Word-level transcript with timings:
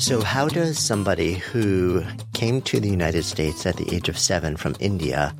So, 0.00 0.22
how 0.22 0.48
does 0.48 0.78
somebody 0.78 1.34
who 1.34 2.02
came 2.32 2.62
to 2.62 2.80
the 2.80 2.88
United 2.88 3.22
States 3.22 3.66
at 3.66 3.76
the 3.76 3.94
age 3.94 4.08
of 4.08 4.18
seven 4.18 4.56
from 4.56 4.74
India, 4.80 5.34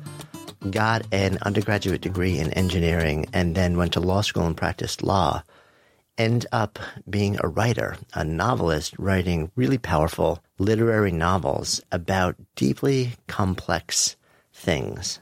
got 0.69 1.01
an 1.11 1.39
undergraduate 1.41 2.01
degree 2.01 2.37
in 2.37 2.51
engineering, 2.51 3.25
and 3.33 3.55
then 3.55 3.75
went 3.75 3.93
to 3.93 3.99
law 3.99 4.21
school 4.21 4.45
and 4.45 4.55
practiced 4.55 5.01
law, 5.01 5.41
end 6.19 6.45
up 6.51 6.77
being 7.09 7.39
a 7.41 7.47
writer, 7.47 7.97
a 8.13 8.23
novelist, 8.23 8.93
writing 8.99 9.51
really 9.55 9.79
powerful 9.79 10.43
literary 10.59 11.11
novels 11.11 11.81
about 11.91 12.35
deeply 12.55 13.13
complex 13.27 14.15
things? 14.53 15.19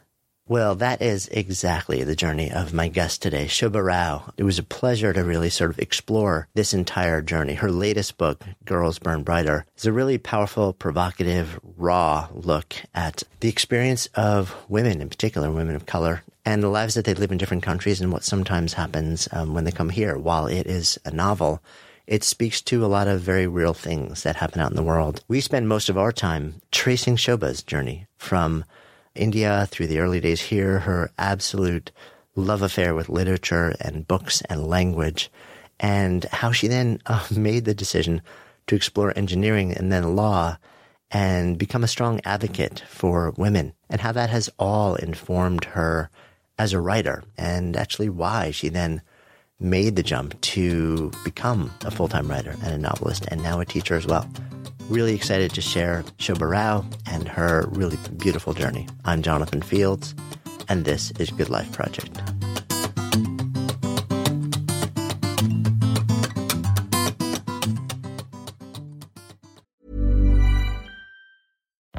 Well, 0.50 0.74
that 0.78 1.04
is 1.04 1.28
exactly 1.28 2.04
the 2.04 2.16
journey 2.16 2.52
of 2.52 2.74
my 2.74 2.88
guest 2.88 3.22
today, 3.22 3.46
Shobha 3.46 3.86
Rao. 3.86 4.34
It 4.36 4.46
was 4.46 4.58
a 4.58 4.64
pleasure 4.64 5.14
to 5.14 5.24
really 5.24 5.52
sort 5.52 5.70
of 5.70 5.78
explore 5.78 6.48
this 6.56 6.74
entire 6.74 7.22
journey. 7.22 7.54
Her 7.54 7.70
latest 7.70 8.18
book, 8.18 8.44
Girls 8.66 8.98
Burn 8.98 9.22
Brighter, 9.22 9.68
is 9.78 9.86
a 9.86 9.92
really 9.92 10.18
powerful, 10.18 10.74
provocative, 10.74 11.60
raw 11.78 12.30
look 12.34 12.74
at 12.96 13.22
the 13.42 13.48
experience 13.48 14.08
of 14.16 14.56
women, 14.68 15.02
in 15.02 15.10
particular, 15.10 15.52
women 15.52 15.76
of 15.76 15.86
color, 15.86 16.24
and 16.44 16.64
the 16.64 16.68
lives 16.68 16.96
that 16.96 17.06
they 17.06 17.14
live 17.14 17.32
in 17.32 17.38
different 17.38 17.62
countries 17.62 18.02
and 18.02 18.12
what 18.12 18.24
sometimes 18.24 18.74
happens 18.74 19.30
um, 19.32 19.54
when 19.54 19.66
they 19.66 19.72
come 19.72 19.90
here. 19.90 20.18
While 20.18 20.48
it 20.48 20.66
is 20.66 20.98
a 21.06 21.12
novel, 21.12 21.62
it 22.08 22.24
speaks 22.24 22.60
to 22.64 22.84
a 22.84 22.88
lot 22.88 23.08
of 23.08 23.22
very 23.22 23.46
real 23.46 23.76
things 23.76 24.24
that 24.24 24.38
happen 24.38 24.62
out 24.62 24.72
in 24.72 24.76
the 24.76 24.82
world. 24.82 25.24
We 25.28 25.42
spend 25.42 25.70
most 25.70 25.90
of 25.90 25.98
our 26.00 26.12
time 26.12 26.56
tracing 26.72 27.18
Shobha's 27.18 27.62
journey 27.62 28.08
from 28.18 28.66
India 29.16 29.68
through 29.70 29.88
the 29.88 30.00
early 30.00 30.20
days 30.20 30.42
here, 30.42 30.80
her 30.80 31.12
absolute 31.18 31.92
love 32.36 32.62
affair 32.62 32.96
with 32.96 33.10
literature 33.10 33.76
and 33.82 34.08
books 34.08 34.42
and 34.50 34.68
language, 34.68 35.32
and 35.80 36.26
how 36.26 36.52
she 36.52 36.68
then 36.68 37.02
uh, 37.06 37.26
made 37.36 37.66
the 37.66 37.74
decision 37.74 38.22
to 38.68 38.76
explore 38.76 39.18
engineering 39.18 39.74
and 39.74 39.92
then 39.92 40.16
law 40.16 40.58
and 41.12 41.58
become 41.58 41.84
a 41.84 41.88
strong 41.88 42.22
advocate 42.24 42.84
for 42.88 43.34
women, 43.36 43.74
and 43.90 44.02
how 44.02 44.12
that 44.12 44.30
has 44.30 44.50
all 44.60 44.96
informed 44.96 45.66
her 45.66 46.10
as 46.60 46.72
a 46.72 46.80
writer, 46.80 47.24
and 47.38 47.76
actually 47.76 48.10
why 48.10 48.52
she 48.52 48.70
then 48.70 49.02
made 49.60 49.96
the 49.96 50.04
jump 50.04 50.40
to 50.42 51.12
become 51.24 51.72
a 51.84 51.92
full 51.92 52.08
time 52.08 52.28
writer 52.28 52.56
and 52.64 52.74
a 52.74 52.78
novelist, 52.78 53.26
and 53.30 53.42
now 53.42 53.60
a 53.60 53.66
teacher 53.66 53.96
as 53.96 54.06
well. 54.06 54.30
Really 54.90 55.14
excited 55.14 55.54
to 55.54 55.62
share 55.62 56.04
Shobha 56.18 56.50
Rao 56.50 56.84
and 57.06 57.28
her 57.28 57.68
really 57.70 57.98
beautiful 58.18 58.54
journey. 58.54 58.88
I'm 59.06 59.22
Jonathan 59.22 59.62
Fields, 59.62 60.16
and 60.68 60.84
this 60.84 61.12
is 61.20 61.30
Good 61.30 61.50
Life 61.50 61.72
Project. 61.72 62.20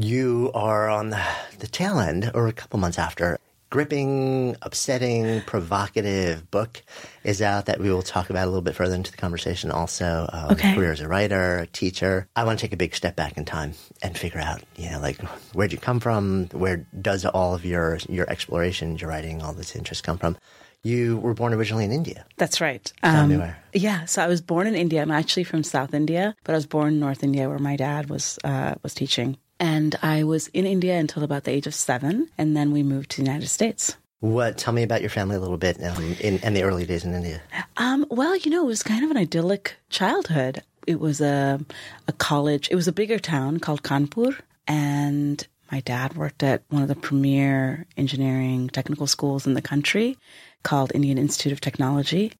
You 0.00 0.50
are 0.54 0.88
on 0.88 1.10
the, 1.10 1.22
the 1.58 1.66
tail 1.66 1.98
end, 1.98 2.30
or 2.34 2.48
a 2.48 2.52
couple 2.54 2.78
months 2.80 2.98
after. 2.98 3.38
Gripping, 3.68 4.56
upsetting, 4.62 5.42
provocative 5.42 6.50
book 6.50 6.82
is 7.22 7.42
out 7.42 7.66
that 7.66 7.78
we 7.80 7.92
will 7.92 8.00
talk 8.02 8.30
about 8.30 8.44
a 8.44 8.46
little 8.46 8.62
bit 8.62 8.74
further 8.74 8.94
into 8.94 9.10
the 9.10 9.18
conversation. 9.18 9.70
Also, 9.70 10.26
um, 10.32 10.52
Okay. 10.52 10.74
career 10.74 10.90
as 10.90 11.00
a 11.00 11.06
writer, 11.06 11.58
a 11.58 11.66
teacher. 11.66 12.26
I 12.34 12.44
want 12.44 12.58
to 12.58 12.64
take 12.64 12.72
a 12.72 12.78
big 12.78 12.96
step 12.96 13.14
back 13.14 13.36
in 13.36 13.44
time 13.44 13.74
and 14.02 14.16
figure 14.16 14.40
out, 14.40 14.62
you 14.74 14.90
know, 14.90 15.00
like 15.00 15.20
where'd 15.52 15.70
you 15.70 15.78
come 15.78 16.00
from? 16.00 16.46
Where 16.52 16.78
does 17.00 17.26
all 17.26 17.54
of 17.54 17.64
your 17.66 17.98
your 18.08 18.28
exploration, 18.28 18.96
your 18.96 19.10
writing, 19.10 19.42
all 19.42 19.52
this 19.52 19.76
interest 19.76 20.02
come 20.02 20.16
from? 20.18 20.36
You 20.82 21.18
were 21.18 21.34
born 21.34 21.52
originally 21.52 21.84
in 21.84 21.92
India. 21.92 22.24
That's 22.38 22.58
right. 22.60 22.90
Um. 23.02 23.52
Yeah, 23.74 24.06
so 24.06 24.24
I 24.24 24.28
was 24.28 24.40
born 24.40 24.66
in 24.66 24.74
India. 24.74 25.02
I'm 25.02 25.10
actually 25.10 25.44
from 25.44 25.62
South 25.62 25.92
India, 25.92 26.34
but 26.42 26.52
I 26.52 26.56
was 26.56 26.66
born 26.66 26.94
in 26.94 27.00
North 27.00 27.22
India, 27.22 27.48
where 27.50 27.58
my 27.58 27.76
dad 27.76 28.08
was 28.08 28.38
uh, 28.44 28.76
was 28.82 28.94
teaching. 28.94 29.36
And 29.60 29.94
I 30.02 30.24
was 30.24 30.48
in 30.48 30.64
India 30.64 30.96
until 30.98 31.22
about 31.22 31.44
the 31.44 31.50
age 31.50 31.66
of 31.66 31.74
seven, 31.74 32.28
and 32.38 32.56
then 32.56 32.72
we 32.72 32.82
moved 32.82 33.10
to 33.10 33.16
the 33.18 33.26
United 33.26 33.48
States. 33.48 33.94
What? 34.20 34.58
Tell 34.58 34.72
me 34.72 34.82
about 34.82 35.02
your 35.02 35.10
family 35.10 35.36
a 35.36 35.40
little 35.40 35.58
bit 35.58 35.82
um, 35.84 36.16
in, 36.20 36.38
in 36.38 36.54
the 36.54 36.62
early 36.62 36.86
days 36.86 37.04
in 37.04 37.14
India. 37.14 37.40
Um, 37.76 38.06
well, 38.10 38.36
you 38.36 38.50
know, 38.50 38.62
it 38.62 38.66
was 38.66 38.82
kind 38.82 39.04
of 39.04 39.10
an 39.10 39.16
idyllic 39.18 39.76
childhood. 39.90 40.62
It 40.86 40.98
was 40.98 41.20
a 41.20 41.60
a 42.08 42.12
college. 42.12 42.68
It 42.70 42.74
was 42.74 42.88
a 42.88 42.92
bigger 42.92 43.18
town 43.18 43.60
called 43.60 43.82
Kanpur, 43.82 44.34
and 44.66 45.46
my 45.70 45.80
dad 45.80 46.16
worked 46.16 46.42
at 46.42 46.62
one 46.70 46.82
of 46.82 46.88
the 46.88 46.96
premier 46.96 47.86
engineering 47.96 48.68
technical 48.70 49.06
schools 49.06 49.46
in 49.46 49.54
the 49.54 49.62
country, 49.62 50.18
called 50.62 50.92
Indian 50.94 51.18
Institute 51.18 51.52
of 51.52 51.60
Technology. 51.60 52.32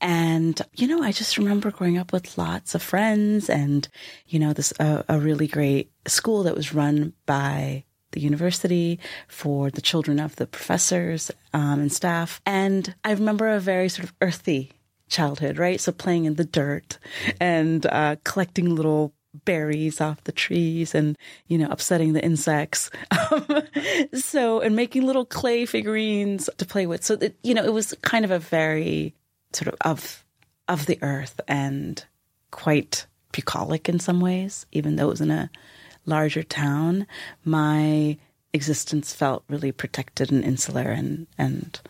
And 0.00 0.60
you 0.74 0.86
know, 0.86 1.02
I 1.02 1.12
just 1.12 1.38
remember 1.38 1.70
growing 1.70 1.98
up 1.98 2.12
with 2.12 2.36
lots 2.38 2.74
of 2.74 2.82
friends, 2.82 3.48
and 3.48 3.88
you 4.26 4.38
know, 4.38 4.52
this 4.52 4.72
uh, 4.78 5.02
a 5.08 5.18
really 5.18 5.46
great 5.46 5.90
school 6.06 6.42
that 6.44 6.56
was 6.56 6.74
run 6.74 7.12
by 7.24 7.84
the 8.12 8.20
university 8.20 8.98
for 9.28 9.70
the 9.70 9.80
children 9.80 10.18
of 10.18 10.36
the 10.36 10.46
professors 10.46 11.30
um, 11.52 11.80
and 11.80 11.92
staff. 11.92 12.40
And 12.46 12.94
I 13.04 13.12
remember 13.12 13.48
a 13.48 13.60
very 13.60 13.88
sort 13.88 14.08
of 14.08 14.14
earthy 14.22 14.72
childhood, 15.08 15.58
right? 15.58 15.80
So 15.80 15.92
playing 15.92 16.24
in 16.24 16.34
the 16.34 16.44
dirt 16.44 16.98
and 17.40 17.84
uh, 17.86 18.16
collecting 18.24 18.74
little 18.74 19.12
berries 19.44 20.00
off 20.00 20.24
the 20.24 20.32
trees 20.32 20.94
and 20.94 21.14
you 21.46 21.58
know 21.58 21.68
upsetting 21.70 22.14
the 22.14 22.24
insects 22.24 22.90
so 24.14 24.60
and 24.60 24.74
making 24.74 25.04
little 25.04 25.26
clay 25.26 25.66
figurines 25.66 26.48
to 26.56 26.64
play 26.64 26.86
with 26.86 27.04
so 27.04 27.14
that 27.16 27.36
you 27.42 27.52
know 27.52 27.62
it 27.62 27.74
was 27.74 27.94
kind 28.00 28.24
of 28.24 28.30
a 28.30 28.38
very 28.38 29.14
sort 29.56 29.68
of 29.68 29.74
of 29.80 30.24
of 30.68 30.86
the 30.86 30.98
earth 31.02 31.40
and 31.48 32.04
quite 32.50 33.06
bucolic 33.32 33.88
in 33.88 33.98
some 33.98 34.20
ways 34.20 34.66
even 34.72 34.96
though 34.96 35.06
it 35.06 35.10
was 35.10 35.20
in 35.20 35.30
a 35.30 35.50
larger 36.04 36.42
town 36.42 37.06
my 37.44 38.16
existence 38.52 39.12
felt 39.12 39.44
really 39.48 39.72
protected 39.72 40.32
and 40.32 40.44
insular 40.44 40.90
and 40.90 41.26
and 41.38 41.80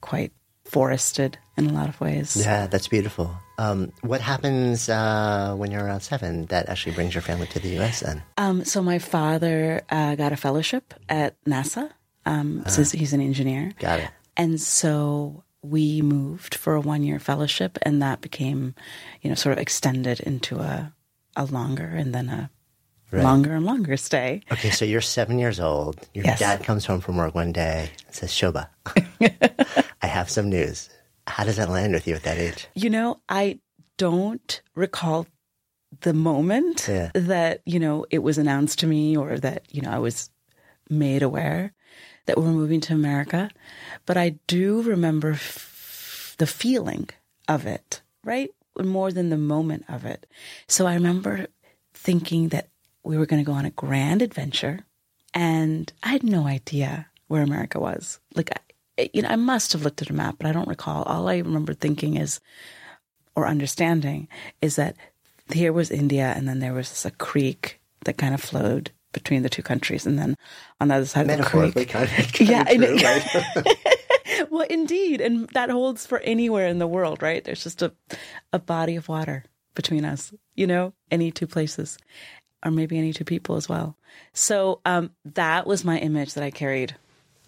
quite 0.00 0.32
forested 0.68 1.38
in 1.56 1.66
a 1.66 1.72
lot 1.72 1.88
of 1.88 2.00
ways. 2.00 2.36
Yeah, 2.36 2.66
that's 2.66 2.88
beautiful. 2.88 3.34
Um, 3.56 3.92
what 4.02 4.20
happens 4.20 4.88
uh, 4.88 5.54
when 5.56 5.72
you're 5.72 5.84
around 5.84 6.00
seven 6.00 6.46
that 6.46 6.68
actually 6.68 6.94
brings 6.94 7.14
your 7.14 7.22
family 7.22 7.46
to 7.48 7.58
the 7.58 7.70
U.S. 7.80 8.00
then? 8.00 8.22
Um, 8.36 8.64
so 8.64 8.82
my 8.82 8.98
father 8.98 9.82
uh, 9.90 10.14
got 10.14 10.32
a 10.32 10.36
fellowship 10.36 10.94
at 11.08 11.42
NASA. 11.44 11.90
Um, 12.24 12.64
so 12.68 12.84
he's 12.84 13.12
an 13.12 13.20
engineer. 13.20 13.72
Got 13.78 14.00
it. 14.00 14.10
And 14.36 14.60
so 14.60 15.42
we 15.70 16.02
moved 16.02 16.54
for 16.54 16.74
a 16.74 16.80
one 16.80 17.02
year 17.02 17.18
fellowship, 17.18 17.78
and 17.82 18.00
that 18.02 18.20
became, 18.20 18.74
you 19.22 19.28
know, 19.30 19.34
sort 19.34 19.52
of 19.54 19.58
extended 19.58 20.20
into 20.20 20.58
a, 20.60 20.92
a 21.36 21.44
longer 21.44 21.86
and 21.86 22.14
then 22.14 22.28
a 22.28 22.50
Right. 23.10 23.24
longer 23.24 23.54
and 23.54 23.64
longer 23.64 23.96
stay. 23.96 24.42
Okay, 24.52 24.68
so 24.70 24.84
you're 24.84 25.00
seven 25.00 25.38
years 25.38 25.58
old. 25.60 26.06
Your 26.12 26.26
Yes. 26.26 26.40
dad 26.40 26.62
comes 26.62 26.84
home 26.84 27.00
from 27.00 27.16
work 27.16 27.34
one 27.34 27.52
day 27.52 27.90
and 28.06 28.14
says, 28.14 28.30
Shobha, 28.30 28.68
I 30.02 30.06
have 30.06 30.28
some 30.28 30.50
news. 30.50 30.90
How 31.26 31.44
does 31.44 31.56
that 31.56 31.70
land 31.70 31.94
with 31.94 32.06
you 32.06 32.14
at 32.14 32.22
that 32.24 32.36
age? 32.36 32.68
You 32.74 32.90
know, 32.90 33.20
I 33.28 33.60
don't 33.96 34.60
recall 34.74 35.26
the 36.02 36.12
moment 36.12 36.86
Yeah. 36.86 37.10
that, 37.14 37.62
you 37.64 37.78
know, 37.80 38.04
it 38.10 38.18
was 38.18 38.36
announced 38.36 38.78
to 38.80 38.86
me 38.86 39.16
or 39.16 39.38
that, 39.38 39.64
you 39.70 39.80
know, 39.80 39.90
I 39.90 39.98
was 39.98 40.30
made 40.90 41.22
aware 41.22 41.72
that 42.26 42.36
we're 42.36 42.44
moving 42.52 42.80
to 42.82 42.92
America. 42.92 43.50
But 44.08 44.16
I 44.16 44.36
do 44.46 44.80
remember 44.80 45.32
f- 45.32 46.34
the 46.38 46.46
feeling 46.46 47.10
of 47.46 47.66
it, 47.66 48.00
right? 48.24 48.48
More 48.82 49.12
than 49.12 49.28
the 49.28 49.36
moment 49.36 49.84
of 49.86 50.06
it. 50.06 50.24
So 50.66 50.86
I 50.86 50.94
remember 50.94 51.46
thinking 51.92 52.48
that 52.48 52.68
we 53.04 53.18
were 53.18 53.26
going 53.26 53.44
to 53.44 53.46
go 53.46 53.52
on 53.52 53.66
a 53.66 53.70
grand 53.70 54.22
adventure 54.22 54.80
and 55.34 55.92
I 56.02 56.08
had 56.08 56.22
no 56.22 56.46
idea 56.46 57.06
where 57.26 57.42
America 57.42 57.78
was. 57.78 58.18
Like, 58.34 58.50
I, 58.96 59.10
you 59.12 59.20
know, 59.20 59.28
I 59.28 59.36
must 59.36 59.74
have 59.74 59.82
looked 59.82 60.00
at 60.00 60.08
a 60.08 60.14
map, 60.14 60.36
but 60.38 60.46
I 60.48 60.52
don't 60.52 60.68
recall. 60.68 61.02
All 61.02 61.28
I 61.28 61.36
remember 61.36 61.74
thinking 61.74 62.16
is, 62.16 62.40
or 63.36 63.46
understanding, 63.46 64.26
is 64.62 64.76
that 64.76 64.96
here 65.52 65.74
was 65.74 65.90
India, 65.90 66.32
and 66.34 66.48
then 66.48 66.60
there 66.60 66.72
was 66.72 67.04
a 67.04 67.10
creek 67.10 67.78
that 68.06 68.16
kind 68.16 68.32
of 68.32 68.40
flowed 68.40 68.90
between 69.12 69.42
the 69.42 69.50
two 69.50 69.62
countries, 69.62 70.06
and 70.06 70.18
then 70.18 70.34
on 70.80 70.88
the 70.88 70.94
other 70.94 71.04
side 71.06 71.28
of 71.30 71.36
the 71.36 71.44
creek, 71.44 71.88
kind 71.90 72.08
of, 72.18 72.40
Yeah, 72.40 72.62
know. 72.62 72.94
right? 72.94 73.84
well, 74.58 74.66
indeed, 74.68 75.20
and 75.20 75.48
that 75.50 75.70
holds 75.70 76.04
for 76.04 76.18
anywhere 76.18 76.66
in 76.66 76.78
the 76.78 76.86
world, 76.86 77.22
right? 77.22 77.44
There's 77.44 77.62
just 77.62 77.80
a 77.80 77.92
a 78.52 78.58
body 78.58 78.96
of 78.96 79.08
water 79.08 79.44
between 79.74 80.04
us, 80.04 80.34
you 80.56 80.66
know, 80.66 80.92
any 81.12 81.30
two 81.30 81.46
places, 81.46 81.96
or 82.64 82.72
maybe 82.72 82.98
any 82.98 83.12
two 83.12 83.24
people 83.24 83.54
as 83.54 83.68
well. 83.68 83.96
So 84.32 84.80
um, 84.84 85.10
that 85.24 85.64
was 85.64 85.84
my 85.84 85.98
image 85.98 86.34
that 86.34 86.42
I 86.42 86.50
carried 86.50 86.96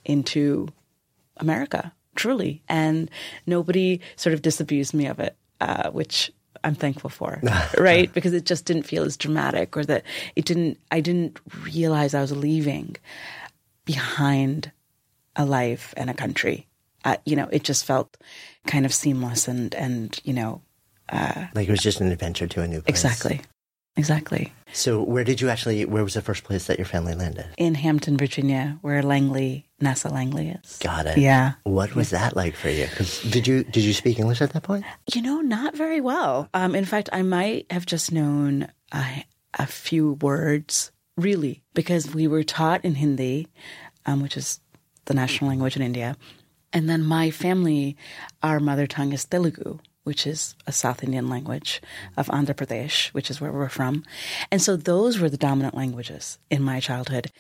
into 0.04 0.68
America, 1.38 1.92
truly, 2.14 2.62
and 2.68 3.10
nobody 3.44 4.00
sort 4.14 4.34
of 4.34 4.42
disabused 4.42 4.94
me 4.94 5.06
of 5.06 5.18
it, 5.18 5.36
uh, 5.60 5.90
which 5.90 6.30
I'm 6.62 6.76
thankful 6.76 7.10
for, 7.10 7.40
right? 7.78 8.12
Because 8.12 8.34
it 8.34 8.46
just 8.46 8.66
didn't 8.66 8.84
feel 8.84 9.02
as 9.02 9.16
dramatic, 9.16 9.76
or 9.76 9.84
that 9.86 10.04
it 10.36 10.44
didn't. 10.44 10.78
I 10.92 11.00
didn't 11.00 11.40
realize 11.64 12.14
I 12.14 12.20
was 12.20 12.36
leaving 12.36 12.94
behind 13.84 14.70
a 15.34 15.44
life 15.44 15.92
and 15.96 16.08
a 16.08 16.14
country. 16.14 16.68
Uh, 17.04 17.16
you 17.24 17.36
know, 17.36 17.48
it 17.50 17.64
just 17.64 17.84
felt 17.84 18.16
kind 18.66 18.84
of 18.84 18.92
seamless 18.92 19.48
and 19.48 19.74
and 19.74 20.20
you 20.24 20.32
know 20.32 20.62
like 21.54 21.68
it 21.68 21.70
was 21.70 21.80
just 21.80 22.00
an 22.00 22.10
adventure 22.12 22.46
to 22.46 22.62
a 22.62 22.68
new 22.68 22.82
place. 22.82 23.04
exactly, 23.04 23.40
exactly. 23.96 24.52
So, 24.72 25.02
where 25.02 25.24
did 25.24 25.40
you 25.40 25.48
actually? 25.48 25.84
Where 25.84 26.04
was 26.04 26.14
the 26.14 26.22
first 26.22 26.44
place 26.44 26.66
that 26.66 26.78
your 26.78 26.86
family 26.86 27.14
landed? 27.14 27.46
In 27.56 27.74
Hampton, 27.74 28.16
Virginia, 28.16 28.78
where 28.82 29.02
Langley, 29.02 29.66
NASA 29.82 30.10
Langley 30.10 30.50
is. 30.50 30.78
Got 30.78 31.06
it. 31.06 31.18
Yeah. 31.18 31.54
What 31.64 31.94
was 31.94 32.10
that 32.10 32.36
like 32.36 32.54
for 32.54 32.68
you? 32.68 32.86
did 33.30 33.46
you 33.46 33.64
did 33.64 33.82
you 33.82 33.92
speak 33.92 34.18
English 34.18 34.40
at 34.40 34.52
that 34.52 34.62
point? 34.62 34.84
You 35.12 35.22
know, 35.22 35.40
not 35.40 35.74
very 35.74 36.00
well. 36.00 36.48
Um, 36.54 36.74
in 36.74 36.84
fact, 36.84 37.08
I 37.12 37.22
might 37.22 37.70
have 37.70 37.86
just 37.86 38.12
known 38.12 38.68
a, 38.94 39.24
a 39.58 39.66
few 39.66 40.12
words, 40.14 40.92
really, 41.16 41.62
because 41.74 42.14
we 42.14 42.28
were 42.28 42.44
taught 42.44 42.84
in 42.84 42.94
Hindi, 42.94 43.48
um, 44.06 44.22
which 44.22 44.36
is 44.36 44.60
the 45.06 45.14
national 45.14 45.50
language 45.50 45.74
in 45.74 45.82
India. 45.82 46.16
And 46.72 46.88
then 46.88 47.02
my 47.04 47.30
family, 47.30 47.96
our 48.42 48.60
mother 48.60 48.86
tongue 48.86 49.12
is 49.12 49.24
Telugu, 49.24 49.78
which 50.04 50.26
is 50.26 50.54
a 50.66 50.72
South 50.72 51.02
Indian 51.02 51.28
language 51.28 51.82
of 52.16 52.28
Andhra 52.28 52.54
Pradesh, 52.54 53.08
which 53.08 53.30
is 53.30 53.40
where 53.40 53.52
we're 53.52 53.68
from. 53.68 54.04
And 54.50 54.62
so 54.62 54.76
those 54.76 55.18
were 55.18 55.28
the 55.28 55.36
dominant 55.36 55.74
languages 55.74 56.38
in 56.50 56.62
my 56.62 56.80
childhood. 56.80 57.30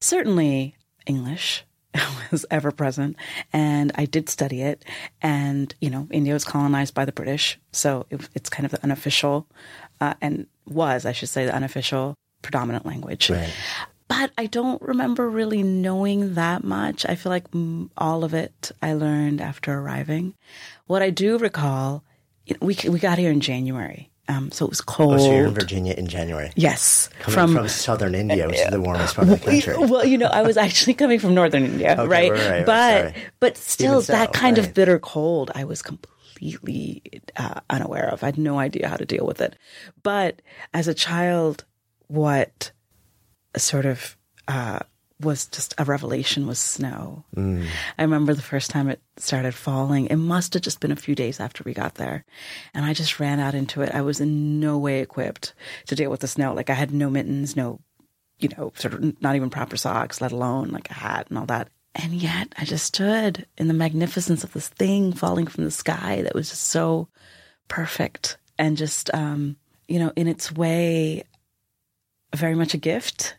Certainly 0.00 0.76
English 1.06 1.64
was 2.30 2.46
ever 2.50 2.70
present, 2.70 3.16
and 3.52 3.92
I 3.94 4.04
did 4.04 4.28
study 4.28 4.62
it. 4.62 4.84
And, 5.22 5.74
you 5.80 5.90
know, 5.90 6.08
India 6.10 6.32
was 6.32 6.44
colonized 6.44 6.94
by 6.94 7.04
the 7.04 7.12
British, 7.12 7.58
so 7.72 8.06
it, 8.10 8.28
it's 8.34 8.50
kind 8.50 8.64
of 8.64 8.72
the 8.72 8.82
unofficial, 8.82 9.46
uh, 10.00 10.14
and 10.20 10.46
was, 10.66 11.04
I 11.04 11.12
should 11.12 11.28
say, 11.28 11.46
the 11.46 11.54
unofficial 11.54 12.14
predominant 12.42 12.86
language 12.86 13.28
Right. 13.28 13.52
But 14.10 14.32
I 14.36 14.46
don't 14.46 14.82
remember 14.82 15.30
really 15.30 15.62
knowing 15.62 16.34
that 16.34 16.64
much. 16.64 17.06
I 17.08 17.14
feel 17.14 17.30
like 17.30 17.46
all 17.96 18.24
of 18.24 18.34
it 18.34 18.72
I 18.82 18.92
learned 18.94 19.40
after 19.40 19.72
arriving. 19.78 20.34
What 20.86 21.00
I 21.00 21.10
do 21.10 21.38
recall, 21.38 22.02
we 22.60 22.76
we 22.88 22.98
got 22.98 23.18
here 23.18 23.30
in 23.30 23.40
January, 23.40 24.10
um, 24.28 24.50
so 24.50 24.64
it 24.66 24.68
was 24.68 24.80
cold. 24.80 25.14
Oh, 25.14 25.18
so 25.18 25.30
you're 25.32 25.46
in 25.46 25.54
Virginia 25.54 25.94
in 25.94 26.08
January. 26.08 26.50
yes, 26.56 27.08
Coming 27.20 27.54
from, 27.54 27.68
southern 27.68 28.14
India, 28.16 28.48
which 28.48 28.58
is 28.58 28.70
the 28.70 28.80
warmest 28.80 29.14
part 29.14 29.28
of 29.28 29.40
the 29.40 29.46
country. 29.50 29.76
well, 29.78 30.04
you 30.04 30.18
know, 30.18 30.26
I 30.26 30.42
was 30.42 30.56
actually 30.56 30.94
coming 30.94 31.20
from 31.20 31.32
northern 31.34 31.64
India, 31.64 31.92
Okay, 31.98 32.08
right? 32.08 32.32
right, 32.32 32.50
right, 32.50 32.66
but 32.66 33.14
but 33.38 33.56
still, 33.56 34.02
so, 34.02 34.12
that 34.12 34.32
kind 34.32 34.58
of 34.58 34.74
bitter 34.74 34.98
cold, 34.98 35.52
I 35.54 35.62
was 35.64 35.82
completely 35.82 37.02
uh, 37.36 37.60
unaware 37.70 38.08
of. 38.10 38.22
I 38.24 38.26
had 38.26 38.38
no 38.38 38.58
idea 38.58 38.88
how 38.88 38.96
to 38.96 39.04
deal 39.06 39.24
with 39.26 39.40
it. 39.40 39.54
But 40.02 40.42
as 40.74 40.88
a 40.88 40.94
child, 40.94 41.64
what 42.08 42.72
sort 43.56 43.86
of 43.86 44.16
uh, 44.48 44.80
was 45.20 45.46
just 45.46 45.74
a 45.78 45.84
revelation 45.84 46.46
was 46.46 46.58
snow. 46.58 47.24
Mm. 47.36 47.66
I 47.98 48.02
remember 48.02 48.34
the 48.34 48.42
first 48.42 48.70
time 48.70 48.88
it 48.88 49.00
started 49.16 49.54
falling. 49.54 50.06
It 50.06 50.16
must 50.16 50.54
have 50.54 50.62
just 50.62 50.80
been 50.80 50.92
a 50.92 50.96
few 50.96 51.14
days 51.14 51.40
after 51.40 51.62
we 51.64 51.74
got 51.74 51.96
there. 51.96 52.24
And 52.74 52.84
I 52.84 52.94
just 52.94 53.20
ran 53.20 53.38
out 53.38 53.54
into 53.54 53.82
it. 53.82 53.94
I 53.94 54.00
was 54.00 54.20
in 54.20 54.60
no 54.60 54.78
way 54.78 55.00
equipped 55.00 55.54
to 55.86 55.94
deal 55.94 56.10
with 56.10 56.20
the 56.20 56.28
snow. 56.28 56.54
Like 56.54 56.70
I 56.70 56.74
had 56.74 56.92
no 56.92 57.10
mittens, 57.10 57.54
no, 57.54 57.80
you 58.38 58.48
know, 58.56 58.72
sort 58.76 58.94
of 58.94 59.22
not 59.22 59.36
even 59.36 59.50
proper 59.50 59.76
socks, 59.76 60.20
let 60.20 60.32
alone 60.32 60.68
like 60.68 60.90
a 60.90 60.94
hat 60.94 61.26
and 61.28 61.38
all 61.38 61.46
that. 61.46 61.68
And 61.94 62.14
yet 62.14 62.54
I 62.56 62.64
just 62.64 62.86
stood 62.86 63.46
in 63.58 63.68
the 63.68 63.74
magnificence 63.74 64.44
of 64.44 64.52
this 64.52 64.68
thing 64.68 65.12
falling 65.12 65.46
from 65.46 65.64
the 65.64 65.70
sky 65.70 66.22
that 66.22 66.34
was 66.34 66.48
just 66.48 66.68
so 66.68 67.08
perfect 67.68 68.38
and 68.58 68.76
just, 68.76 69.12
um, 69.12 69.56
you 69.88 69.98
know, 69.98 70.12
in 70.16 70.28
its 70.28 70.52
way, 70.52 71.24
very 72.34 72.54
much 72.54 72.74
a 72.74 72.78
gift. 72.78 73.36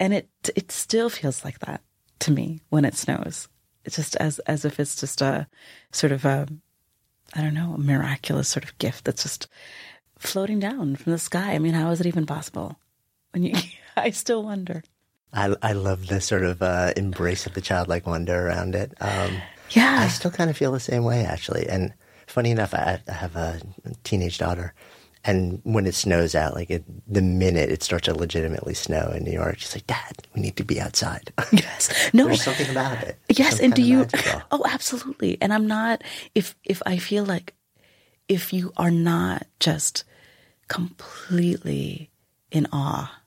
And 0.00 0.12
it 0.14 0.28
it 0.56 0.72
still 0.72 1.08
feels 1.08 1.44
like 1.44 1.60
that 1.60 1.80
to 2.20 2.30
me 2.32 2.60
when 2.70 2.84
it 2.84 2.94
snows. 2.94 3.48
It's 3.84 3.96
just 3.96 4.16
as 4.16 4.38
as 4.40 4.64
if 4.64 4.80
it's 4.80 4.96
just 4.96 5.22
a 5.22 5.46
sort 5.92 6.12
of 6.12 6.24
a 6.24 6.46
I 7.34 7.40
don't 7.40 7.54
know, 7.54 7.74
a 7.74 7.78
miraculous 7.78 8.48
sort 8.48 8.64
of 8.64 8.76
gift 8.78 9.04
that's 9.04 9.22
just 9.22 9.48
floating 10.18 10.60
down 10.60 10.96
from 10.96 11.12
the 11.12 11.18
sky. 11.18 11.52
I 11.54 11.58
mean, 11.58 11.74
how 11.74 11.90
is 11.90 12.00
it 12.00 12.06
even 12.06 12.26
possible? 12.26 12.76
When 13.32 13.42
you 13.42 13.54
I 13.96 14.10
still 14.10 14.42
wonder. 14.42 14.82
I, 15.32 15.54
I 15.62 15.72
love 15.72 16.06
the 16.06 16.20
sort 16.20 16.44
of 16.44 16.62
uh, 16.62 16.92
embrace 16.96 17.44
of 17.46 17.54
the 17.54 17.60
childlike 17.60 18.06
wonder 18.06 18.46
around 18.46 18.76
it. 18.76 18.92
Um, 19.00 19.42
Yeah. 19.70 19.98
I 20.00 20.08
still 20.08 20.30
kind 20.30 20.48
of 20.48 20.56
feel 20.56 20.70
the 20.70 20.78
same 20.78 21.02
way, 21.02 21.24
actually. 21.24 21.68
And 21.68 21.92
funny 22.28 22.52
enough, 22.52 22.72
I, 22.72 23.00
I 23.08 23.12
have 23.12 23.34
a 23.34 23.60
teenage 24.04 24.38
daughter, 24.38 24.74
and 25.24 25.60
when 25.64 25.86
it 25.86 25.94
snows 25.94 26.34
out, 26.34 26.54
like 26.54 26.70
it, 26.70 26.84
the 27.12 27.22
minute 27.22 27.70
it 27.70 27.82
starts 27.82 28.04
to 28.06 28.14
legitimately 28.14 28.74
snow 28.74 29.10
in 29.14 29.24
New 29.24 29.32
York, 29.32 29.58
she's 29.58 29.74
like, 29.74 29.86
"Dad, 29.86 30.16
we 30.34 30.42
need 30.42 30.56
to 30.56 30.64
be 30.64 30.80
outside." 30.80 31.32
Yes. 31.52 32.10
No. 32.12 32.26
There's 32.26 32.42
something 32.42 32.68
about 32.70 33.02
it. 33.02 33.18
Yes, 33.28 33.56
Some 33.56 33.66
and 33.66 33.74
do 33.74 33.82
you? 33.82 33.98
magical. 33.98 34.42
Oh, 34.50 34.64
absolutely. 34.68 35.38
And 35.40 35.52
I'm 35.52 35.66
not. 35.66 36.02
If 36.34 36.54
if 36.64 36.82
I 36.86 36.98
feel 36.98 37.24
like 37.24 37.54
if 38.28 38.52
you 38.52 38.72
are 38.76 38.90
not 38.90 39.46
just 39.60 40.04
completely 40.68 42.10
in 42.50 42.66
awe 42.72 43.20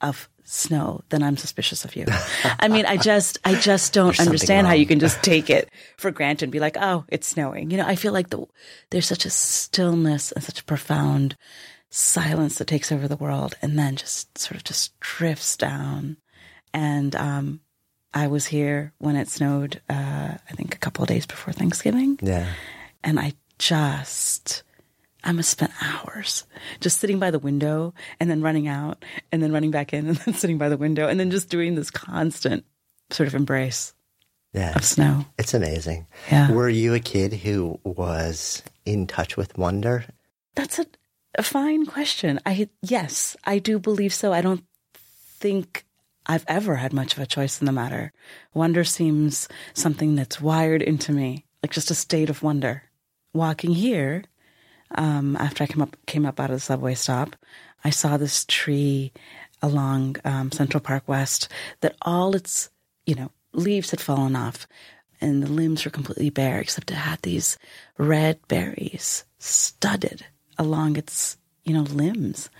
of 0.00 0.28
snow, 0.46 1.02
then 1.10 1.22
I'm 1.22 1.36
suspicious 1.36 1.84
of 1.84 1.94
you. 1.96 2.06
I 2.60 2.68
mean, 2.68 2.86
I 2.86 2.96
just 2.96 3.38
I 3.44 3.54
just 3.54 3.92
don't 3.92 4.18
understand 4.20 4.66
how 4.66 4.72
you 4.72 4.86
can 4.86 5.00
just 5.00 5.22
take 5.22 5.50
it 5.50 5.68
for 5.98 6.10
granted 6.10 6.44
and 6.46 6.52
be 6.52 6.60
like, 6.60 6.76
oh, 6.80 7.04
it's 7.08 7.26
snowing. 7.26 7.70
You 7.70 7.76
know, 7.78 7.86
I 7.86 7.96
feel 7.96 8.12
like 8.12 8.30
the 8.30 8.44
there's 8.90 9.06
such 9.06 9.24
a 9.26 9.30
stillness 9.30 10.32
and 10.32 10.42
such 10.44 10.60
a 10.60 10.64
profound 10.64 11.36
silence 11.90 12.58
that 12.58 12.66
takes 12.66 12.90
over 12.92 13.08
the 13.08 13.16
world, 13.16 13.54
and 13.62 13.78
then 13.78 13.96
just 13.96 14.36
sort 14.38 14.56
of 14.56 14.64
just 14.64 14.98
drifts 15.00 15.56
down. 15.56 16.16
And 16.72 17.14
um, 17.16 17.60
I 18.12 18.26
was 18.26 18.46
here 18.46 18.92
when 18.98 19.16
it 19.16 19.28
snowed. 19.28 19.80
Uh, 19.88 20.34
I 20.48 20.52
think 20.54 20.74
a 20.74 20.78
couple 20.78 21.02
of 21.02 21.08
days 21.08 21.26
before 21.26 21.52
Thanksgiving, 21.52 22.18
Yeah. 22.22 22.46
and 23.02 23.18
I 23.18 23.34
just 23.58 24.62
I 25.24 25.32
must 25.32 25.50
spend 25.50 25.72
hours 25.82 26.44
just 26.80 27.00
sitting 27.00 27.18
by 27.18 27.30
the 27.30 27.38
window 27.38 27.94
and 28.20 28.30
then 28.30 28.42
running 28.42 28.68
out 28.68 29.04
and 29.32 29.42
then 29.42 29.52
running 29.52 29.70
back 29.72 29.92
in 29.92 30.06
and 30.06 30.16
then 30.24 30.34
sitting 30.34 30.58
by 30.58 30.68
the 30.68 30.76
window 30.76 31.08
and 31.08 31.18
then 31.18 31.30
just 31.30 31.48
doing 31.48 31.74
this 31.74 31.90
constant 31.90 32.64
sort 33.10 33.26
of 33.26 33.34
embrace 33.34 33.92
Yeah. 34.52 34.74
of 34.76 34.84
snow. 34.84 35.24
It's 35.38 35.54
amazing. 35.54 36.06
Yeah. 36.30 36.52
Were 36.52 36.68
you 36.68 36.94
a 36.94 37.00
kid 37.00 37.32
who 37.32 37.80
was 37.84 38.62
in 38.84 39.06
touch 39.06 39.36
with 39.36 39.56
wonder? 39.58 40.04
That's 40.54 40.78
a, 40.78 40.86
a 41.36 41.42
fine 41.42 41.86
question. 41.86 42.40
I 42.46 42.68
yes, 42.82 43.36
I 43.44 43.58
do 43.58 43.78
believe 43.78 44.14
so. 44.14 44.32
I 44.32 44.40
don't 44.42 44.64
think 44.94 45.84
I've 46.26 46.44
ever 46.48 46.76
had 46.76 46.92
much 46.92 47.12
of 47.16 47.22
a 47.22 47.26
choice 47.26 47.60
in 47.60 47.66
the 47.66 47.72
matter. 47.72 48.12
Wonder 48.54 48.84
seems 48.84 49.48
something 49.74 50.14
that's 50.14 50.40
wired 50.40 50.82
into 50.82 51.12
me, 51.12 51.44
like 51.62 51.72
just 51.72 51.90
a 51.90 51.94
state 51.94 52.30
of 52.30 52.42
wonder. 52.42 52.82
Walking 53.34 53.72
here, 53.72 54.24
um, 54.94 55.36
after 55.36 55.64
I 55.64 55.66
came 55.66 55.82
up 55.82 55.96
came 56.06 56.26
up 56.26 56.40
out 56.40 56.50
of 56.50 56.56
the 56.56 56.60
subway 56.60 56.94
stop, 56.94 57.36
I 57.84 57.90
saw 57.90 58.16
this 58.16 58.44
tree 58.46 59.12
along 59.62 60.16
um, 60.24 60.52
Central 60.52 60.80
Park 60.80 61.04
West 61.06 61.48
that 61.80 61.96
all 62.02 62.34
its 62.34 62.70
you 63.04 63.14
know 63.14 63.30
leaves 63.52 63.90
had 63.90 64.00
fallen 64.00 64.36
off, 64.36 64.66
and 65.20 65.42
the 65.42 65.50
limbs 65.50 65.84
were 65.84 65.90
completely 65.90 66.30
bare, 66.30 66.60
except 66.60 66.90
it 66.90 66.94
had 66.94 67.20
these 67.22 67.58
red 67.98 68.38
berries 68.48 69.24
studded 69.38 70.26
along 70.58 70.96
its 70.96 71.36
you 71.64 71.74
know 71.74 71.82
limbs. 71.82 72.50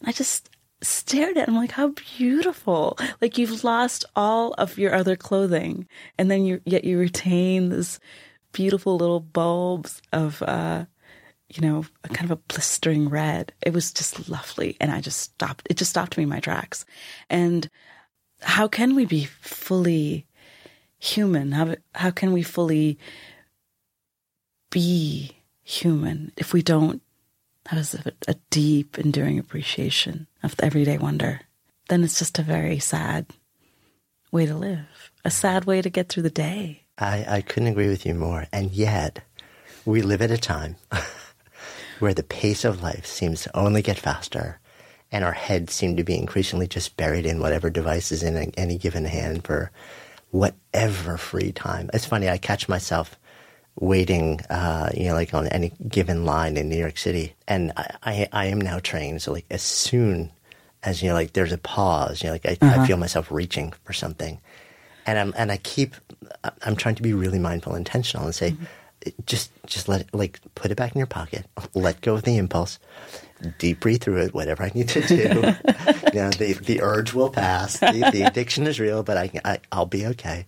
And 0.00 0.08
I 0.08 0.12
just 0.12 0.50
stared 0.82 1.36
at 1.36 1.44
it. 1.44 1.48
I'm 1.48 1.56
like, 1.56 1.72
how 1.72 1.88
beautiful! 2.16 2.98
Like 3.20 3.36
you've 3.38 3.64
lost 3.64 4.04
all 4.14 4.52
of 4.54 4.78
your 4.78 4.94
other 4.94 5.16
clothing, 5.16 5.88
and 6.18 6.30
then 6.30 6.44
you 6.44 6.60
yet 6.64 6.84
you 6.84 6.98
retain 6.98 7.68
this 7.70 7.98
beautiful 8.52 8.96
little 8.96 9.20
bulbs 9.20 10.00
of 10.12 10.40
uh, 10.42 10.84
you 11.48 11.60
know, 11.60 11.84
a 12.02 12.08
kind 12.08 12.30
of 12.30 12.38
a 12.38 12.42
blistering 12.52 13.08
red. 13.08 13.52
It 13.62 13.72
was 13.72 13.92
just 13.92 14.28
lovely. 14.28 14.76
And 14.80 14.90
I 14.90 15.00
just 15.00 15.18
stopped. 15.18 15.66
It 15.70 15.76
just 15.76 15.90
stopped 15.90 16.16
me 16.16 16.24
in 16.24 16.28
my 16.28 16.40
tracks. 16.40 16.84
And 17.28 17.68
how 18.40 18.68
can 18.68 18.94
we 18.94 19.04
be 19.04 19.24
fully 19.24 20.26
human? 20.98 21.52
How, 21.52 21.76
how 21.94 22.10
can 22.10 22.32
we 22.32 22.42
fully 22.42 22.98
be 24.70 25.36
human 25.62 26.32
if 26.36 26.52
we 26.52 26.62
don't 26.62 27.02
have 27.66 27.94
a, 28.06 28.12
a 28.28 28.34
deep, 28.50 28.98
enduring 28.98 29.38
appreciation 29.38 30.26
of 30.42 30.56
the 30.56 30.64
everyday 30.64 30.98
wonder? 30.98 31.42
Then 31.88 32.02
it's 32.02 32.18
just 32.18 32.38
a 32.38 32.42
very 32.42 32.78
sad 32.78 33.26
way 34.32 34.46
to 34.46 34.54
live, 34.54 35.12
a 35.24 35.30
sad 35.30 35.66
way 35.66 35.82
to 35.82 35.90
get 35.90 36.08
through 36.08 36.24
the 36.24 36.30
day. 36.30 36.84
I, 36.98 37.24
I 37.28 37.40
couldn't 37.42 37.68
agree 37.68 37.88
with 37.88 38.06
you 38.06 38.14
more. 38.14 38.46
And 38.52 38.72
yet, 38.72 39.20
we 39.84 40.00
live 40.00 40.22
at 40.22 40.30
a 40.30 40.38
time 40.38 40.76
where 41.98 42.14
the 42.14 42.22
pace 42.22 42.64
of 42.64 42.82
life 42.82 43.06
seems 43.06 43.42
to 43.42 43.56
only 43.56 43.82
get 43.82 43.98
faster, 43.98 44.60
and 45.12 45.24
our 45.24 45.32
heads 45.32 45.72
seem 45.72 45.96
to 45.96 46.04
be 46.04 46.16
increasingly 46.16 46.66
just 46.66 46.96
buried 46.96 47.26
in 47.26 47.40
whatever 47.40 47.70
device 47.70 48.12
is 48.12 48.22
in 48.22 48.36
any 48.36 48.78
given 48.78 49.04
hand 49.04 49.44
for 49.44 49.70
whatever 50.30 51.16
free 51.16 51.52
time. 51.52 51.90
It's 51.94 52.06
funny, 52.06 52.28
I 52.28 52.38
catch 52.38 52.68
myself 52.68 53.18
waiting, 53.78 54.40
uh, 54.50 54.90
you 54.94 55.08
know, 55.08 55.14
like 55.14 55.34
on 55.34 55.48
any 55.48 55.72
given 55.88 56.24
line 56.24 56.56
in 56.56 56.68
New 56.68 56.78
York 56.78 56.98
City, 56.98 57.34
and 57.46 57.72
I, 57.76 57.96
I, 58.02 58.28
I 58.32 58.46
am 58.46 58.60
now 58.60 58.78
trained. 58.78 59.22
So, 59.22 59.32
like, 59.32 59.46
as 59.50 59.62
soon 59.62 60.30
as 60.82 61.02
you 61.02 61.08
know, 61.08 61.14
like, 61.14 61.32
there's 61.32 61.52
a 61.52 61.58
pause, 61.58 62.22
you 62.22 62.28
know, 62.28 62.34
like, 62.34 62.46
I, 62.46 62.58
I 62.60 62.86
feel 62.86 62.96
myself 62.96 63.30
reaching 63.30 63.72
for 63.84 63.92
something 63.92 64.40
and 65.06 65.18
I'm 65.18 65.34
and 65.36 65.52
I 65.52 65.56
keep 65.58 65.94
I'm 66.62 66.76
trying 66.76 66.94
to 66.96 67.02
be 67.02 67.12
really 67.12 67.38
mindful, 67.38 67.74
intentional, 67.74 68.26
and 68.26 68.34
say, 68.34 68.56
just 69.26 69.50
just 69.66 69.88
let 69.88 70.02
it 70.02 70.08
like 70.12 70.40
put 70.54 70.70
it 70.70 70.76
back 70.76 70.92
in 70.94 70.98
your 70.98 71.06
pocket, 71.06 71.46
let 71.74 72.00
go 72.00 72.14
of 72.14 72.22
the 72.22 72.36
impulse, 72.36 72.78
deep 73.58 73.80
breathe 73.80 74.02
through 74.02 74.22
it, 74.22 74.34
whatever 74.34 74.62
I 74.62 74.72
need 74.74 74.88
to 74.90 75.00
do. 75.02 75.16
you 75.16 76.20
know, 76.20 76.30
the 76.30 76.58
the 76.64 76.80
urge 76.82 77.14
will 77.14 77.30
pass, 77.30 77.78
the, 77.78 78.10
the 78.12 78.22
addiction 78.22 78.66
is 78.66 78.80
real, 78.80 79.02
but 79.02 79.16
I, 79.16 79.30
I 79.44 79.58
I'll 79.72 79.86
be 79.86 80.06
okay, 80.06 80.46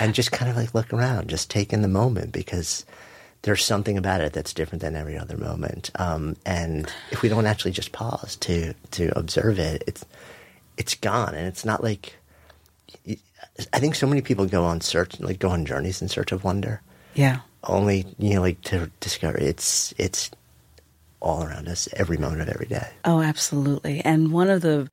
and 0.00 0.14
just 0.14 0.32
kind 0.32 0.50
of 0.50 0.56
like 0.56 0.74
look 0.74 0.92
around, 0.92 1.28
just 1.28 1.50
take 1.50 1.72
in 1.72 1.82
the 1.82 1.88
moment 1.88 2.32
because. 2.32 2.84
There's 3.42 3.62
something 3.62 3.98
about 3.98 4.22
it 4.22 4.32
that's 4.32 4.54
different 4.54 4.80
than 4.80 4.96
every 4.96 5.18
other 5.18 5.36
moment, 5.36 5.90
um, 5.96 6.34
and 6.46 6.90
if 7.10 7.20
we 7.20 7.28
don't 7.28 7.44
actually 7.44 7.72
just 7.72 7.92
pause 7.92 8.36
to 8.36 8.72
to 8.92 9.18
observe 9.18 9.58
it, 9.58 9.84
it's 9.86 10.02
it's 10.78 10.94
gone, 10.94 11.34
and 11.34 11.46
it's 11.46 11.62
not 11.62 11.82
like 11.84 12.16
I 13.72 13.78
think 13.78 13.94
so 13.94 14.06
many 14.06 14.20
people 14.22 14.46
go 14.46 14.64
on 14.64 14.80
search, 14.80 15.20
like 15.20 15.38
go 15.38 15.50
on 15.50 15.66
journeys 15.66 16.00
in 16.02 16.08
search 16.08 16.32
of 16.32 16.42
wonder, 16.44 16.80
Yeah. 17.14 17.40
Only 17.66 18.06
you 18.18 18.34
know, 18.34 18.40
like 18.42 18.60
to 18.62 18.90
discover 19.00 19.38
it's 19.38 19.94
it's 19.98 20.30
all 21.20 21.42
around 21.42 21.68
us, 21.68 21.88
every 21.94 22.16
moment 22.16 22.42
of 22.42 22.48
every 22.48 22.66
day. 22.66 22.88
Oh, 23.04 23.20
absolutely. 23.22 24.00
And 24.04 24.32
one 24.32 24.50
of 24.50 24.60
the 24.62 24.90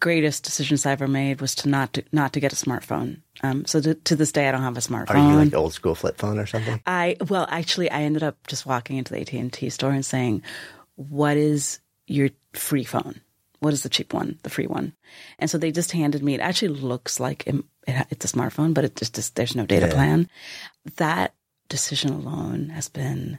greatest 0.00 0.44
decisions 0.44 0.84
I 0.86 0.92
ever 0.92 1.08
made 1.08 1.40
was 1.40 1.54
to 1.56 1.68
not 1.68 1.92
to, 1.94 2.04
not 2.12 2.32
to 2.34 2.40
get 2.40 2.52
a 2.52 2.56
smartphone. 2.56 3.20
Um, 3.42 3.64
so 3.66 3.80
to, 3.80 3.94
to 3.94 4.16
this 4.16 4.32
day, 4.32 4.48
I 4.48 4.52
don't 4.52 4.62
have 4.62 4.76
a 4.76 4.80
smartphone. 4.80 5.14
Are 5.14 5.30
you 5.32 5.36
like 5.36 5.54
old 5.54 5.72
school 5.74 5.94
flip 5.94 6.16
phone 6.18 6.38
or 6.38 6.46
something? 6.46 6.80
I 6.86 7.16
well, 7.28 7.46
actually, 7.50 7.90
I 7.90 8.02
ended 8.02 8.22
up 8.22 8.46
just 8.46 8.66
walking 8.66 8.96
into 8.96 9.12
the 9.12 9.20
AT 9.20 9.32
and 9.32 9.52
T 9.52 9.68
store 9.70 9.92
and 9.92 10.04
saying, 10.04 10.42
"What 10.96 11.36
is 11.36 11.80
your 12.06 12.30
free 12.52 12.84
phone? 12.84 13.20
What 13.60 13.72
is 13.72 13.82
the 13.82 13.88
cheap 13.88 14.12
one, 14.12 14.38
the 14.42 14.50
free 14.50 14.66
one?" 14.66 14.94
And 15.38 15.50
so 15.50 15.58
they 15.58 15.72
just 15.72 15.92
handed 15.92 16.22
me. 16.22 16.34
It 16.34 16.40
actually 16.40 16.68
looks 16.68 17.18
like 17.20 17.46
it, 17.46 17.56
it, 17.86 18.06
it's 18.10 18.24
a 18.24 18.36
smartphone, 18.36 18.74
but 18.74 18.84
it 18.84 18.96
just, 18.96 19.14
just 19.14 19.34
there's 19.34 19.56
no 19.56 19.66
data 19.66 19.86
Yeah. 19.86 19.92
plan. 19.94 20.28
That 20.96 21.34
decision 21.68 22.10
alone 22.10 22.70
has 22.70 22.88
been, 22.88 23.38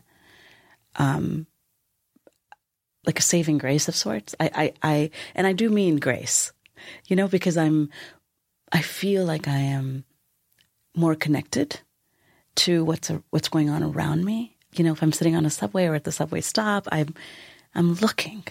um, 0.95 1.47
like 3.05 3.19
a 3.19 3.23
saving 3.23 3.57
grace 3.57 3.87
of 3.87 3.95
sorts. 3.95 4.35
I, 4.39 4.51
I, 4.53 4.73
I, 4.83 5.09
and 5.33 5.47
I 5.47 5.53
do 5.53 5.69
mean 5.69 5.97
grace, 5.97 6.51
you 7.07 7.15
know, 7.15 7.27
because 7.27 7.57
I'm, 7.57 7.89
I 8.71 8.81
feel 8.81 9.23
like 9.25 9.47
I 9.47 9.57
am 9.57 10.03
more 10.95 11.15
connected 11.15 11.79
to 12.55 12.83
what's 12.83 13.11
what's 13.29 13.49
going 13.49 13.69
on 13.69 13.83
around 13.83 14.25
me. 14.25 14.57
You 14.73 14.83
know, 14.83 14.91
if 14.91 15.01
I'm 15.01 15.13
sitting 15.13 15.35
on 15.35 15.45
a 15.45 15.49
subway 15.49 15.85
or 15.85 15.95
at 15.95 16.03
the 16.03 16.11
subway 16.11 16.41
stop, 16.41 16.87
I'm 16.91 17.13
I'm 17.73 17.93
looking. 17.95 18.43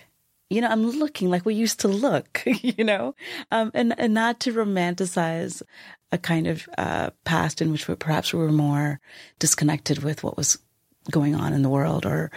You 0.48 0.60
know, 0.60 0.68
I'm 0.68 0.86
looking 0.86 1.28
like 1.28 1.44
we 1.44 1.54
used 1.54 1.80
to 1.80 1.88
look. 1.88 2.42
You 2.62 2.84
know, 2.84 3.14
um, 3.50 3.70
and 3.74 3.98
and 3.98 4.14
not 4.14 4.40
to 4.40 4.52
romanticize 4.52 5.62
a 6.12 6.18
kind 6.18 6.46
of 6.46 6.68
uh, 6.78 7.10
past 7.24 7.60
in 7.60 7.72
which 7.72 7.88
we 7.88 7.94
perhaps 7.94 8.32
we 8.32 8.38
were 8.38 8.52
more 8.52 9.00
disconnected 9.38 10.02
with 10.02 10.22
what 10.22 10.36
was 10.36 10.58
going 11.10 11.34
on 11.34 11.52
in 11.52 11.62
the 11.62 11.68
world, 11.68 12.06
or 12.06 12.30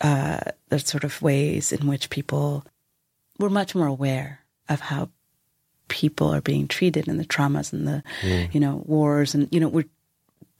uh, 0.00 0.40
the 0.68 0.78
sort 0.78 1.04
of 1.04 1.22
ways 1.22 1.72
in 1.72 1.86
which 1.86 2.10
people 2.10 2.64
were 3.38 3.50
much 3.50 3.74
more 3.74 3.86
aware 3.86 4.40
of 4.68 4.80
how 4.80 5.08
people 5.88 6.28
are 6.28 6.40
being 6.40 6.66
treated 6.66 7.06
and 7.06 7.20
the 7.20 7.24
traumas 7.24 7.72
and 7.72 7.86
the 7.86 8.02
you 8.52 8.58
know 8.58 8.82
wars 8.86 9.34
and 9.34 9.46
you 9.52 9.60
know 9.60 9.68
we're 9.68 9.84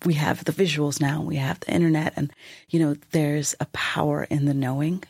we 0.05 0.15
have 0.15 0.45
the 0.45 0.53
visuals 0.53 1.01
now 1.01 1.23
we 1.23 1.37
have 1.37 1.61
the 1.61 1.73
internet 1.73 2.13
and 2.17 2.33
you 2.69 2.79
know 2.79 2.95
there's 3.13 3.55
a 3.61 3.67
power 3.67 4.25
in 4.25 4.45
the 4.45 4.55
knowing 4.55 5.03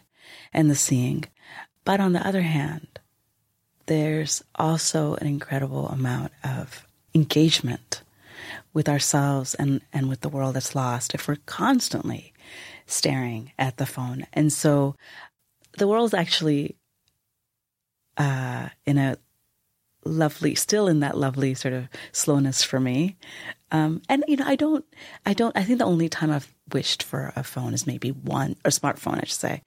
and 0.52 0.70
the 0.70 0.74
seeing. 0.74 1.24
But 1.84 1.98
on 1.98 2.12
the 2.12 2.26
other 2.26 2.42
hand 2.42 3.00
there's 3.86 4.44
also 4.54 5.14
an 5.16 5.26
incredible 5.26 5.88
amount 5.88 6.32
of 6.44 6.86
engagement 7.14 8.02
with 8.72 8.88
ourselves 8.88 9.54
and 9.54 9.82
and 9.92 10.08
with 10.08 10.20
the 10.20 10.28
world 10.28 10.54
that's 10.54 10.74
lost 10.74 11.14
if 11.14 11.28
we're 11.28 11.36
constantly 11.46 12.32
staring 12.86 13.52
at 13.58 13.76
the 13.76 13.86
phone. 13.86 14.26
And 14.32 14.52
so 14.52 14.96
the 15.78 15.88
world's 15.88 16.14
actually 16.14 16.76
uh 18.16 18.68
in 18.86 18.98
a 18.98 19.16
lovely 20.04 20.54
still 20.54 20.88
in 20.88 21.00
that 21.00 21.16
lovely 21.16 21.54
sort 21.54 21.74
of 21.74 21.88
slowness 22.12 22.62
for 22.62 22.80
me. 22.80 23.16
Um 23.70 24.02
and 24.08 24.24
you 24.26 24.36
know 24.36 24.46
i 24.46 24.56
don't 24.56 24.84
i 25.24 25.32
don't 25.32 25.56
i 25.56 25.64
think 25.64 25.78
the 25.78 25.84
only 25.84 26.08
time 26.08 26.30
i've 26.30 26.52
wished 26.72 27.02
for 27.02 27.32
a 27.36 27.44
phone 27.44 27.74
is 27.74 27.86
maybe 27.86 28.10
one 28.10 28.56
or 28.64 28.70
smartphone 28.70 29.16
i 29.16 29.20
should 29.20 29.30
say 29.30 29.62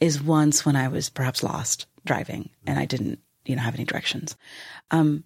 is 0.00 0.22
once 0.22 0.66
when 0.66 0.74
i 0.76 0.88
was 0.88 1.08
perhaps 1.08 1.42
lost 1.42 1.86
driving 2.04 2.50
and 2.66 2.78
i 2.78 2.84
didn't 2.84 3.20
you 3.48 3.56
know 3.56 3.62
have 3.62 3.74
any 3.74 3.84
directions. 3.84 4.36
Um 4.90 5.24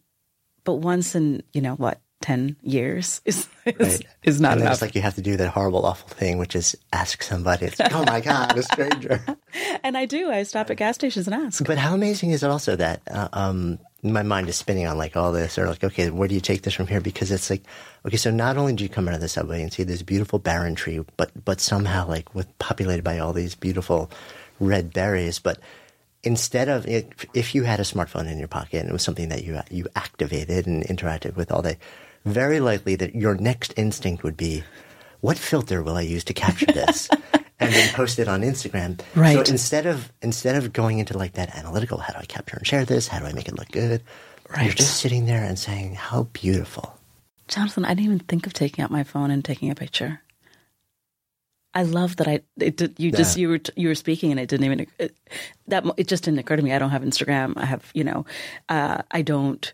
but 0.65 0.75
once 0.75 1.15
in 1.15 1.43
you 1.53 1.61
know 1.61 1.75
what 1.75 2.01
10 2.23 2.57
years 2.63 3.21
is 3.27 3.49
is, 3.67 3.77
Right. 3.79 4.07
is 4.23 4.41
not 4.41 4.53
and 4.53 4.61
enough 4.63 4.75
it's 4.75 4.83
like 4.83 4.95
you 4.95 5.03
have 5.03 5.17
to 5.17 5.23
do 5.23 5.37
that 5.37 5.49
horrible, 5.51 5.85
awful 5.85 6.09
thing, 6.09 6.39
which 6.39 6.55
is 6.55 6.77
ask 6.93 7.23
somebody. 7.23 7.67
It's 7.67 7.79
like, 7.81 7.93
oh 7.95 8.05
my 8.05 8.21
god, 8.21 8.57
a 8.57 8.63
stranger. 8.63 9.25
and 9.85 9.97
i 9.99 10.07
do 10.07 10.31
i 10.31 10.43
stop 10.45 10.71
at 10.71 10.77
gas 10.77 10.95
stations 10.95 11.27
and 11.27 11.35
ask 11.35 11.65
But 11.65 11.79
how 11.79 11.95
amazing 11.95 12.31
is 12.31 12.43
it 12.43 12.51
also 12.51 12.77
that 12.77 13.03
uh, 13.11 13.29
um, 13.33 13.79
my 14.05 14.23
mind 14.23 14.49
is 14.49 14.57
spinning 14.57 14.87
on 14.87 14.99
like 14.99 15.17
all 15.17 15.31
this, 15.33 15.59
or 15.59 15.67
like, 15.69 15.85
okay, 15.85 16.11
where 16.11 16.27
do 16.29 16.35
you 16.35 16.41
take 16.41 16.63
this 16.63 16.75
from 16.75 16.89
here? 16.89 17.01
Because 17.01 17.31
it's 17.31 17.49
like, 17.51 17.63
okay, 18.07 18.17
so 18.17 18.31
not 18.33 18.57
only 18.57 18.73
do 18.73 18.83
you 18.83 18.89
come 18.91 19.07
out 19.09 19.15
of 19.15 19.21
the 19.21 19.29
subway 19.29 19.63
and 19.63 19.73
see 19.73 19.85
this 19.85 20.03
beautiful 20.03 20.39
barren 20.41 20.75
tree, 20.75 21.01
but 21.17 21.31
but 21.45 21.61
somehow 21.61 22.09
like 22.09 22.35
with 22.35 22.47
populated 22.59 23.05
by 23.05 23.19
all 23.19 23.33
these 23.33 23.55
beautiful 23.55 24.11
red 24.59 24.93
berries, 24.93 25.39
but 25.39 25.59
instead 26.25 26.69
of 26.69 26.87
if, 26.87 27.05
if 27.35 27.55
you 27.55 27.65
had 27.65 27.81
a 27.81 27.85
smartphone 27.85 28.31
in 28.31 28.39
your 28.39 28.49
pocket 28.49 28.81
and 28.81 28.89
it 28.89 28.93
was 28.93 29.03
something 29.03 29.29
that 29.29 29.45
you 29.45 29.61
you 29.71 29.87
activated 29.97 30.67
and 30.67 30.85
interacted 30.85 31.37
with 31.37 31.51
all 31.51 31.63
day, 31.63 31.79
very 32.25 32.61
likely 32.61 32.97
that 32.97 33.15
your 33.15 33.35
next 33.35 33.75
instinct 33.77 34.23
would 34.23 34.37
be, 34.37 34.63
what 35.21 35.39
filter 35.39 35.83
will 35.83 35.97
I 35.97 36.03
use 36.03 36.25
to 36.25 36.35
capture 36.35 36.67
this? 36.73 37.09
and 37.63 37.73
then 37.73 37.95
post 37.95 38.19
it 38.19 38.29
on 38.29 38.43
Instagram. 38.43 39.01
Right. 39.15 39.47
So 39.47 39.53
instead 39.53 39.87
of 39.87 40.13
instead 40.21 40.57
of 40.57 40.73
going 40.73 40.99
into 40.99 41.17
like 41.17 41.35
that 41.35 41.55
analytical, 41.57 41.99
how 41.99 42.13
do 42.13 42.19
I 42.19 42.25
capture 42.25 42.57
and 42.57 42.67
share 42.67 42.85
this? 42.85 43.09
How 43.09 43.21
do 43.21 43.27
I 43.27 43.33
make 43.33 43.49
it 43.49 43.57
look 43.57 43.71
good? 43.71 44.03
Right. 44.51 44.67
You're 44.67 44.75
just 44.75 44.99
sitting 44.99 45.27
there 45.27 45.45
and 45.45 45.59
saying, 45.59 45.95
"How 45.95 46.25
beautiful." 46.33 46.99
Jonathan, 47.49 47.85
I 47.85 47.91
didn't 47.91 48.05
even 48.05 48.19
think 48.21 48.47
of 48.47 48.53
taking 48.53 48.83
out 48.83 48.91
my 48.91 49.05
phone 49.05 49.31
and 49.31 49.45
taking 49.45 49.71
a 49.71 49.75
picture. 49.75 50.21
I 51.75 51.85
love 51.85 52.17
that 52.17 52.29
I 52.29 52.41
it 52.59 52.77
did, 52.77 52.95
you 52.99 53.11
just 53.13 53.37
you 53.39 53.49
were 53.49 53.61
you 53.77 53.89
were 53.89 53.95
speaking 53.95 54.31
and 54.31 54.39
it 54.39 54.49
didn't 54.49 54.67
even 54.67 54.87
it, 54.99 55.17
that 55.69 55.85
it 55.97 56.07
just 56.07 56.25
didn't 56.25 56.39
occur 56.39 56.57
to 56.57 56.63
me. 56.63 56.73
I 56.73 56.79
don't 56.79 56.91
have 56.91 57.03
Instagram. 57.03 57.55
I 57.57 57.65
have 57.65 57.91
you 57.95 58.05
know 58.05 58.27
uh, 58.69 59.03
I 59.11 59.23
don't. 59.23 59.73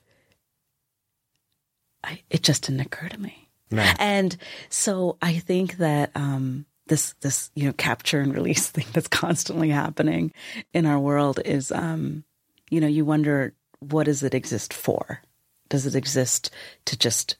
I 2.04 2.20
it 2.30 2.42
just 2.42 2.64
didn't 2.64 2.80
occur 2.80 3.08
to 3.08 3.20
me. 3.20 3.48
Right. 3.70 3.96
And 3.98 4.36
so 4.68 5.18
I 5.20 5.34
think 5.34 5.78
that 5.78 6.10
um, 6.14 6.66
this 6.86 7.14
this 7.20 7.50
you 7.54 7.66
know 7.66 7.72
capture 7.72 8.20
and 8.20 8.34
release 8.34 8.70
thing 8.70 8.86
that's 8.92 9.08
constantly 9.08 9.70
happening 9.70 10.32
in 10.72 10.86
our 10.86 10.98
world 10.98 11.40
is 11.44 11.72
um, 11.72 12.24
you 12.70 12.80
know 12.80 12.86
you 12.86 13.04
wonder 13.04 13.54
what 13.80 14.04
does 14.04 14.22
it 14.22 14.34
exist 14.34 14.72
for? 14.72 15.22
Does 15.68 15.86
it 15.86 15.94
exist 15.94 16.50
to 16.86 16.96
just 16.96 17.36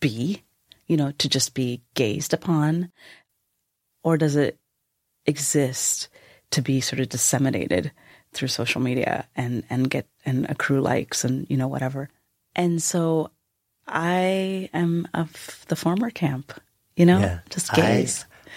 be, 0.00 0.42
you 0.86 0.96
know, 0.96 1.12
to 1.12 1.28
just 1.28 1.54
be 1.54 1.82
gazed 1.94 2.34
upon, 2.34 2.90
or 4.02 4.16
does 4.16 4.36
it 4.36 4.58
exist 5.26 6.08
to 6.50 6.62
be 6.62 6.80
sort 6.80 7.00
of 7.00 7.08
disseminated 7.08 7.92
through 8.32 8.48
social 8.48 8.80
media 8.80 9.26
and 9.36 9.62
and 9.70 9.90
get 9.90 10.06
and 10.24 10.46
accrue 10.48 10.80
likes 10.80 11.24
and 11.24 11.46
you 11.50 11.56
know 11.56 11.68
whatever? 11.68 12.08
And 12.54 12.82
so 12.82 13.30
I 13.86 14.68
am 14.74 15.08
of 15.14 15.64
the 15.68 15.76
former 15.76 16.10
camp, 16.10 16.52
you 16.96 17.06
know, 17.06 17.18
Yeah. 17.20 17.38
just 17.50 17.72
I- 17.76 18.06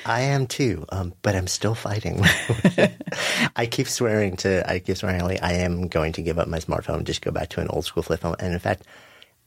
I 0.06 0.22
am 0.22 0.46
too, 0.46 0.86
um, 0.90 1.14
but 1.22 1.36
I'm 1.36 1.48
still 1.48 1.74
fighting. 1.74 2.22
I 3.56 3.66
keep 3.66 3.88
swearing 3.88 4.36
to, 4.38 4.70
I 4.70 4.80
keep 4.80 4.98
swearing, 4.98 5.24
like, 5.24 5.42
I 5.42 5.54
am 5.54 5.88
going 5.88 6.12
to 6.14 6.22
give 6.22 6.38
up 6.38 6.48
my 6.50 6.60
smartphone, 6.60 7.06
just 7.06 7.22
go 7.22 7.32
back 7.32 7.50
to 7.52 7.62
an 7.62 7.70
old 7.70 7.86
school 7.86 8.04
flip 8.04 8.20
phone. 8.20 8.36
And 8.40 8.54
in 8.54 8.60
fact, 8.60 8.84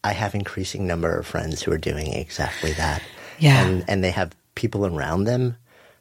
I 0.03 0.13
have 0.13 0.35
increasing 0.35 0.87
number 0.87 1.15
of 1.17 1.27
friends 1.27 1.63
who 1.63 1.71
are 1.73 1.79
doing 1.79 2.13
exactly 2.15 2.73
that. 2.73 3.03
Yeah. 3.39 3.67
And, 3.67 3.85
and 3.89 4.03
they 4.03 4.11
have 4.11 4.35
people 4.55 4.87
around 4.87 5.25
them 5.25 5.57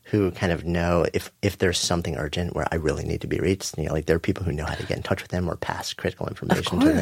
who 0.09 0.31
kind 0.31 0.53
of 0.53 0.65
know 0.65 1.05
if, 1.13 1.31
if 1.41 1.57
there's 1.57 1.77
something 1.77 2.15
urgent 2.15 2.55
where 2.55 2.67
I 2.71 2.75
really 2.75 3.03
need 3.03 3.21
to 3.21 3.27
be 3.27 3.39
reached, 3.39 3.77
you 3.77 3.85
know, 3.85 3.93
like 3.93 4.05
there 4.05 4.15
are 4.15 4.19
people 4.19 4.43
who 4.43 4.53
know 4.53 4.65
how 4.65 4.75
to 4.75 4.85
get 4.85 4.97
in 4.97 5.03
touch 5.03 5.21
with 5.21 5.31
them 5.31 5.49
or 5.49 5.57
pass 5.57 5.93
critical 5.93 6.27
information 6.27 6.79
to 6.79 6.85
them. 6.85 6.95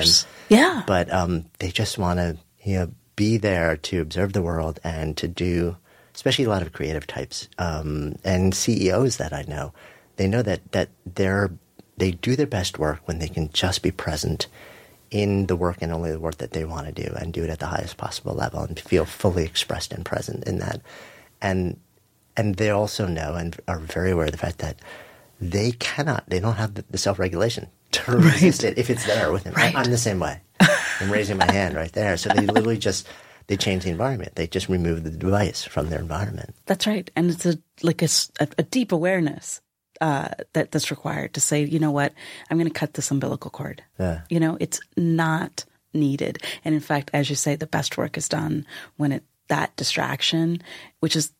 Yeah. 0.49 0.83
But 0.87 1.13
um, 1.13 1.45
they 1.59 1.69
just 1.69 1.99
want 1.99 2.17
to, 2.17 2.37
you 2.63 2.79
know, 2.79 2.91
be 3.15 3.37
there 3.37 3.77
to 3.77 4.01
observe 4.01 4.33
the 4.33 4.41
world 4.41 4.79
and 4.83 5.15
to 5.17 5.27
do, 5.27 5.77
especially 6.15 6.45
a 6.45 6.49
lot 6.49 6.63
of 6.63 6.73
creative 6.73 7.05
types 7.05 7.47
um, 7.59 8.15
and 8.23 8.55
CEOs 8.55 9.17
that 9.17 9.33
I 9.33 9.43
know. 9.47 9.71
They 10.15 10.27
know 10.27 10.41
that 10.41 10.71
that 10.71 10.89
they're 11.05 11.51
they 11.97 12.11
do 12.11 12.35
their 12.35 12.47
best 12.47 12.79
work 12.79 13.01
when 13.05 13.19
they 13.19 13.27
can 13.27 13.49
just 13.51 13.81
be 13.81 13.91
present 13.91 14.47
in 15.11 15.45
the 15.45 15.55
work 15.55 15.77
and 15.81 15.93
only 15.93 16.11
the 16.11 16.19
work 16.19 16.37
that 16.37 16.51
they 16.51 16.65
want 16.65 16.87
to 16.87 17.03
do 17.03 17.13
and 17.15 17.31
do 17.31 17.43
it 17.43 17.49
at 17.49 17.59
the 17.59 17.67
highest 17.67 17.97
possible 17.97 18.33
level 18.33 18.61
and 18.61 18.79
feel 18.79 19.05
fully 19.05 19.45
expressed 19.45 19.93
and 19.93 20.03
present 20.03 20.43
in 20.45 20.57
that. 20.59 20.81
And 21.41 21.79
and 22.37 22.55
they 22.55 22.69
also 22.69 23.07
know 23.07 23.35
and 23.35 23.57
are 23.67 23.79
very 23.79 24.11
aware 24.11 24.25
of 24.25 24.31
the 24.31 24.37
fact 24.37 24.59
that 24.59 24.79
they 25.39 25.71
cannot, 25.73 26.23
they 26.27 26.39
don't 26.39 26.55
have 26.55 26.73
the, 26.75 26.97
self 26.97 27.19
regulation 27.19 27.67
to 27.91 28.11
resist 28.17 28.63
it 28.63 28.77
if 28.77 28.89
it's 28.89 29.05
there 29.05 29.31
with 29.31 29.43
them. 29.43 29.53
I- 29.55 29.73
I'm 29.75 29.91
the 29.91 29.97
same 29.97 30.19
way. 30.19 30.41
I'm 30.59 31.11
raising 31.11 31.37
my 31.37 31.51
hand 31.51 31.75
right 31.75 31.91
there. 31.91 32.15
So 32.17 32.29
they 32.29 32.45
literally 32.45 32.77
just 32.77 33.07
they 33.47 33.57
change 33.57 33.83
the 33.83 33.89
environment. 33.89 34.35
They 34.35 34.47
just 34.47 34.69
remove 34.69 35.03
the 35.03 35.11
device 35.11 35.63
from 35.63 35.89
their 35.89 35.99
environment. 35.99 36.55
That's 36.65 36.87
right, 36.87 37.09
and 37.15 37.29
it's 37.29 37.45
a 37.45 37.57
like 37.83 38.01
a 38.01 38.63
deep 38.63 38.91
awareness 38.91 39.61
uh, 40.01 40.29
that 40.53 40.71
that's 40.71 40.91
required 40.91 41.33
to 41.33 41.41
say, 41.41 41.63
you 41.63 41.79
know 41.79 41.91
what, 41.91 42.13
I'm 42.49 42.57
going 42.57 42.71
to 42.71 42.73
cut 42.79 42.93
this 42.93 43.11
umbilical 43.11 43.51
cord. 43.51 43.83
Yeah. 43.99 44.21
You 44.29 44.39
know, 44.39 44.57
it's 44.59 44.79
not 44.97 45.65
needed, 45.93 46.41
and 46.63 46.73
in 46.73 46.81
fact, 46.81 47.11
as 47.13 47.29
you 47.29 47.35
say, 47.35 47.55
the 47.55 47.67
best 47.67 47.97
work 47.97 48.17
is 48.17 48.27
done 48.29 48.65
when 48.97 49.11
it 49.11 49.23
that 49.47 49.75
distraction, 49.75 50.61
which 51.01 51.15
is 51.15 51.31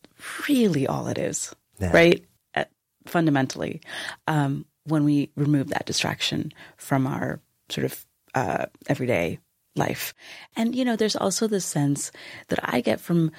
really 0.47 0.88
all 0.88 1.08
it 1.08 1.17
is, 1.17 1.54
Yeah. 1.80 1.91
right? 1.91 2.25
At, 2.54 2.71
fundamentally, 3.06 3.82
um, 4.28 4.65
when 4.86 5.04
we 5.04 5.32
remove 5.36 5.69
that 5.69 5.86
distraction 5.86 6.51
from 6.78 7.08
our 7.08 7.39
sort 7.69 7.86
of 7.86 8.06
uh, 8.34 8.65
everyday 8.88 9.39
life. 9.75 10.13
And, 10.56 10.75
you 10.75 10.86
know, 10.86 10.95
there's 10.95 11.15
also 11.15 11.47
the 11.47 11.60
sense 11.60 12.12
that 12.47 12.60
I 12.63 12.82
get 12.82 12.99
from 12.99 13.32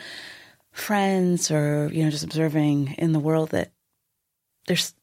friends 0.73 1.51
or, 1.51 1.89
you 1.93 2.05
know, 2.05 2.11
just 2.11 2.25
observing 2.25 2.95
in 2.99 3.13
the 3.13 3.21
world 3.21 3.51
that 3.51 3.73
there's 4.67 4.95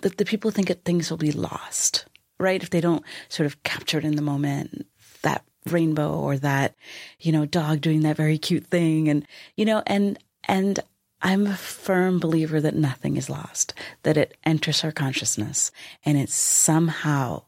that 0.00 0.18
the 0.18 0.24
people 0.24 0.50
think 0.50 0.68
that 0.68 0.84
things 0.84 1.10
will 1.10 1.16
be 1.16 1.32
lost, 1.32 2.06
right? 2.38 2.62
If 2.62 2.70
they 2.70 2.80
don't 2.80 3.04
sort 3.28 3.46
of 3.46 3.62
capture 3.62 3.98
it 3.98 4.04
in 4.04 4.16
the 4.16 4.22
moment, 4.22 4.86
that 5.22 5.44
rainbow 5.70 6.18
or 6.18 6.36
that, 6.38 6.74
you 7.20 7.32
know, 7.32 7.46
dog 7.46 7.80
doing 7.80 8.00
that 8.02 8.16
very 8.16 8.36
cute 8.38 8.66
thing. 8.66 9.08
And, 9.08 9.26
you 9.56 9.64
know, 9.64 9.82
and, 9.86 10.18
and 10.44 10.80
I'm 11.22 11.46
a 11.46 11.56
firm 11.56 12.18
believer 12.18 12.60
that 12.60 12.74
nothing 12.74 13.16
is 13.16 13.30
lost, 13.30 13.74
that 14.02 14.16
it 14.16 14.36
enters 14.44 14.82
our 14.84 14.92
consciousness 14.92 15.70
and 16.04 16.18
it 16.18 16.28
somehow 16.30 17.44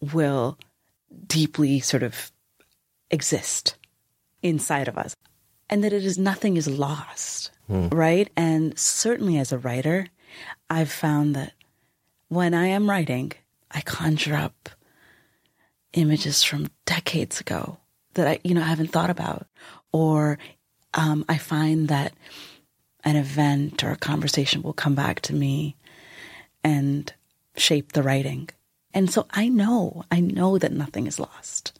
will 0.00 0.58
deeply 1.26 1.80
sort 1.80 2.02
of 2.02 2.32
exist 3.10 3.76
inside 4.42 4.88
of 4.88 4.96
us 4.96 5.14
and 5.68 5.84
that 5.84 5.92
it 5.92 6.04
is 6.04 6.18
nothing 6.18 6.56
is 6.56 6.68
lost 6.68 7.50
right? 7.90 8.30
And 8.36 8.78
certainly 8.78 9.38
as 9.38 9.52
a 9.52 9.58
writer 9.58 10.06
i've 10.70 10.90
found 10.92 11.34
that 11.34 11.52
when 12.28 12.54
i 12.54 12.66
am 12.66 12.88
writing 12.88 13.32
i 13.70 13.80
conjure 13.80 14.34
up 14.34 14.68
images 15.94 16.42
from 16.42 16.68
decades 16.84 17.40
ago 17.40 17.78
that 18.14 18.26
i 18.28 18.38
you 18.44 18.54
know 18.54 18.60
haven't 18.60 18.88
thought 18.92 19.10
about 19.10 19.46
or 19.92 20.38
um, 20.94 21.24
i 21.28 21.38
find 21.38 21.88
that 21.88 22.12
an 23.04 23.16
event 23.16 23.82
or 23.84 23.90
a 23.90 23.96
conversation 23.96 24.62
will 24.62 24.72
come 24.72 24.94
back 24.94 25.20
to 25.20 25.34
me 25.34 25.76
and 26.64 27.12
shape 27.56 27.92
the 27.92 28.02
writing 28.02 28.48
and 28.92 29.10
so 29.10 29.26
i 29.30 29.48
know 29.48 30.04
i 30.10 30.20
know 30.20 30.58
that 30.58 30.72
nothing 30.72 31.06
is 31.06 31.18
lost 31.18 31.78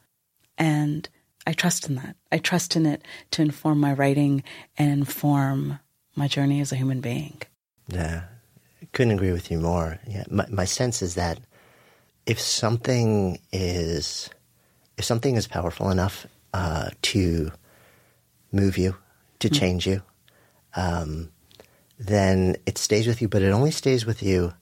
and 0.57 1.09
I 1.49 1.53
trust 1.53 1.89
in 1.89 1.95
that. 1.95 2.15
I 2.31 2.37
trust 2.37 2.75
in 2.75 2.85
it 2.85 3.01
to 3.31 3.41
inform 3.41 3.79
my 3.79 3.93
writing 3.93 4.43
and 4.77 4.91
inform 4.91 5.79
my 6.15 6.27
journey 6.27 6.61
as 6.61 6.71
a 6.71 6.75
human 6.75 7.01
being. 7.01 7.41
Yeah, 7.87 8.25
couldn't 8.93 9.13
agree 9.13 9.31
with 9.31 9.49
you 9.49 9.59
more. 9.59 9.99
Yeah, 10.07 10.25
my, 10.29 10.45
my 10.49 10.65
sense 10.65 11.01
is 11.01 11.15
that 11.15 11.39
if 12.27 12.39
something 12.39 13.39
is 13.51 14.29
if 14.97 15.05
something 15.05 15.37
is 15.37 15.47
powerful 15.47 15.89
enough 15.89 16.27
uh, 16.53 16.89
to 17.01 17.51
move 18.51 18.77
you, 18.77 18.95
to 19.39 19.49
change 19.49 19.87
you, 19.87 20.03
um, 20.75 21.29
then 21.99 22.55
it 22.65 22.77
stays 22.77 23.07
with 23.07 23.21
you. 23.21 23.27
But 23.27 23.41
it 23.41 23.49
only 23.51 23.71
stays 23.71 24.05
with 24.05 24.21
you 24.23 24.53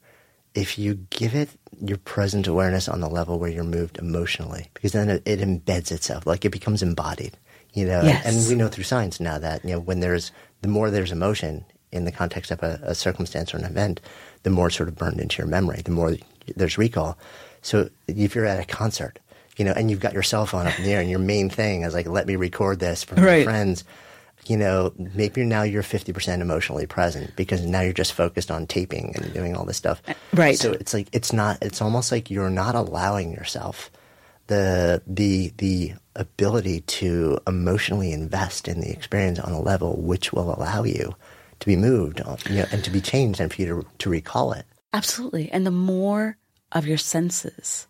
if 0.56 0.78
you 0.80 0.96
give 1.10 1.36
it 1.36 1.50
your 1.82 1.98
present 2.00 2.48
awareness 2.48 2.88
on 2.90 3.00
the 3.02 3.10
level 3.10 3.38
where 3.38 3.50
you're 3.50 3.64
moved 3.64 3.98
emotionally, 4.00 4.70
because 4.74 4.92
then 4.94 5.10
it, 5.10 5.22
it 5.26 5.40
embeds 5.40 5.92
itself, 5.92 6.26
like 6.26 6.46
it 6.46 6.50
becomes 6.52 6.82
embodied. 6.82 7.38
You 7.74 7.86
know, 7.86 8.02
Yes. 8.02 8.26
and 8.26 8.48
we 8.48 8.56
know 8.56 8.70
through 8.70 8.86
science 8.86 9.20
now 9.20 9.38
that 9.38 9.64
you 9.64 9.72
know 9.72 9.80
when 9.80 10.00
there's 10.00 10.32
the 10.62 10.68
more 10.68 10.90
there's 10.90 11.12
emotion 11.12 11.64
in 11.92 12.06
the 12.06 12.12
context 12.12 12.50
of 12.52 12.64
a, 12.64 12.80
a 12.82 12.96
circumstance 12.96 13.54
or 13.54 13.58
an 13.58 13.66
event, 13.66 14.02
the 14.44 14.50
more 14.50 14.68
it's 14.68 14.76
sort 14.78 14.90
of 14.90 14.96
burned 14.96 15.20
into 15.20 15.38
your 15.38 15.48
memory, 15.48 15.82
the 15.86 15.92
more 15.92 16.16
there's 16.56 16.78
recall. 16.78 17.18
So 17.62 17.90
if 18.08 18.34
you're 18.34 18.46
at 18.46 18.60
a 18.60 18.66
concert, 18.66 19.20
you 19.58 19.66
know, 19.66 19.74
and 19.74 19.92
you've 19.92 20.00
got 20.00 20.14
your 20.14 20.24
cell 20.24 20.46
phone 20.46 20.66
up 20.68 20.78
in 20.80 20.86
the 20.86 20.94
air, 20.94 21.02
and 21.02 21.10
your 21.10 21.20
main 21.20 21.50
thing 21.50 21.84
is 21.84 21.94
like, 21.94 22.08
let 22.08 22.26
me 22.26 22.36
record 22.36 22.80
this 22.80 23.04
for 23.04 23.16
my 23.16 23.26
Right. 23.26 23.44
friends. 23.44 23.84
You 24.50 24.58
know, 24.58 24.94
maybe 24.98 25.44
now 25.44 25.64
you're 25.64 25.84
50% 25.84 26.42
emotionally 26.42 26.86
present 26.86 27.36
because 27.36 27.66
now 27.66 27.82
you're 27.82 27.94
just 27.94 28.14
focused 28.14 28.52
on 28.52 28.68
taping 28.68 29.14
and 29.16 29.34
doing 29.34 29.56
all 29.56 29.66
this 29.66 29.78
stuff. 29.78 30.02
Right. 30.34 30.58
So 30.58 30.72
it's 30.72 30.94
like 30.94 31.08
it's 31.12 31.34
not. 31.34 31.58
It's 31.62 31.82
almost 31.82 32.12
like 32.12 32.30
you're 32.30 32.50
not 32.50 32.76
allowing 32.76 33.32
yourself 33.32 33.92
the 34.48 35.02
the 35.06 35.54
the 35.58 35.94
ability 36.16 36.82
to 36.82 37.38
emotionally 37.46 38.12
invest 38.12 38.68
in 38.68 38.82
the 38.82 38.90
experience 38.90 39.40
on 39.40 39.52
a 39.52 39.62
level 39.62 40.02
which 40.02 40.34
will 40.34 40.54
allow 40.54 40.84
you 40.84 41.16
to 41.60 41.68
be 41.68 41.76
moved 41.76 42.22
you 42.50 42.56
know, 42.56 42.66
and 42.72 42.84
to 42.84 42.90
be 42.90 43.02
changed 43.02 43.40
and 43.40 43.54
for 43.54 43.62
you 43.62 43.68
to, 43.68 43.88
to 44.00 44.10
recall 44.10 44.54
it. 44.54 44.66
Absolutely. 44.94 45.52
And 45.52 45.66
the 45.66 45.72
more 45.72 46.38
of 46.72 46.88
your 46.88 46.98
senses 46.98 47.88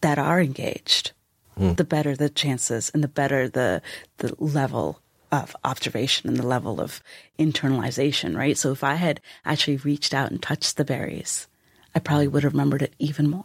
that 0.00 0.18
are 0.18 0.40
engaged, 0.40 1.12
hmm. 1.56 1.72
the 1.74 1.84
better 1.84 2.14
the 2.14 2.28
chances 2.28 2.90
and 2.90 3.02
the 3.02 3.08
better 3.08 3.48
the 3.48 3.82
the 4.18 4.34
level 4.38 5.00
of 5.30 5.54
observation 5.64 6.28
and 6.28 6.36
the 6.38 6.46
level 6.46 6.80
of 6.80 7.02
internalization, 7.38 8.36
right? 8.36 8.56
So 8.56 8.72
if 8.72 8.82
I 8.84 8.94
had 8.94 9.20
actually 9.44 9.76
reached 9.78 10.14
out 10.14 10.30
and 10.30 10.42
touched 10.42 10.76
the 10.76 10.84
berries, 10.84 11.46
I 11.94 11.98
probably 11.98 12.28
would 12.28 12.42
have 12.44 12.52
remembered 12.52 12.82
it 12.82 12.94
even 12.98 13.28
more. 13.30 13.44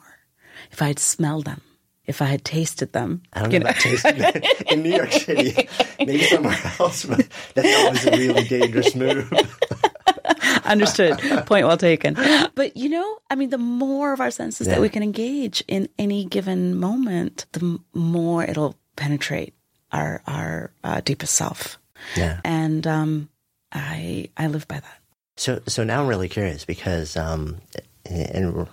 If 0.71 0.81
I 0.81 0.87
had 0.87 0.99
smelled 0.99 1.45
them, 1.45 1.61
if 2.05 2.21
I 2.21 2.25
had 2.25 2.43
tasted 2.43 2.91
them. 2.93 3.23
I 3.33 3.41
don't 3.41 3.51
you 3.51 3.59
know 3.59 3.63
about 3.69 3.79
tasting 3.81 4.15
it 4.17 4.61
in 4.71 4.83
New 4.83 4.93
York 4.95 5.11
City, 5.11 5.69
maybe 5.99 6.23
somewhere 6.23 6.57
else, 6.79 7.05
but 7.05 7.27
that 7.55 7.65
always 7.85 8.05
a 8.05 8.11
really 8.11 8.43
dangerous 8.43 8.93
move. 8.95 9.31
Understood. 10.65 11.19
Point 11.45 11.65
well 11.67 11.77
taken. 11.77 12.15
But 12.55 12.75
you 12.77 12.89
know, 12.89 13.17
I 13.29 13.35
mean, 13.35 13.49
the 13.49 13.57
more 13.57 14.13
of 14.13 14.19
our 14.21 14.31
senses 14.31 14.67
Yeah. 14.67 14.75
that 14.75 14.81
we 14.81 14.89
can 14.89 15.03
engage 15.03 15.63
in 15.67 15.89
any 15.97 16.25
given 16.25 16.75
moment, 16.79 17.45
the 17.53 17.79
more 17.93 18.43
it'll 18.43 18.75
penetrate 18.95 19.53
our 19.93 20.21
our 20.27 20.71
uh, 20.83 21.01
deepest 21.01 21.35
self. 21.35 21.79
Yeah. 22.17 22.41
And 22.43 22.85
um, 22.85 23.29
I 23.71 24.29
I 24.35 24.47
live 24.47 24.67
by 24.67 24.81
that. 24.81 24.99
So, 25.35 25.61
so 25.67 25.83
now 25.83 26.01
I'm 26.01 26.07
really 26.07 26.29
curious 26.29 26.65
because, 26.65 27.17
um, 27.17 27.57
and 28.05 28.53
we're, 28.53 28.67